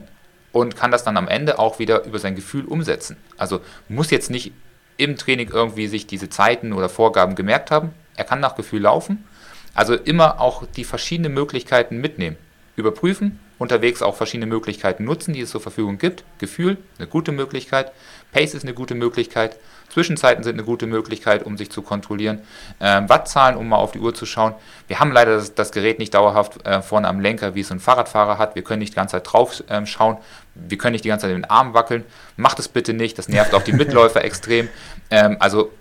[0.53, 3.17] und kann das dann am Ende auch wieder über sein Gefühl umsetzen.
[3.37, 4.53] Also muss jetzt nicht
[4.97, 7.91] im Training irgendwie sich diese Zeiten oder Vorgaben gemerkt haben.
[8.15, 9.25] Er kann nach Gefühl laufen.
[9.73, 12.37] Also immer auch die verschiedenen Möglichkeiten mitnehmen.
[12.77, 16.23] Überprüfen, unterwegs auch verschiedene Möglichkeiten nutzen, die es zur Verfügung gibt.
[16.39, 17.91] Gefühl, eine gute Möglichkeit.
[18.31, 19.57] Pace ist eine gute Möglichkeit.
[19.95, 22.41] Zwischenzeiten sind eine gute Möglichkeit, um sich zu kontrollieren.
[22.81, 24.53] Ähm, Wattzahlen, um mal auf die Uhr zu schauen.
[24.87, 27.79] Wir haben leider das, das Gerät nicht dauerhaft äh, vorne am Lenker, wie es ein
[27.79, 28.55] Fahrradfahrer hat.
[28.55, 30.17] Wir können nicht die ganze Zeit drauf ähm, schauen.
[30.53, 32.03] Wir können nicht die ganze Zeit den Arm wackeln.
[32.35, 33.17] Macht es bitte nicht.
[33.17, 34.67] Das nervt auch die Mitläufer extrem.
[35.11, 35.71] Ähm, also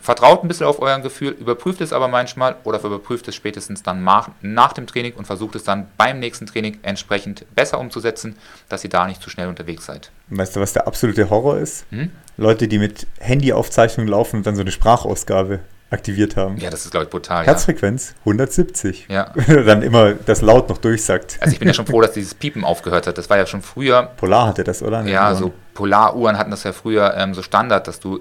[0.00, 4.04] Vertraut ein bisschen auf euer Gefühl, überprüft es aber manchmal oder überprüft es spätestens dann
[4.04, 8.36] nach, dem Training und versucht es dann beim nächsten Training entsprechend besser umzusetzen,
[8.68, 10.10] dass ihr da nicht zu schnell unterwegs seid.
[10.28, 11.86] Weißt du, was der absolute Horror ist?
[11.90, 12.10] Hm?
[12.36, 15.60] Leute, die mit Handyaufzeichnung laufen und dann so eine Sprachausgabe
[15.90, 16.56] aktiviert haben.
[16.58, 17.46] Ja, das ist, glaube ich, brutal.
[17.46, 19.06] Herzfrequenz 170.
[19.08, 19.32] Ja.
[19.46, 21.38] Dann immer das laut noch durchsagt.
[21.40, 23.18] Also ich bin ja schon froh, dass dieses Piepen aufgehört hat.
[23.18, 24.10] Das war ja schon früher.
[24.16, 25.02] Polar hatte das, oder?
[25.06, 28.18] Ja, so Polaruhren hatten das ja früher ähm, so Standard, dass du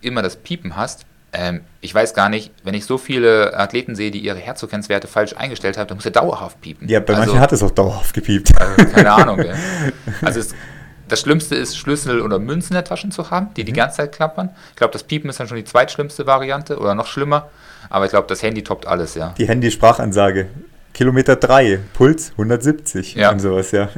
[0.00, 1.04] immer das Piepen hast.
[1.32, 5.34] Ähm, ich weiß gar nicht, wenn ich so viele Athleten sehe, die ihre Herzfrequenzwerte falsch
[5.36, 6.88] eingestellt haben, dann muss er dauerhaft piepen.
[6.88, 8.50] Ja, bei also, manchen hat es auch dauerhaft gepiept.
[8.60, 9.38] Also, keine Ahnung.
[9.38, 9.54] Ey.
[10.22, 10.54] Also es,
[11.08, 13.76] das Schlimmste ist, Schlüssel oder Münzen in der Tasche zu haben, die die mhm.
[13.76, 14.50] ganze Zeit klappern.
[14.70, 17.50] Ich glaube, das Piepen ist dann schon die zweitschlimmste Variante oder noch schlimmer.
[17.88, 19.34] Aber ich glaube, das Handy toppt alles, ja.
[19.38, 20.48] Die Handy-Sprachansage.
[20.92, 23.30] Kilometer 3, Puls 170 ja.
[23.30, 23.88] und sowas, ja.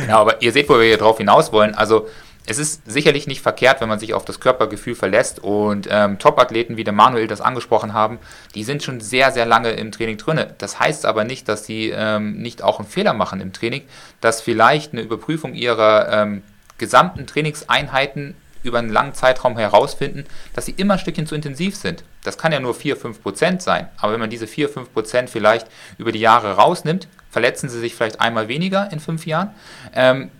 [0.00, 1.74] genau, aber ihr seht, wo wir hier drauf hinaus wollen.
[1.74, 2.08] Also
[2.46, 6.76] es ist sicherlich nicht verkehrt, wenn man sich auf das Körpergefühl verlässt und ähm, Top-Athleten,
[6.76, 8.18] wie der Manuel das angesprochen haben,
[8.54, 10.46] die sind schon sehr, sehr lange im Training drin.
[10.58, 13.82] Das heißt aber nicht, dass sie ähm, nicht auch einen Fehler machen im Training,
[14.20, 16.42] dass vielleicht eine Überprüfung ihrer ähm,
[16.78, 22.04] gesamten Trainingseinheiten über einen langen Zeitraum herausfinden, dass sie immer ein Stückchen zu intensiv sind.
[22.24, 25.66] Das kann ja nur 4-5% sein, aber wenn man diese 4-5% vielleicht
[25.98, 29.50] über die Jahre rausnimmt, verletzen sie sich vielleicht einmal weniger in fünf Jahren.
[29.94, 30.30] Ähm,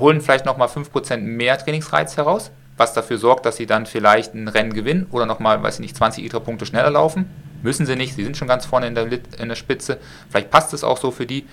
[0.00, 4.48] holen vielleicht nochmal 5% mehr Trainingsreiz heraus, was dafür sorgt, dass sie dann vielleicht ein
[4.48, 7.30] Rennen gewinnen oder nochmal, weiß ich nicht, 20 ITRA-Punkte schneller laufen.
[7.62, 9.06] Müssen sie nicht, sie sind schon ganz vorne in der,
[9.38, 9.98] in der Spitze.
[10.30, 11.46] Vielleicht passt es auch so für die.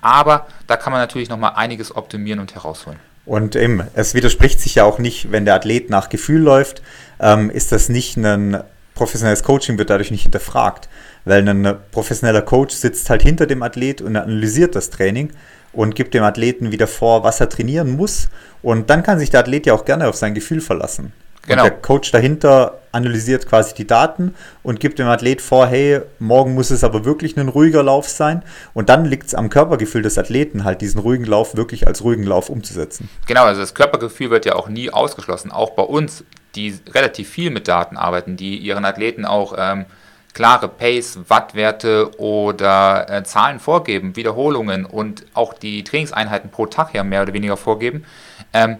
[0.00, 2.98] Aber da kann man natürlich nochmal einiges optimieren und herausholen.
[3.26, 6.82] Und eben, es widerspricht sich ja auch nicht, wenn der Athlet nach Gefühl läuft,
[7.20, 8.62] ähm, ist das nicht ein
[8.94, 10.88] professionelles Coaching, wird dadurch nicht hinterfragt.
[11.26, 15.32] Weil ein professioneller Coach sitzt halt hinter dem Athlet und analysiert das Training
[15.72, 18.28] und gibt dem Athleten wieder vor, was er trainieren muss.
[18.62, 21.12] Und dann kann sich der Athlet ja auch gerne auf sein Gefühl verlassen.
[21.46, 21.64] Genau.
[21.64, 26.54] Und der Coach dahinter analysiert quasi die Daten und gibt dem Athlet vor, hey, morgen
[26.54, 28.42] muss es aber wirklich ein ruhiger Lauf sein.
[28.74, 32.24] Und dann liegt es am Körpergefühl des Athleten, halt diesen ruhigen Lauf wirklich als ruhigen
[32.24, 33.08] Lauf umzusetzen.
[33.26, 35.50] Genau, also das Körpergefühl wird ja auch nie ausgeschlossen.
[35.50, 36.24] Auch bei uns,
[36.56, 39.86] die relativ viel mit Daten arbeiten, die ihren Athleten auch ähm,
[40.34, 47.02] klare Pace, Wattwerte oder äh, Zahlen vorgeben, Wiederholungen und auch die Trainingseinheiten pro Tag ja
[47.02, 48.04] mehr oder weniger vorgeben.
[48.52, 48.78] Ähm,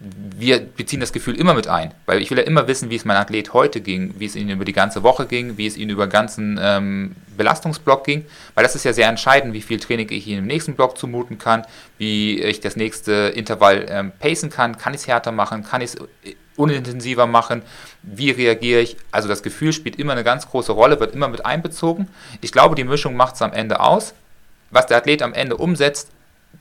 [0.00, 3.04] wir beziehen das Gefühl immer mit ein, weil ich will ja immer wissen, wie es
[3.04, 5.88] meinem Athlet heute ging, wie es ihm über die ganze Woche ging, wie es ihm
[5.88, 10.08] über den ganzen ähm, Belastungsblock ging, weil das ist ja sehr entscheidend, wie viel Training
[10.10, 11.64] ich ihm im nächsten Block zumuten kann,
[11.98, 15.94] wie ich das nächste Intervall ähm, pacen kann, kann ich es härter machen, kann ich
[15.94, 17.62] es äh, unintensiver machen,
[18.02, 18.96] wie reagiere ich.
[19.10, 22.08] Also das Gefühl spielt immer eine ganz große Rolle, wird immer mit einbezogen.
[22.40, 24.14] Ich glaube, die Mischung macht es am Ende aus.
[24.70, 26.10] Was der Athlet am Ende umsetzt,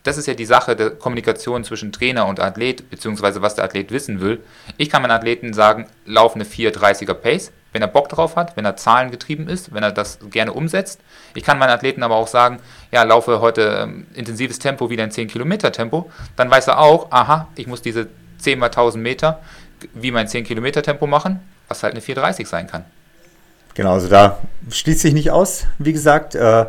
[0.03, 3.91] das ist ja die Sache der Kommunikation zwischen Trainer und Athlet, beziehungsweise was der Athlet
[3.91, 4.41] wissen will.
[4.77, 8.63] Ich kann meinen Athleten sagen, lauf eine 4,30er Pace, wenn er Bock drauf hat, wenn
[8.63, 11.01] er zahlengetrieben ist, wenn er das gerne umsetzt.
[11.35, 12.59] Ich kann meinen Athleten aber auch sagen,
[12.91, 16.09] ja, laufe heute ähm, intensives Tempo wieder in 10 Kilometer Tempo.
[16.37, 18.07] Dann weiß er auch, aha, ich muss diese
[18.39, 19.41] 10 mal 1000 Meter
[19.93, 22.85] wie mein 10 Kilometer Tempo machen, was halt eine 430 sein kann.
[23.73, 24.39] Genau, also da
[24.71, 26.35] schließt sich nicht aus, wie gesagt.
[26.35, 26.65] Äh,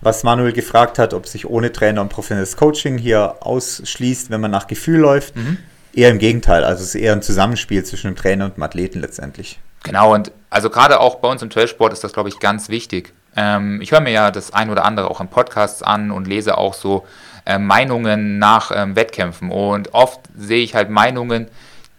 [0.00, 4.50] was Manuel gefragt hat, ob sich ohne Trainer und professionelles Coaching hier ausschließt, wenn man
[4.50, 5.36] nach Gefühl läuft.
[5.36, 5.58] Mhm.
[5.92, 9.00] Eher im Gegenteil, also es ist eher ein Zusammenspiel zwischen dem Trainer und dem Athleten
[9.00, 9.58] letztendlich.
[9.82, 13.12] Genau, und also gerade auch bei uns im Trailsport ist das, glaube ich, ganz wichtig.
[13.36, 16.58] Ähm, ich höre mir ja das ein oder andere auch im Podcast an und lese
[16.58, 17.06] auch so
[17.44, 19.50] äh, Meinungen nach ähm, Wettkämpfen.
[19.50, 21.48] Und oft sehe ich halt Meinungen,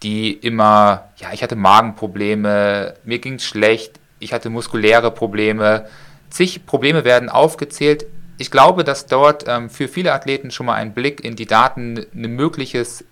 [0.04, 5.88] die immer, ja, ich hatte Magenprobleme, mir ging es schlecht, ich hatte muskuläre Probleme,
[6.30, 8.06] zig Probleme werden aufgezählt.
[8.38, 12.06] Ich glaube, dass dort ähm, für viele Athleten schon mal ein Blick in die Daten
[12.14, 13.04] ein mögliches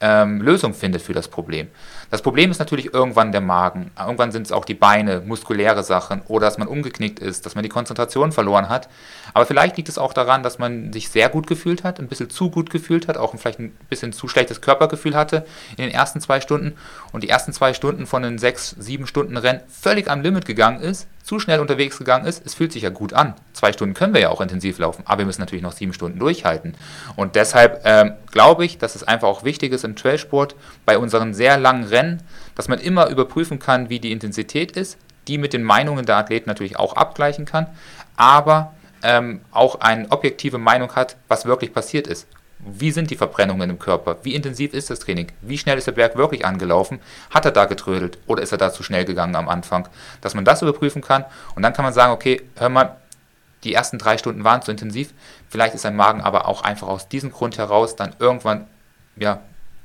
[0.00, 1.68] ähm, Lösung findet für das Problem.
[2.10, 3.90] Das Problem ist natürlich irgendwann der Magen.
[3.98, 7.62] Irgendwann sind es auch die Beine, muskuläre Sachen oder dass man umgeknickt ist, dass man
[7.62, 8.88] die Konzentration verloren hat.
[9.34, 12.30] Aber vielleicht liegt es auch daran, dass man sich sehr gut gefühlt hat, ein bisschen
[12.30, 15.46] zu gut gefühlt hat, auch vielleicht ein bisschen zu schlechtes Körpergefühl hatte
[15.76, 16.76] in den ersten zwei Stunden
[17.12, 20.80] und die ersten zwei Stunden von den sechs, sieben Stunden Rennen völlig am Limit gegangen
[20.80, 22.44] ist, zu schnell unterwegs gegangen ist.
[22.44, 23.34] Es fühlt sich ja gut an.
[23.52, 26.18] Zwei Stunden können wir ja auch intensiv laufen, aber wir müssen natürlich noch sieben Stunden
[26.18, 26.74] durchhalten.
[27.16, 31.34] Und deshalb ähm, glaube ich, dass es einfach auch wichtig ist im Trailsport bei unseren
[31.34, 32.22] sehr langen Rennen,
[32.54, 34.98] dass man immer überprüfen kann, wie die Intensität ist,
[35.28, 37.66] die mit den Meinungen der Athleten natürlich auch abgleichen kann,
[38.16, 42.26] aber ähm, auch eine objektive Meinung hat, was wirklich passiert ist.
[42.58, 44.18] Wie sind die Verbrennungen im Körper?
[44.22, 45.32] Wie intensiv ist das Training?
[45.40, 47.00] Wie schnell ist der Berg wirklich angelaufen?
[47.30, 49.88] Hat er da getrödelt oder ist er da zu schnell gegangen am Anfang?
[50.20, 51.24] Dass man das überprüfen kann
[51.54, 52.96] und dann kann man sagen, okay, hör mal,
[53.64, 55.12] die ersten drei Stunden waren zu intensiv,
[55.48, 58.66] vielleicht ist dein Magen aber auch einfach aus diesem Grund heraus dann irgendwann
[59.16, 59.40] ja,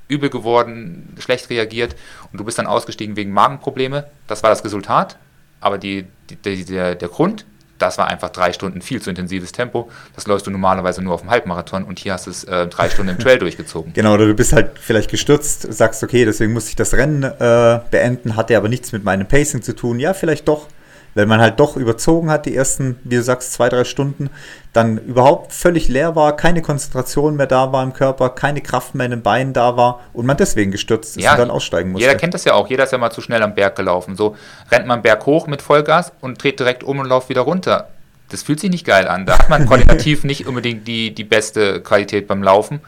[0.08, 1.96] übel geworden, schlecht reagiert
[2.32, 4.08] und du bist dann ausgestiegen wegen Magenprobleme.
[4.28, 5.18] Das war das Resultat,
[5.62, 7.46] aber die, die, der, der Grund
[7.78, 9.90] das war einfach drei Stunden viel zu intensives Tempo.
[10.16, 12.90] Das läufst du normalerweise nur auf dem Halbmarathon und hier hast du es äh, drei
[12.90, 13.94] Stunden im Trail durchgezogen.
[13.94, 17.80] Genau, oder du bist halt vielleicht gestürzt, sagst, okay, deswegen muss ich das Rennen äh,
[17.92, 20.00] beenden, hatte aber nichts mit meinem Pacing zu tun.
[20.00, 20.68] Ja, vielleicht doch
[21.16, 24.30] wenn man halt doch überzogen hat, die ersten, wie du sagst, zwei, drei Stunden,
[24.74, 29.06] dann überhaupt völlig leer war, keine Konzentration mehr da war im Körper, keine Kraft mehr
[29.06, 32.06] in den Beinen da war und man deswegen gestürzt ist ja, und dann aussteigen musste.
[32.06, 34.18] Jeder kennt das ja auch, jeder ist ja mal zu schnell am Berg gelaufen.
[34.18, 34.36] So
[34.70, 37.88] rennt man Berg hoch mit Vollgas und dreht direkt um und läuft wieder runter.
[38.30, 39.26] Das fühlt sich nicht geil an.
[39.26, 42.82] Da hat man koordinativ nicht unbedingt die, die beste Qualität beim Laufen.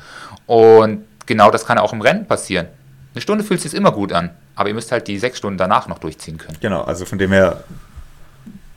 [0.47, 2.67] Und genau das kann auch im Rennen passieren.
[3.13, 5.87] Eine Stunde fühlt sich immer gut an, aber ihr müsst halt die sechs Stunden danach
[5.87, 6.57] noch durchziehen können.
[6.59, 7.63] Genau, also von dem her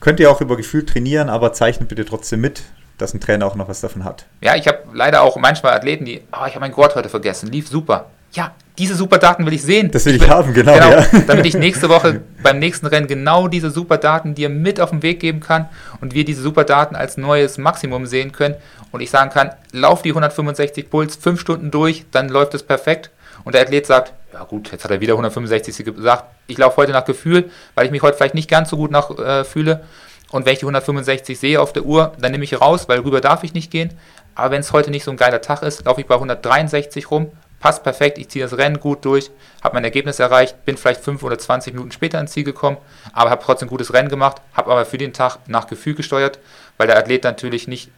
[0.01, 2.63] Könnt ihr auch über Gefühl trainieren, aber zeichnet bitte trotzdem mit,
[2.97, 4.27] dass ein Trainer auch noch was davon hat.
[4.41, 7.51] Ja, ich habe leider auch manchmal Athleten, die, oh, ich habe mein Gurt heute vergessen,
[7.51, 8.07] lief super.
[8.33, 9.91] Ja, diese super Daten will ich sehen.
[9.91, 10.73] Das will ich, ich haben, genau.
[10.73, 11.07] genau ja.
[11.27, 15.03] Damit ich nächste Woche beim nächsten Rennen genau diese super Daten dir mit auf den
[15.03, 15.69] Weg geben kann
[16.01, 18.55] und wir diese super Daten als neues Maximum sehen können
[18.93, 23.11] und ich sagen kann, lauf die 165 Puls fünf Stunden durch, dann läuft es perfekt
[23.45, 26.93] und der Athlet sagt, ja gut, jetzt hat er wieder 165 gesagt, ich laufe heute
[26.93, 29.85] nach Gefühl, weil ich mich heute vielleicht nicht ganz so gut nach äh, fühle.
[30.31, 33.21] Und wenn ich die 165 sehe auf der Uhr, dann nehme ich raus, weil rüber
[33.21, 33.91] darf ich nicht gehen.
[34.35, 37.33] Aber wenn es heute nicht so ein geiler Tag ist, laufe ich bei 163 rum,
[37.59, 39.31] passt perfekt, ich ziehe das Rennen gut durch,
[39.63, 42.79] habe mein Ergebnis erreicht, bin vielleicht 5 oder 20 Minuten später ins Ziel gekommen,
[43.13, 46.39] aber habe trotzdem ein gutes Rennen gemacht, habe aber für den Tag nach Gefühl gesteuert,
[46.79, 47.91] weil der Athlet natürlich nicht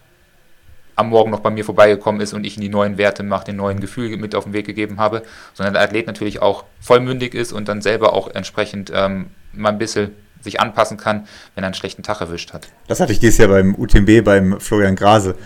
[0.97, 3.57] am Morgen noch bei mir vorbeigekommen ist und ich ihm die neuen Werte nach den
[3.57, 5.23] neuen Gefühlen mit auf den Weg gegeben habe,
[5.55, 9.79] sondern der Athlet natürlich auch vollmündig ist und dann selber auch entsprechend ähm, mal ein
[9.79, 10.11] bisschen
[10.43, 12.69] sich anpassen kann, wenn er einen schlechten Tag erwischt hat.
[12.89, 15.37] Das hatte ich dieses Jahr beim UTMB, beim Florian Grase,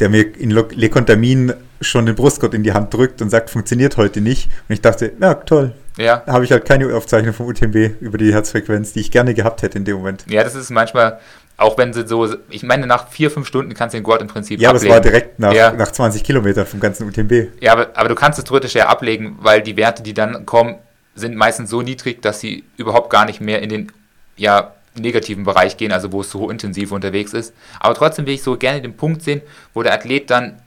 [0.00, 3.96] der mir in Le Contamin schon den Brustgurt in die Hand drückt und sagt, funktioniert
[3.96, 4.48] heute nicht.
[4.68, 5.72] Und ich dachte, ja, toll.
[5.96, 6.22] Ja.
[6.26, 9.62] Da habe ich halt keine Aufzeichnung vom UTMB über die Herzfrequenz, die ich gerne gehabt
[9.62, 10.24] hätte in dem Moment.
[10.28, 11.20] Ja, das ist manchmal,
[11.56, 14.28] auch wenn sie so, ich meine, nach vier, fünf Stunden kannst du den Gurt im
[14.28, 14.86] Prinzip ja, ablegen.
[14.86, 15.72] Ja, aber es war direkt nach, ja.
[15.72, 17.60] nach 20 Kilometern vom ganzen UTMB.
[17.60, 20.76] Ja, aber, aber du kannst es theoretisch ja ablegen, weil die Werte, die dann kommen,
[21.14, 23.92] sind meistens so niedrig, dass sie überhaupt gar nicht mehr in den
[24.36, 27.54] ja, negativen Bereich gehen, also wo es so intensiv unterwegs ist.
[27.78, 29.40] Aber trotzdem will ich so gerne den Punkt sehen,
[29.74, 30.60] wo der Athlet dann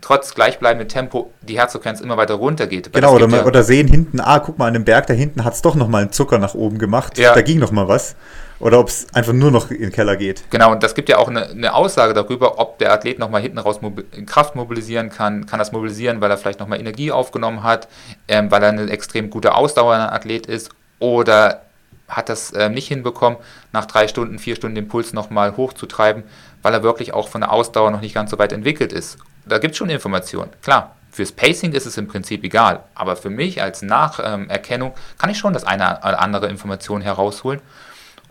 [0.00, 2.92] trotz gleichbleibendem Tempo die Herzfrequenz immer weiter runtergeht.
[2.92, 5.54] Genau, oder, ja oder, sehen hinten, ah, guck mal, an dem Berg da hinten hat
[5.54, 7.34] es doch nochmal einen Zucker nach oben gemacht, ja.
[7.34, 8.16] da ging nochmal was.
[8.60, 10.44] Oder ob es einfach nur noch in den Keller geht.
[10.50, 13.58] Genau, und das gibt ja auch eine, eine Aussage darüber, ob der Athlet nochmal hinten
[13.58, 13.80] raus
[14.26, 15.46] Kraft mobilisieren kann.
[15.46, 17.88] Kann das mobilisieren, weil er vielleicht nochmal Energie aufgenommen hat,
[18.28, 21.62] ähm, weil er ein extrem guter Ausdauerathlet ist oder
[22.08, 23.38] hat das äh, nicht hinbekommen,
[23.72, 26.22] nach drei Stunden, vier Stunden den Puls nochmal hochzutreiben,
[26.62, 29.18] weil er wirklich auch von der Ausdauer noch nicht ganz so weit entwickelt ist.
[29.46, 30.50] Da gibt es schon Informationen.
[30.62, 35.38] Klar, fürs Pacing ist es im Prinzip egal, aber für mich als Nacherkennung kann ich
[35.38, 37.60] schon das eine oder andere Information herausholen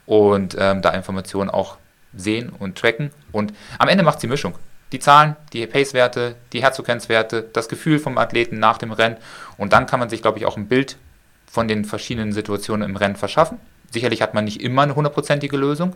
[0.06, 1.78] und ähm, da Informationen auch
[2.16, 3.12] sehen und tracken.
[3.32, 4.56] Und am Ende macht die Mischung.
[4.92, 9.18] Die Zahlen, die Pace-Werte, die Herzfrequenzwerte, das Gefühl vom Athleten nach dem Rennen.
[9.58, 10.98] Und dann kann man sich, glaube ich, auch ein Bild
[11.48, 13.60] von den verschiedenen Situationen im Rennen verschaffen.
[13.92, 15.96] Sicherlich hat man nicht immer eine hundertprozentige Lösung.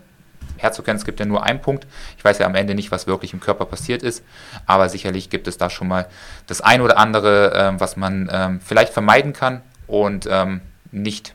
[0.58, 1.88] Herzfrequenz gibt ja nur einen Punkt.
[2.18, 4.24] Ich weiß ja am Ende nicht, was wirklich im Körper passiert ist,
[4.66, 6.08] aber sicherlich gibt es da schon mal
[6.48, 10.62] das ein oder andere, ähm, was man ähm, vielleicht vermeiden kann und ähm,
[10.92, 11.34] nicht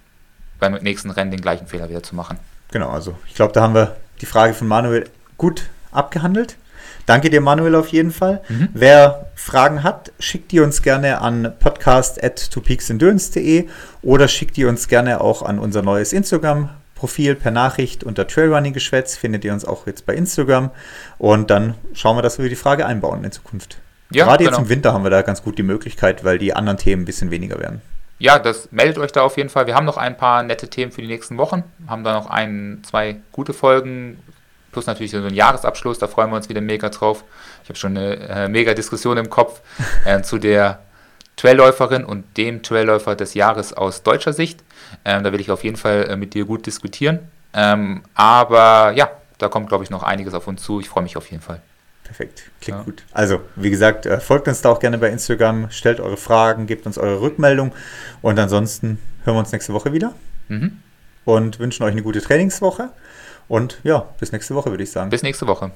[0.58, 2.38] beim nächsten Rennen den gleichen Fehler wieder zu machen.
[2.70, 6.56] Genau, also ich glaube, da haben wir die Frage von Manuel gut abgehandelt.
[7.06, 8.42] Danke dir, Manuel, auf jeden Fall.
[8.48, 8.68] Mhm.
[8.72, 13.66] Wer Fragen hat, schickt die uns gerne an podcast.twopeaksendurance.de
[14.02, 16.12] oder schickt die uns gerne auch an unser neues
[17.02, 19.16] Instagram-Profil per Nachricht unter Trailrunning-Geschwätz.
[19.16, 20.70] Findet ihr uns auch jetzt bei Instagram.
[21.18, 23.78] Und dann schauen wir, dass wir die Frage einbauen in Zukunft.
[24.10, 24.56] Ja, Gerade genau.
[24.56, 27.04] jetzt im Winter haben wir da ganz gut die Möglichkeit, weil die anderen Themen ein
[27.06, 27.80] bisschen weniger werden.
[28.18, 29.66] Ja, das meldet euch da auf jeden Fall.
[29.66, 31.64] Wir haben noch ein paar nette Themen für die nächsten Wochen.
[31.88, 34.18] Haben da noch ein, zwei gute Folgen
[34.70, 37.24] plus natürlich so ein Jahresabschluss, da freuen wir uns wieder mega drauf.
[37.62, 39.60] Ich habe schon eine äh, mega Diskussion im Kopf
[40.06, 40.80] äh, zu der
[41.36, 44.62] Trailläuferin und dem Trailläufer des Jahres aus deutscher Sicht.
[45.04, 47.20] Ähm, da will ich auf jeden Fall äh, mit dir gut diskutieren.
[47.54, 50.80] Ähm, aber ja, da kommt, glaube ich, noch einiges auf uns zu.
[50.80, 51.60] Ich freue mich auf jeden Fall.
[52.04, 52.84] Perfekt, klingt ja.
[52.84, 53.04] gut.
[53.12, 56.84] Also, wie gesagt, äh, folgt uns da auch gerne bei Instagram, stellt eure Fragen, gebt
[56.86, 57.72] uns eure Rückmeldung
[58.20, 60.14] und ansonsten hören wir uns nächste Woche wieder
[60.48, 60.78] mhm.
[61.24, 62.90] und wünschen euch eine gute Trainingswoche.
[63.48, 65.10] Und ja, bis nächste Woche, würde ich sagen.
[65.10, 65.70] Bis nächste Woche.